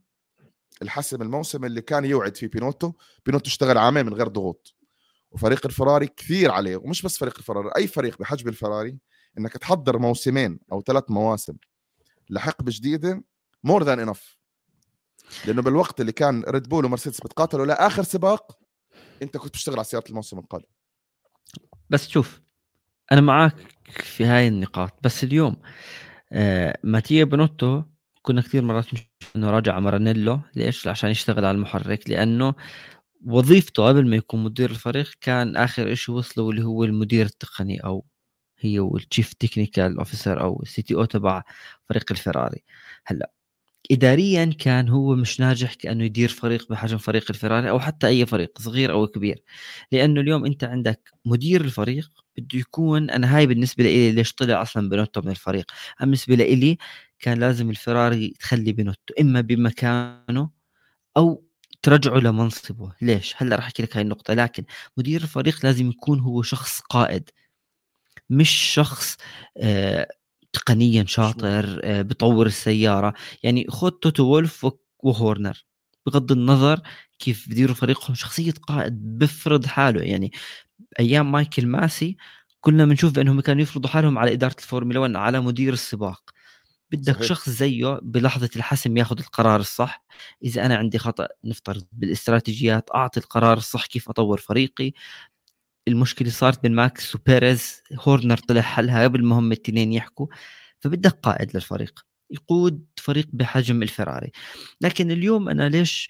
الحسم 0.81 1.21
الموسم 1.21 1.65
اللي 1.65 1.81
كان 1.81 2.05
يوعد 2.05 2.37
فيه 2.37 2.47
بينوتو 2.47 2.93
بينوتو 3.25 3.47
اشتغل 3.47 3.77
عامين 3.77 4.05
من 4.05 4.13
غير 4.13 4.27
ضغوط. 4.27 4.75
وفريق 5.31 5.65
الفراري 5.65 6.07
كثير 6.07 6.51
عليه 6.51 6.77
ومش 6.77 7.01
بس 7.01 7.17
فريق 7.17 7.37
الفراري 7.37 7.69
أي 7.77 7.87
فريق 7.87 8.19
بحجم 8.19 8.49
الفراري 8.49 8.97
إنك 9.37 9.53
تحضر 9.53 9.97
موسمين 9.97 10.59
أو 10.71 10.81
ثلاث 10.81 11.03
مواسم 11.09 11.57
لحقبة 12.29 12.71
جديدة 12.75 13.23
more 13.63 13.83
than 13.83 13.99
enough 13.99 14.37
لأنه 15.45 15.61
بالوقت 15.61 16.01
اللي 16.01 16.11
كان 16.11 16.43
ريد 16.47 16.69
بول 16.69 16.85
ومرسيدس 16.85 17.21
بتقاتلوا 17.21 17.65
لآخر 17.65 18.03
سباق 18.03 18.59
أنت 19.21 19.37
كنت 19.37 19.49
بتشتغل 19.49 19.75
على 19.75 19.83
سيارة 19.83 20.09
الموسم 20.09 20.39
القادم. 20.39 20.65
بس 21.89 22.07
شوف 22.07 22.41
أنا 23.11 23.21
معك 23.21 23.55
في 23.89 24.25
هاي 24.25 24.47
النقاط 24.47 24.93
بس 25.03 25.23
اليوم 25.23 25.55
آه 26.31 26.77
ماتيا 26.83 27.23
بنوتو 27.23 27.83
كنا 28.21 28.41
كثير 28.41 28.61
مرات 28.61 28.93
نشوف 28.93 29.07
إنه 29.35 29.51
راجع 29.51 29.79
مارانيلو. 29.79 30.39
ليش؟ 30.55 30.87
عشان 30.87 31.09
يشتغل 31.09 31.45
على 31.45 31.55
المحرك 31.55 32.09
لأنه 32.09 32.53
وظيفته 33.25 33.87
قبل 33.87 34.09
ما 34.09 34.15
يكون 34.15 34.43
مدير 34.43 34.69
الفريق 34.71 35.11
كان 35.21 35.55
آخر 35.55 35.95
شيء 35.95 36.15
وصله 36.15 36.49
اللي 36.49 36.63
هو 36.63 36.83
المدير 36.83 37.25
التقني 37.25 37.83
أو 37.83 38.05
هي 38.59 38.79
وال 38.79 38.95
chief 38.95 39.33
technical 39.33 39.97
officer 39.97 40.41
أو 40.41 40.61
ال 40.63 40.81
CTO 40.81 41.05
تبع 41.05 41.43
فريق 41.89 42.11
الفراري 42.11 42.63
هلأ 43.05 43.31
اداريا 43.91 44.45
كان 44.59 44.89
هو 44.89 45.15
مش 45.15 45.39
ناجح 45.39 45.73
كأنه 45.73 46.03
يدير 46.03 46.29
فريق 46.29 46.69
بحجم 46.69 46.97
فريق 46.97 47.25
الفراري 47.29 47.69
أو 47.69 47.79
حتى 47.79 48.07
أي 48.07 48.25
فريق 48.25 48.59
صغير 48.61 48.91
أو 48.91 49.07
كبير. 49.07 49.43
لأنه 49.91 50.21
اليوم 50.21 50.45
أنت 50.45 50.63
عندك 50.63 51.11
مدير 51.25 51.61
الفريق 51.61 52.11
بده 52.37 52.59
يكون 52.59 53.09
أنا 53.09 53.37
هاي 53.37 53.47
بالنسبة 53.47 53.83
لي 53.83 54.11
ليش 54.11 54.33
طلع 54.33 54.61
أصلا 54.61 54.89
بنوتو 54.89 55.21
من 55.21 55.31
الفريق. 55.31 55.71
بالنسبة 56.01 56.35
لي 56.35 56.77
كان 57.19 57.39
لازم 57.39 57.69
الفراري 57.69 58.33
تخلي 58.39 58.73
بنوتو 58.73 59.13
إما 59.21 59.41
بمكانه 59.41 60.49
أو 61.17 61.45
ترجعه 61.81 62.17
لمنصبه. 62.19 62.93
ليش؟ 63.01 63.33
هلأ 63.37 63.55
راح 63.55 63.65
أحكي 63.65 63.83
لك 63.83 63.97
هاي 63.97 64.01
النقطة. 64.03 64.33
لكن 64.33 64.63
مدير 64.97 65.21
الفريق 65.23 65.65
لازم 65.65 65.89
يكون 65.89 66.19
هو 66.19 66.41
شخص 66.41 66.79
قائد 66.81 67.29
مش 68.29 68.49
شخص 68.51 69.17
آه 69.57 70.07
تقنيا 70.55 71.05
شاطر 71.07 71.81
آه 71.83 72.01
بطور 72.01 72.47
السيارة. 72.47 73.13
يعني 73.43 73.65
خذ 73.69 73.89
توتو 73.91 74.23
وولف 74.23 74.67
وهورنر. 74.99 75.65
بغض 76.07 76.31
النظر 76.31 76.81
كيف 77.19 77.49
بديروا 77.49 77.75
فريقهم 77.75 78.15
شخصية 78.15 78.53
قائد 78.67 79.19
بفرض 79.19 79.65
حاله. 79.65 80.01
يعني 80.03 80.31
أيام 80.99 81.31
مايكل 81.31 81.67
ماسي 81.67 82.17
كنا 82.61 82.85
بنشوف 82.85 83.13
بأنهم 83.13 83.41
كانوا 83.41 83.61
يفرضوا 83.63 83.89
حالهم 83.89 84.17
على 84.19 84.33
إدارة 84.33 84.55
الفورمولا 84.59 84.99
1 84.99 85.15
على 85.15 85.41
مدير 85.41 85.73
السباق. 85.73 86.31
بدك 86.91 87.15
صحيح. 87.15 87.27
شخص 87.29 87.49
زيه 87.49 87.99
بلحظة 88.03 88.49
الحسم 88.57 88.97
ياخذ 88.97 89.19
القرار 89.19 89.59
الصح. 89.59 90.05
إذا 90.45 90.65
أنا 90.65 90.75
عندي 90.77 90.99
خطأ 90.99 91.27
نفترض 91.45 91.85
بالإستراتيجيات 91.93 92.89
أعطي 92.95 93.19
القرار 93.19 93.57
الصح 93.57 93.85
كيف 93.87 94.09
أطور 94.09 94.39
فريقي. 94.39 94.93
المشكلة 95.87 96.29
صارت 96.29 96.63
بين 96.63 96.75
ماكس 96.75 97.15
وبيريز 97.15 97.81
هورنر 97.99 98.37
طلع 98.37 98.61
حلها 98.61 99.03
قبل 99.03 99.25
ما 99.25 99.39
هم 99.39 99.51
الاثنين 99.51 99.93
يحكوا 99.93 100.27
فبدك 100.79 101.11
قائد 101.23 101.55
للفريق 101.55 102.05
يقود 102.31 102.85
فريق 102.97 103.27
بحجم 103.33 103.83
الفراري. 103.83 104.31
لكن 104.81 105.11
اليوم 105.11 105.49
أنا 105.49 105.69
ليش 105.69 106.09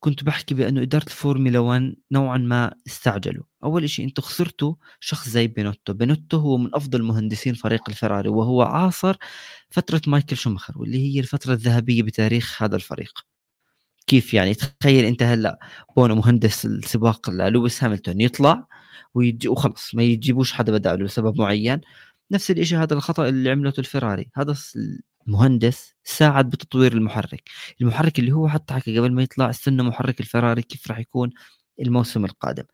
كنت 0.00 0.24
بحكي 0.24 0.54
بأنه 0.54 0.82
إدارة 0.82 1.04
الفورمولا 1.04 1.58
1 1.58 1.96
نوعا 2.12 2.38
ما 2.38 2.74
استعجلوا؟ 2.86 3.44
أول 3.64 3.90
شيء 3.90 4.04
أنتم 4.06 4.22
خسرتوا 4.22 4.74
شخص 5.00 5.28
زي 5.28 5.46
بينوتو. 5.46 5.92
بينوتو 5.92 6.36
هو 6.38 6.58
من 6.58 6.70
أفضل 6.74 7.02
مهندسين 7.02 7.54
فريق 7.54 7.88
الفراري 7.88 8.28
وهو 8.28 8.62
عاصر 8.62 9.16
فترة 9.70 10.02
مايكل 10.06 10.36
شومخر 10.36 10.78
واللي 10.78 11.14
هي 11.14 11.20
الفترة 11.20 11.52
الذهبية 11.52 12.02
بتاريخ 12.02 12.62
هذا 12.62 12.76
الفريق. 12.76 13.12
كيف 14.06 14.34
يعني؟ 14.34 14.54
تخيل 14.54 15.04
أنت 15.04 15.22
هلأ 15.22 15.58
بونو 15.96 16.14
مهندس 16.14 16.66
السباق 16.66 17.30
لويس 17.30 17.84
هاملتون 17.84 18.20
يطلع 18.20 18.66
ويجي 19.14 19.48
وخلص 19.48 19.94
ما 19.94 20.02
يجيبوش 20.02 20.52
حدا 20.52 20.72
بداله 20.72 21.04
لسبب 21.04 21.40
معين. 21.40 21.80
نفس 22.30 22.50
الشيء 22.50 22.78
هذا 22.78 22.94
الخطأ 22.94 23.28
اللي 23.28 23.50
عملته 23.50 23.80
الفراري. 23.80 24.30
هذا 24.36 24.54
مهندس 25.26 25.94
ساعد 26.04 26.50
بتطوير 26.50 26.92
المحرك. 26.92 27.50
المحرك 27.80 28.18
اللي 28.18 28.32
هو 28.32 28.48
حتى 28.48 28.74
حكى 28.74 28.98
قبل 28.98 29.12
ما 29.12 29.22
يطلع 29.22 29.50
استنى 29.50 29.82
محرك 29.82 30.20
الفراري 30.20 30.62
كيف 30.62 30.88
راح 30.90 30.98
يكون 30.98 31.30
الموسم 31.80 32.24
القادم. 32.24 32.64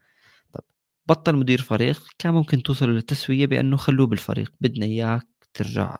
طب 0.54 0.60
بطل 1.06 1.36
مدير 1.36 1.62
فريق 1.62 2.02
كان 2.18 2.34
ممكن 2.34 2.62
توصل 2.62 2.90
للتسوية 2.90 3.46
بأنه 3.46 3.76
خلوه 3.76 4.06
بالفريق. 4.06 4.52
بدنا 4.60 4.86
إياك 4.86 5.26
ترجع 5.54 5.96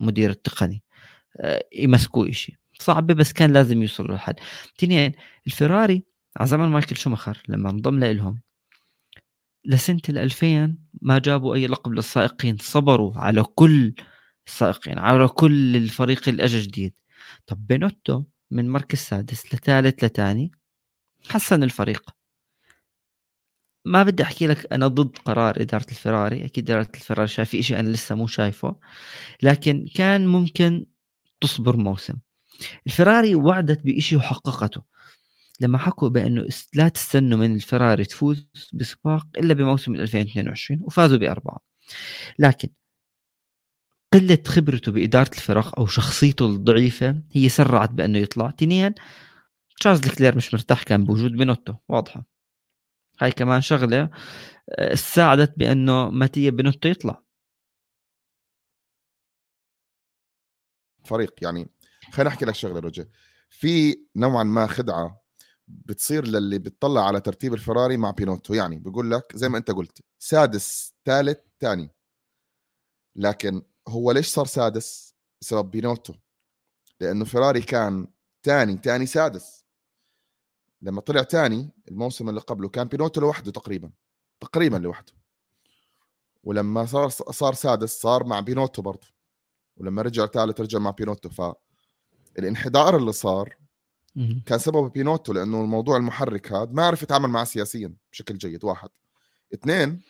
مدير 0.00 0.30
التقني. 0.30 0.82
آه، 1.36 1.64
يمسكوا 1.76 2.28
إشي. 2.28 2.58
صعبة 2.80 3.14
بس 3.14 3.32
كان 3.32 3.52
لازم 3.52 3.82
يوصلوا 3.82 4.16
لحد. 4.16 4.34
اثنين 4.78 5.12
الفراري 5.46 6.04
على 6.36 6.48
زمن 6.48 6.68
مايكل 6.68 6.96
شومخر 6.96 7.42
لما 7.48 7.70
انضم 7.70 8.04
لهم 8.04 8.40
لسنة 9.64 10.00
ال 10.08 10.18
2000 10.18 10.76
ما 11.02 11.18
جابوا 11.18 11.54
أي 11.54 11.66
لقب 11.66 11.92
للسائقين 11.92 12.56
صبروا 12.60 13.18
على 13.18 13.42
كل 13.42 13.94
السائقين 14.46 14.98
على 14.98 15.28
كل 15.28 15.76
الفريق 15.76 16.28
اللي 16.28 16.44
اجى 16.44 16.60
جديد. 16.60 16.94
طب 17.46 17.66
بينوتو 17.66 18.24
من 18.50 18.70
مركز 18.70 18.98
سادس 18.98 19.54
لثالث 19.54 20.04
لثاني 20.04 20.50
حسن 21.28 21.62
الفريق. 21.62 22.10
ما 23.84 24.02
بدي 24.02 24.22
أحكي 24.22 24.46
لك 24.46 24.72
أنا 24.72 24.86
ضد 24.88 25.18
قرار 25.18 25.60
إدارة 25.62 25.86
الفراري 25.90 26.44
أكيد 26.44 26.70
إدارة 26.70 26.88
الفراري 26.94 27.28
شايف 27.28 27.56
شيء 27.56 27.80
أنا 27.80 27.88
لسه 27.88 28.14
مو 28.14 28.26
شايفه 28.26 28.76
لكن 29.42 29.86
كان 29.94 30.26
ممكن 30.26 30.86
تصبر 31.40 31.76
موسم. 31.76 32.14
الفراري 32.86 33.34
وعدت 33.34 33.80
بشيء 33.86 34.18
وحققته. 34.18 34.82
لما 35.60 35.78
حكوا 35.78 36.08
بأنه 36.08 36.46
لا 36.74 36.88
تستنوا 36.88 37.38
من 37.38 37.54
الفراري 37.54 38.04
تفوز 38.04 38.46
بسباق 38.72 39.26
إلا 39.38 39.54
بموسم 39.54 39.94
2022 39.94 40.80
وفازوا 40.82 41.18
بأربعة. 41.18 41.58
لكن 42.38 42.68
قلة 44.12 44.38
خبرته 44.46 44.92
بإدارة 44.92 45.30
الفرق 45.32 45.78
أو 45.78 45.86
شخصيته 45.86 46.46
الضعيفة 46.46 47.22
هي 47.32 47.48
سرعت 47.48 47.90
بأنه 47.90 48.18
يطلع. 48.18 48.48
اثنين 48.48 48.94
تشارلز 49.80 50.08
لوكلير 50.08 50.36
مش 50.36 50.54
مرتاح 50.54 50.82
كان 50.82 51.04
بوجود 51.04 51.32
بينوتو 51.32 51.74
واضحة. 51.88 52.24
هاي 53.20 53.32
كمان 53.32 53.60
شغلة 53.60 54.10
آه، 54.70 54.94
ساعدت 54.94 55.54
بأنه 55.58 56.10
ماتيا 56.10 56.50
بينوتو 56.50 56.88
يطلع. 56.88 57.22
فريق 61.04 61.34
يعني 61.42 61.70
خليني 62.12 62.28
احكي 62.28 62.44
لك 62.44 62.54
شغلة 62.54 62.80
رجع 62.80 63.04
في 63.50 63.96
نوعا 64.16 64.44
ما 64.44 64.66
خدعة 64.66 65.20
بتصير 65.86 66.26
للي 66.26 66.58
بتطلع 66.58 67.06
على 67.06 67.20
ترتيب 67.20 67.54
الفراري 67.54 67.96
مع 67.96 68.10
بينوتو 68.10 68.54
يعني 68.54 68.78
بقول 68.78 69.10
لك 69.10 69.36
زي 69.36 69.48
ما 69.48 69.58
انت 69.58 69.70
قلت 69.70 70.02
سادس 70.18 70.94
ثالث 71.04 71.38
ثاني. 71.60 71.90
لكن 73.16 73.62
هو 73.88 74.12
ليش 74.12 74.26
صار 74.28 74.46
سادس؟ 74.46 75.14
بسبب 75.40 75.70
بينوتو 75.70 76.14
لأنه 77.00 77.24
فيراري 77.24 77.62
كان 77.62 78.06
ثاني 78.42 78.80
ثاني 78.84 79.06
سادس. 79.06 79.64
لما 80.82 81.00
طلع 81.00 81.22
ثاني 81.22 81.70
الموسم 81.88 82.28
اللي 82.28 82.40
قبله 82.40 82.68
كان 82.68 82.88
بينوتو 82.88 83.20
لوحده 83.20 83.50
تقريبا 83.52 83.90
تقريبا 84.40 84.76
لوحده. 84.76 85.12
ولما 86.44 86.86
صار 86.86 87.08
صار 87.08 87.54
سادس 87.54 88.00
صار 88.00 88.24
مع 88.24 88.40
بينوتو 88.40 88.82
برضه. 88.82 89.06
ولما 89.76 90.02
رجع 90.02 90.26
ثالث 90.26 90.60
رجع 90.60 90.78
مع 90.78 90.90
بينوتو 90.90 91.54
فالانحدار 92.36 92.96
اللي 92.96 93.12
صار 93.12 93.59
كان 94.46 94.58
سببه 94.58 94.88
بينوتو 94.88 95.32
لأنه 95.32 95.60
الموضوع 95.60 95.96
المحرك 95.96 96.52
هذا 96.52 96.70
ما 96.72 96.86
عرف 96.86 97.02
يتعامل 97.02 97.28
معه 97.28 97.44
سياسيا 97.44 97.94
بشكل 98.12 98.38
جيد 98.38 98.64
واحد. 98.64 98.88
اثنين 99.54 100.00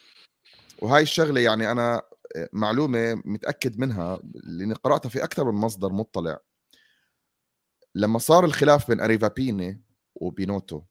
وهاي 0.78 1.02
الشغلة 1.02 1.40
يعني 1.40 1.70
أنا 1.72 2.02
معلومة 2.52 3.22
متأكد 3.24 3.78
منها 3.78 4.20
لأني 4.34 4.74
قرأتها 4.74 5.08
في 5.08 5.24
أكثر 5.24 5.52
من 5.52 5.60
مصدر 5.60 5.92
مطلع. 5.92 6.38
لما 7.94 8.18
صار 8.18 8.44
الخلاف 8.44 8.88
بين 8.88 9.00
أريفابيني 9.00 9.82
وبينوتو 10.14 10.82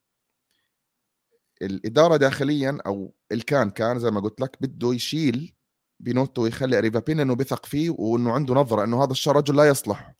الإدارة 1.62 2.18
داخليا 2.18 2.78
أو 2.86 3.14
الكان 3.32 3.70
كان 3.70 4.00
زي 4.00 4.12
ما 4.12 4.20
قلت 4.20 4.42
لك 4.42 4.58
بده 4.62 4.94
يشيل 4.94 5.56
بينوتو 6.00 6.44
ويخلي 6.44 6.78
أريفابيني 6.78 7.22
إنه 7.22 7.36
بثق 7.36 7.66
فيه 7.66 7.90
وإنه 7.90 8.32
عنده 8.32 8.54
نظرة 8.54 8.84
إنه 8.84 9.04
هذا 9.04 9.14
الرجل 9.28 9.56
لا 9.56 9.68
يصلح. 9.68 10.19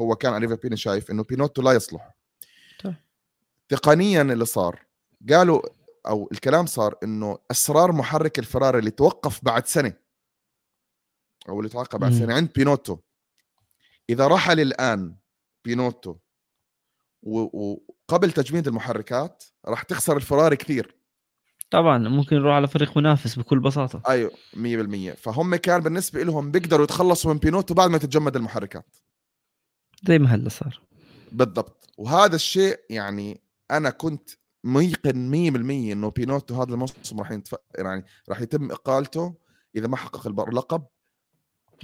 هو 0.00 0.16
كان 0.16 0.32
اريفابيني 0.34 0.76
شايف 0.76 1.10
إنه 1.10 1.22
بينوتو 1.24 1.62
لا 1.62 1.72
يصلح. 1.72 2.16
طيب. 2.84 2.94
تقنيا 3.68 4.22
اللي 4.22 4.44
صار 4.44 4.80
قالوا 5.30 5.62
أو 6.06 6.28
الكلام 6.32 6.66
صار 6.66 6.98
إنه 7.02 7.38
أسرار 7.50 7.92
محرك 7.92 8.38
الفراري 8.38 8.78
اللي 8.78 8.90
توقف 8.90 9.44
بعد 9.44 9.66
سنة 9.66 9.92
أو 11.48 11.58
اللي 11.58 11.68
توقف 11.70 11.98
بعد. 11.98 12.12
سنة 12.12 12.34
عند 12.34 12.52
بينوتو. 12.52 12.98
إذا 14.10 14.26
رحل 14.26 14.60
الان 14.60 15.16
بينوتو 15.64 16.16
وقبل 17.22 18.32
تجميد 18.32 18.68
المحركات 18.68 19.44
راح 19.66 19.82
تخسر 19.82 20.16
الفراري 20.16 20.56
كثير. 20.56 20.96
طبعا 21.70 21.98
ممكن 21.98 22.36
يروح 22.36 22.54
على 22.54 22.68
فريق 22.68 22.96
منافس 22.96 23.38
بكل 23.38 23.60
بساطة. 23.60 24.02
أيوه 24.08 24.30
100% 24.54 25.14
فهم 25.16 25.56
كان 25.56 25.80
بالنسبة 25.80 26.22
لهم 26.22 26.50
بيقدروا 26.50 26.84
يتخلصوا 26.84 27.32
من 27.32 27.38
بينوتو 27.38 27.74
بعد 27.74 27.90
ما 27.90 27.98
تتجمد 27.98 28.36
المحركات. 28.36 28.96
زي 30.08 30.18
ما 30.18 30.34
هلا 30.34 30.48
صار. 30.48 30.80
بالضبط. 31.32 31.90
وهذا 31.98 32.34
الشيء 32.36 32.80
يعني 32.90 33.40
أنا 33.70 33.90
كنت 33.90 34.30
ميقن 34.64 35.30
100% 35.32 35.92
إنه 35.92 36.10
بينوتو 36.10 36.62
هذا 36.62 36.72
الموسم 36.74 37.18
راح 37.18 37.30
ينتف... 37.30 37.54
يعني 37.78 38.04
راح 38.28 38.40
يتم 38.40 38.70
إقالته 38.70 39.34
إذا 39.76 39.86
ما 39.86 39.96
حقق 39.96 40.26
اللقب 40.26 40.86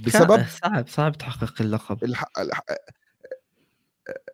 بسبب؟ 0.01 0.45
صعب 0.47 0.87
صعب 0.87 1.17
تحقق 1.17 1.61
اللقب. 1.61 2.03
الح... 2.03 2.25
الح... 2.39 2.61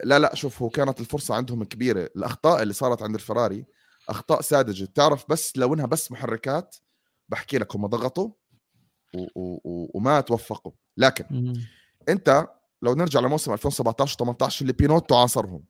لا 0.03 0.19
لا 0.19 0.35
شوف 0.35 0.61
هو 0.61 0.69
كانت 0.69 0.99
الفرصة 0.99 1.35
عندهم 1.35 1.63
كبيرة. 1.63 2.09
الأخطاء 2.15 2.61
اللي 2.61 2.73
صارت 2.73 3.03
عند 3.03 3.15
الفراري 3.15 3.65
أخطاء 4.09 4.41
ساذجة. 4.41 4.85
تعرف 4.85 5.25
بس 5.29 5.57
لو 5.57 5.73
إنها 5.73 5.85
بس 5.85 6.11
محركات 6.11 6.75
بحكي 7.29 7.57
لك 7.57 7.75
هم 7.75 7.87
ضغطوا 7.87 8.29
و... 9.15 9.21
و... 9.35 9.61
و... 9.63 9.91
وما 9.93 10.21
توفقوا. 10.21 10.71
لكن. 10.97 11.53
أنت 12.09 12.47
لو 12.83 12.93
نرجع 12.93 13.19
لموسم 13.19 13.53
2017 13.53 14.17
18 14.17 14.61
اللي 14.61 14.73
بينوتو 14.73 15.15
عاصرهم 15.15 15.63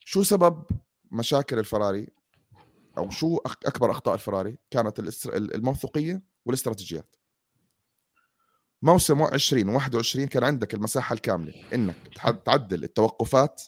شو 0.00 0.22
سبب 0.22 0.64
مشاكل 1.10 1.58
الفراري 1.58 2.08
أو 2.98 3.10
شو 3.10 3.36
أكبر 3.46 3.90
أخطاء 3.90 4.14
الفراري 4.14 4.58
كانت. 4.70 4.98
الموثوقية 5.26 6.22
والاستراتيجيات 6.44 7.16
موسم 8.82 9.22
20 9.22 9.68
21 9.68 10.26
كان 10.26 10.44
عندك 10.44 10.74
المساحة 10.74 11.12
الكاملة 11.12 11.54
إنك 11.74 11.96
تعدل 12.44 12.84
التوقفات 12.84 13.62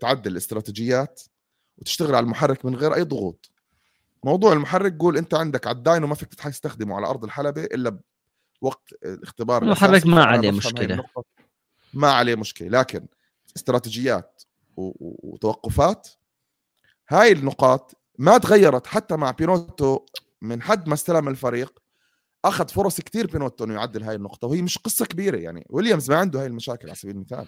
تعدل 0.00 0.32
الاستراتيجيات 0.32 1.22
وتشتغل 1.78 2.14
على 2.14 2.24
المحرك 2.24 2.64
من 2.64 2.74
غير 2.74 2.94
أي 2.94 3.02
ضغوط 3.02 3.50
موضوع 4.24 4.52
المحرك 4.52 4.96
قول 4.98 5.16
أنت 5.16 5.34
عندك 5.34 5.66
على 5.66 5.76
الداينو 5.76 6.06
ما 6.06 6.14
فيك 6.14 6.34
تستخدمه 6.34 6.96
على 6.96 7.06
أرض 7.06 7.24
الحلبة 7.24 7.64
إلا 7.64 7.98
بوقت 8.62 8.92
الاختبار 9.04 9.62
المحرك. 9.62 10.06
ما 10.06 10.24
عليه. 10.24 10.50
النقطة. 10.50 11.33
ما 11.96 12.10
عليه 12.12 12.34
مشكلة. 12.34 12.68
لكن 12.68 13.06
استراتيجيات 13.56 14.42
وتوقفات 14.76 16.08
هاي 17.10 17.32
النقاط 17.32 17.96
ما 18.18 18.38
تغيرت 18.38 18.86
حتى 18.86 19.16
مع 19.16 19.30
بينوتو 19.30 19.98
من 20.42 20.62
حد 20.62 20.88
ما 20.88 20.94
استلم 20.94 21.28
الفريق 21.28 21.78
أخذ 22.44 22.68
فرص 22.68 23.00
كثير 23.00 23.26
بينوتو 23.26 23.64
إنه 23.64 23.74
يعدل 23.74 24.02
هاي 24.02 24.14
النقطة 24.14 24.48
وهي 24.48 24.62
مش 24.62 24.78
قصة 24.78 25.06
كبيرة 25.06 25.36
يعني. 25.36 25.66
ويليامز 25.70 26.10
ما 26.10 26.16
عنده 26.16 26.40
هاي 26.40 26.46
المشاكل 26.46 26.88
على 26.88 26.96
سبيل 26.96 27.14
المثال. 27.14 27.46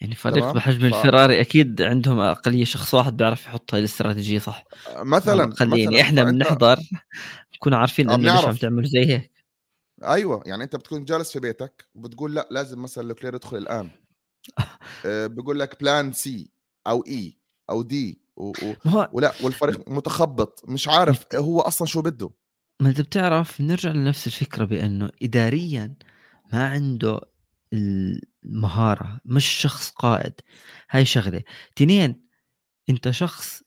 يعني 0.00 0.14
فريق؟ 0.14 0.52
بحجم 0.52 0.90
ف- 0.90 0.94
الفراري 0.94 1.40
أكيد 1.40 1.82
عندهم 1.82 2.18
أقلية 2.20 2.64
شخص 2.64 2.94
واحد 2.94 3.16
بيعرف 3.16 3.46
يحط 3.46 3.74
هاي 3.74 3.80
الاستراتيجية 3.80 4.38
صح. 4.38 4.64
مثلا 4.96 5.54
خليني 5.54 5.86
مثلاً، 5.86 6.00
إحنا 6.00 6.24
بنحضر 6.24 6.78
نكون 7.54 7.74
عارفين 7.74 8.10
آه، 8.10 8.14
إنه 8.14 8.22
بنعرف. 8.22 8.44
عم 8.46 8.54
تعملوا 8.54 8.88
زي 8.88 9.06
هيك 9.06 9.31
أيوه 10.04 10.42
يعني 10.46 10.64
أنت 10.64 10.76
بتكون 10.76 11.04
جالس 11.04 11.32
في 11.32 11.40
بيتك 11.40 11.86
وبتقول 11.94 12.34
لأ 12.34 12.48
لازم 12.50 12.82
مثلا 12.82 13.02
لوكلير 13.08 13.34
يدخل 13.34 13.56
الآن. 13.56 13.90
آه، 15.06 15.26
بقول 15.26 15.60
لك 15.60 15.80
plan 15.80 16.12
C 16.12 16.50
أو 16.86 17.04
A 17.06 17.38
أو 17.70 17.82
D 17.82 18.22
و... 18.36 18.48
و... 18.48 18.74
ولا 19.12 19.32
والفريق 19.42 19.88
متخبط 19.88 20.62
مش 20.68 20.88
عارف 20.88 21.26
هو 21.34 21.60
أصلا 21.60 21.88
شو 21.88 22.02
بده. 22.02 22.30
ما 22.80 22.88
أنت 22.88 23.00
بتعرف 23.00 23.60
نرجع 23.60 23.90
لنفس 23.90 24.26
الفكرة 24.26 24.64
بأنه 24.64 25.10
اداريا 25.22 25.94
ما 26.52 26.66
عنده 26.68 27.20
المهارة 27.72 29.20
مش 29.24 29.46
شخص 29.46 29.90
قائد. 29.90 30.32
هاي 30.90 31.04
شغلة. 31.04 31.42
تنين 31.76 32.26
أنت 32.90 33.10
شخص 33.10 33.62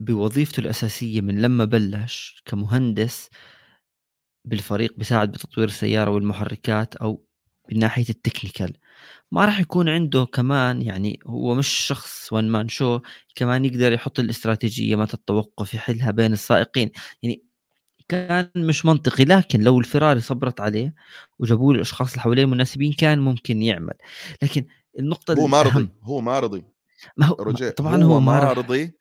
بوظيفته 0.00 0.60
الأساسية 0.60 1.20
من 1.20 1.42
لما 1.42 1.64
بلش 1.64 2.42
كمهندس 2.44 3.30
بالفريق 4.44 4.94
بيساعد 4.96 5.32
بتطوير 5.32 5.68
السيارة 5.68 6.10
والمحركات 6.10 6.96
أو 6.96 7.24
من 7.72 7.78
ناحية 7.78 8.08
ال 8.10 8.16
technical. 8.16 8.72
ما 9.32 9.44
راح 9.44 9.60
يكون 9.60 9.88
عنده 9.88 10.24
كمان 10.24 10.82
يعني 10.82 11.20
هو 11.26 11.54
مش 11.54 11.68
شخص 11.68 12.32
one 12.32 12.48
man 12.48 12.68
show 12.68 13.00
كمان 13.34 13.64
يقدر 13.64 13.92
يحط 13.92 14.18
الاستراتيجية 14.20 14.96
متى 14.96 15.14
التوقف 15.14 15.74
يحلها 15.74 16.10
بين 16.10 16.32
السائقين. 16.32 16.90
يعني 17.22 17.42
كان 18.08 18.50
مش 18.56 18.86
منطقي 18.86 19.24
لكن 19.24 19.60
لو 19.60 19.80
الفراري 19.80 20.20
صبرت 20.20 20.60
عليه 20.60 20.94
وجابوا 21.38 21.72
له 21.72 21.76
الاشخاص 21.76 22.10
اللي 22.10 22.22
حواليه 22.22 22.44
مناسبين 22.44 22.92
كان 22.92 23.18
ممكن 23.18 23.62
يعمل. 23.62 23.94
لكن 24.42 24.64
النقطة 24.98 25.34
هو 25.34 25.46
ما 25.46 25.62
رضي 25.62 25.88
هو 26.02 26.20
ما 26.20 26.40
رضي. 26.40 26.64
ما 27.16 27.26
هو 27.26 27.34
طبعا 27.76 28.02
هو, 28.02 28.12
هو 28.12 28.20
ما 28.20 28.52
رضي. 28.52 28.92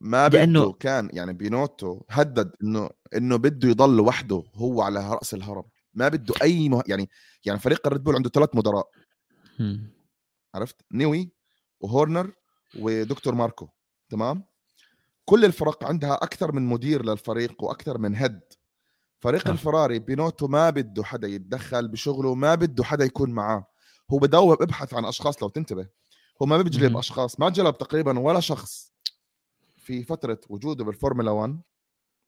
ما 0.00 0.28
بده 0.28 0.44
لأنه- 0.44 0.76
كان 0.76 1.10
يعني 1.12 1.32
بينوتو 1.32 2.00
هدد 2.10 2.52
إنه 2.62 2.90
إنه 3.16 3.36
بده 3.36 3.68
يضل 3.68 4.00
وحده 4.00 4.44
هو 4.54 4.82
على 4.82 5.14
رأس 5.14 5.34
الهرم. 5.34 5.64
ما 5.94 6.08
بده 6.08 6.34
أي 6.42 6.68
مه... 6.68 6.82
يعني 6.86 7.10
يعني 7.44 7.58
فريق 7.58 7.86
الريد 7.86 8.04
بول 8.04 8.14
عنده 8.14 8.30
ثلاث 8.30 8.48
مدراء. 8.54 8.90
عرفت؟ 10.54 10.76
نيوي 10.92 11.32
وهورنر 11.80 12.32
ودكتور 12.78 13.34
ماركو. 13.34 13.68
تمام؟ 14.10 14.44
كل 15.24 15.44
الفرق 15.44 15.84
عندها 15.84 16.14
أكثر 16.14 16.52
من 16.52 16.62
مدير 16.66 17.04
للفريق 17.04 17.64
وأكثر 17.64 17.98
من 17.98 18.16
head 18.16 18.40
فريق 19.20 19.44
صح. 19.44 19.50
الفراري 19.50 19.98
بينوتو 19.98 20.48
ما 20.48 20.70
بده 20.70 21.04
حدا 21.04 21.28
يتدخل 21.28 21.88
بشغله 21.88 22.34
ما 22.34 22.54
بده 22.54 22.84
حدا 22.84 23.04
يكون 23.04 23.30
معاه. 23.30 23.66
هو 24.10 24.18
بدور 24.18 24.62
ابحث 24.62 24.94
عن 24.94 25.04
أشخاص 25.04 25.42
لو 25.42 25.48
تنتبه. 25.48 25.88
هو 26.42 26.46
ما 26.46 26.62
بيجلب. 26.62 26.96
أشخاص 26.96 27.40
ما 27.40 27.48
جلب 27.48 27.78
تقريبا 27.78 28.18
ولا 28.18 28.40
شخص. 28.40 28.92
في 29.88 30.02
فترة 30.04 30.40
وجوده 30.48 30.84
بالفورمولا 30.84 31.30
1 31.30 31.60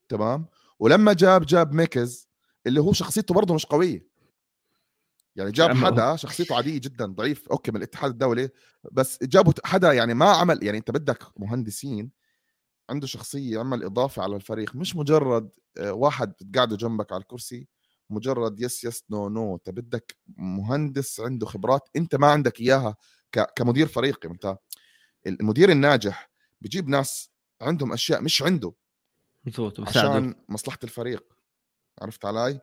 تمام؟ 0.08 0.46
ولما 0.78 1.12
جاب 1.12 1.46
جاب 1.46 1.72
ميكز 1.72 2.28
اللي 2.66 2.80
هو 2.80 2.92
شخصيته 2.92 3.34
برضه 3.34 3.54
مش 3.54 3.66
قوية. 3.66 4.06
يعني 5.36 5.50
جاب 5.50 5.70
حدا 5.76 6.16
شخصيته 6.16 6.56
عادية 6.56 6.78
جدا 6.78 7.06
ضعيف. 7.06 7.48
okay 7.48 7.70
من 7.70 7.76
الاتحاد 7.76 8.10
الدولي. 8.10 8.48
بس 8.92 9.24
جابوا 9.24 9.52
حدا 9.64 9.92
يعني 9.92 10.14
ما 10.14 10.30
عمل 10.30 10.64
يعني 10.64 10.78
أنت 10.78 10.90
بدك 10.90 11.22
مهندسين 11.36 12.10
عنده 12.90 13.06
شخصية 13.06 13.54
يعمل 13.54 13.84
إضافة 13.84 14.22
على 14.22 14.36
الفريق. 14.36 14.76
مش 14.76 14.96
مجرد 14.96 15.50
آه، 15.78 15.92
واحد 15.92 16.32
قاعدة 16.54 16.76
جنبك 16.76 17.12
على 17.12 17.20
الكرسي. 17.22 17.68
مجرد 18.10 18.60
yes 18.60 18.84
yes 18.84 19.04
no 19.10 19.28
no 19.28 19.54
أنت 19.54 19.70
بدك 19.70 20.16
مهندس 20.36 21.20
عنده 21.20 21.46
خبرات 21.46 21.88
أنت 21.96 22.14
ما 22.14 22.26
عندك 22.26 22.60
إياها 22.60 22.96
كمدير 23.56 23.86
فريق 23.86 24.26
أنت 24.26 24.56
المدير 25.26 25.70
الناجح 25.70 26.30
بجيب 26.60 26.88
ناس 26.88 27.29
عندهم 27.60 27.92
أشياء 27.92 28.22
مش 28.22 28.42
عنده 28.42 28.72
وبساعده 29.58 30.10
عشان 30.10 30.34
مصلحة 30.48 30.78
الفريق. 30.84 31.24
عرفت 32.02 32.24
علي؟ 32.24 32.60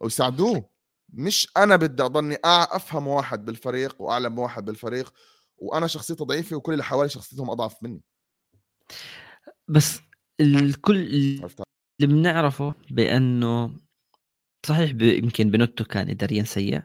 ويساعدوه. 0.00 0.70
مش 1.12 1.48
أنا 1.56 1.76
بدي 1.76 2.02
أضلني 2.02 2.38
أفهم 2.44 3.06
واحد 3.06 3.44
بالفريق 3.44 4.02
وأعلم 4.02 4.38
واحد 4.38 4.64
بالفريق 4.64 5.12
وأنا 5.56 5.86
شخصيتي 5.86 6.24
ضعيفة 6.24 6.56
وكل 6.56 6.72
اللي 6.72 6.84
حوالي 6.84 7.08
شخصيتهم 7.08 7.50
أضعف 7.50 7.82
مني. 7.82 8.02
بس 9.68 10.00
الكل 10.40 10.96
اللي 10.96 11.46
بنعرفه 12.00 12.74
بأنه 12.90 13.76
صحيح 14.66 14.90
يمكن 15.00 15.50
بنوتو 15.50 15.84
كان 15.84 16.10
اداريا 16.10 16.42
سيء 16.42 16.82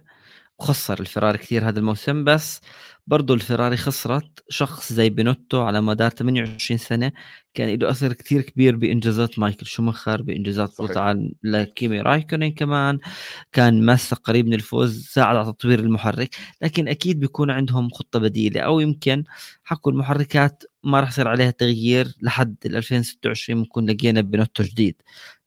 وخسر 0.60 1.00
الفراري 1.00 1.38
كثير 1.38 1.70
هذا 1.70 1.80
الموسم 1.80 2.24
بس 2.24 2.62
برضو 3.08 3.34
الفراري 3.34 3.78
خسرت. 3.78 4.44
شخص 4.50 4.94
زي 4.94 5.10
بينوتو 5.10 5.62
على 5.62 5.82
مدار 5.82 6.10
28 6.10 6.78
سنة 6.78 7.12
كان 7.54 7.80
له 7.80 7.90
أثر 7.90 8.14
كثير 8.14 8.42
كبير 8.42 8.76
بإنجازات 8.76 9.40
مايكل 9.40 9.66
شومخر 9.66 10.22
بإنجازات 10.22 10.70
صحيح. 10.70 10.92
بطعن 10.92 11.34
لكيمي 11.44 12.02
رايكونين 12.02 12.52
كمان. 12.54 13.00
كان 13.52 13.86
ماسك 13.86 14.18
قريب 14.18 14.46
من 14.48 14.54
الفوز 14.54 15.08
ساعد 15.08 15.36
على 15.36 15.46
تطوير 15.54 15.80
المحرك 15.80 16.36
لكن 16.62 16.88
أكيد 16.88 17.20
بيكون 17.20 17.52
عندهم 17.52 17.90
خطة 17.90 18.20
بديلة 18.20 18.62
أو 18.62 18.80
يمكن 18.80 19.24
حكوا 19.64 19.92
المحركات 19.92 20.64
ما 20.84 21.00
راح 21.00 21.10
يصير 21.10 21.28
عليها 21.28 21.52
تغيير 21.52 22.08
لحد 22.22 22.56
ال 22.66 22.76
2026 22.76 23.60
بنكون 23.64 23.90
لقينا 23.90 24.22
بينوتو 24.22 24.64
جديد 24.64 25.02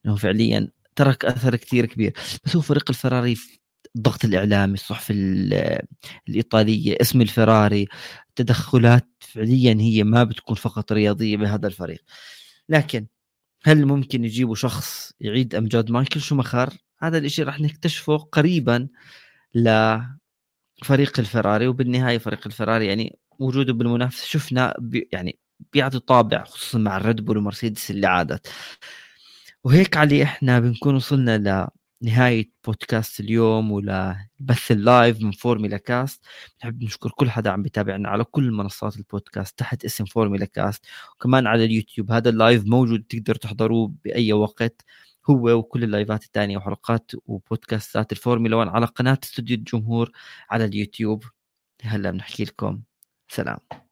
إنه 0.06 0.16
فعليا 0.16 0.68
ترك 0.96 1.24
أثر 1.24 1.56
كثير 1.56 1.86
كبير. 1.86 2.12
بس 2.44 2.56
هو 2.56 2.62
فريق 2.62 2.84
الفراري 2.90 3.36
الضغط 3.96 4.24
الإعلامي 4.24 4.74
الصحف 4.74 5.10
ال- 5.10 5.80
الإيطالية 6.28 6.96
اسم 7.00 7.20
الفراري 7.22 7.88
تدخلات 8.36 9.08
فعليا 9.20 9.76
هي 9.80 10.04
ما 10.04 10.24
بتكون 10.24 10.56
فقط 10.56 10.92
رياضية 10.92 11.36
بهذا 11.36 11.66
الفريق. 11.66 12.02
لكن 12.68 13.06
هل 13.64 13.86
ممكن 13.86 14.24
يجيبوا 14.24 14.54
شخص 14.54 15.12
يعيد 15.20 15.54
أمجاد 15.54 15.90
مايكل 15.90 16.20
شومخر 16.20 16.72
هذا 17.02 17.18
الإشي 17.18 17.42
راح 17.42 17.60
نكتشفه 17.60 18.16
قريبا 18.16 18.88
لفريق 19.54 21.18
الفراري 21.18 21.66
وبالنهاية 21.68 22.18
فريق 22.18 22.40
الفراري 22.46 22.86
يعني 22.86 23.18
وجوده 23.38 23.72
بالمنافسة 23.72 24.26
شفنا 24.26 24.74
ب- 24.78 25.02
يعني 25.12 25.38
بيعطي 25.72 25.98
طابع 25.98 26.44
خصوصا 26.44 26.78
مع 26.78 26.96
الريد 26.96 27.24
بول 27.24 27.36
ومرسيدس 27.38 27.90
اللي 27.90 28.06
عادت. 28.06 28.48
وهيك 29.64 29.96
علي 29.96 30.22
إحنا 30.22 30.60
بنكون 30.60 30.94
وصلنا 30.94 31.36
لنهاية 32.02 32.50
بودكاست 32.66 33.20
اليوم 33.20 33.72
ولبث 33.72 34.70
ال 34.72 34.82
live 34.82 35.22
من 35.22 35.30
فورميلا 35.30 35.76
كاست. 35.76 36.24
بنحب 36.60 36.82
نشكر 36.82 37.10
كل 37.10 37.30
حدا 37.30 37.50
عم 37.50 37.62
بيتابعنا 37.62 38.08
على 38.08 38.24
كل 38.24 38.50
منصات 38.52 38.96
البودكاست 38.96 39.58
تحت 39.58 39.84
اسم 39.84 40.04
فورميلا 40.04 40.46
كاست. 40.46 40.86
وكمان 41.14 41.46
على 41.46 41.64
اليوتيوب 41.64 42.12
هذا 42.12 42.30
ال 42.30 42.37
live 42.37 42.64
موجود 42.66 43.02
تقدر 43.08 43.34
تحضروه 43.34 43.92
بأي 44.04 44.32
وقت 44.32 44.84
هو 45.30 45.50
وكل 45.50 45.84
اللايفات 45.84 46.24
الثانية 46.24 46.56
وحلقات 46.56 47.10
وبودكاستات 47.26 48.12
الفورمولا 48.12 48.56
1 48.56 48.68
على 48.68 48.86
قناة 48.86 49.18
استوديو 49.24 49.56
الجمهور 49.56 50.10
على 50.50 50.64
اليوتيوب. 50.64 51.24
هلا 51.82 52.10
بنحكي 52.10 52.44
لكم. 52.44 52.82
سلام. 53.28 53.85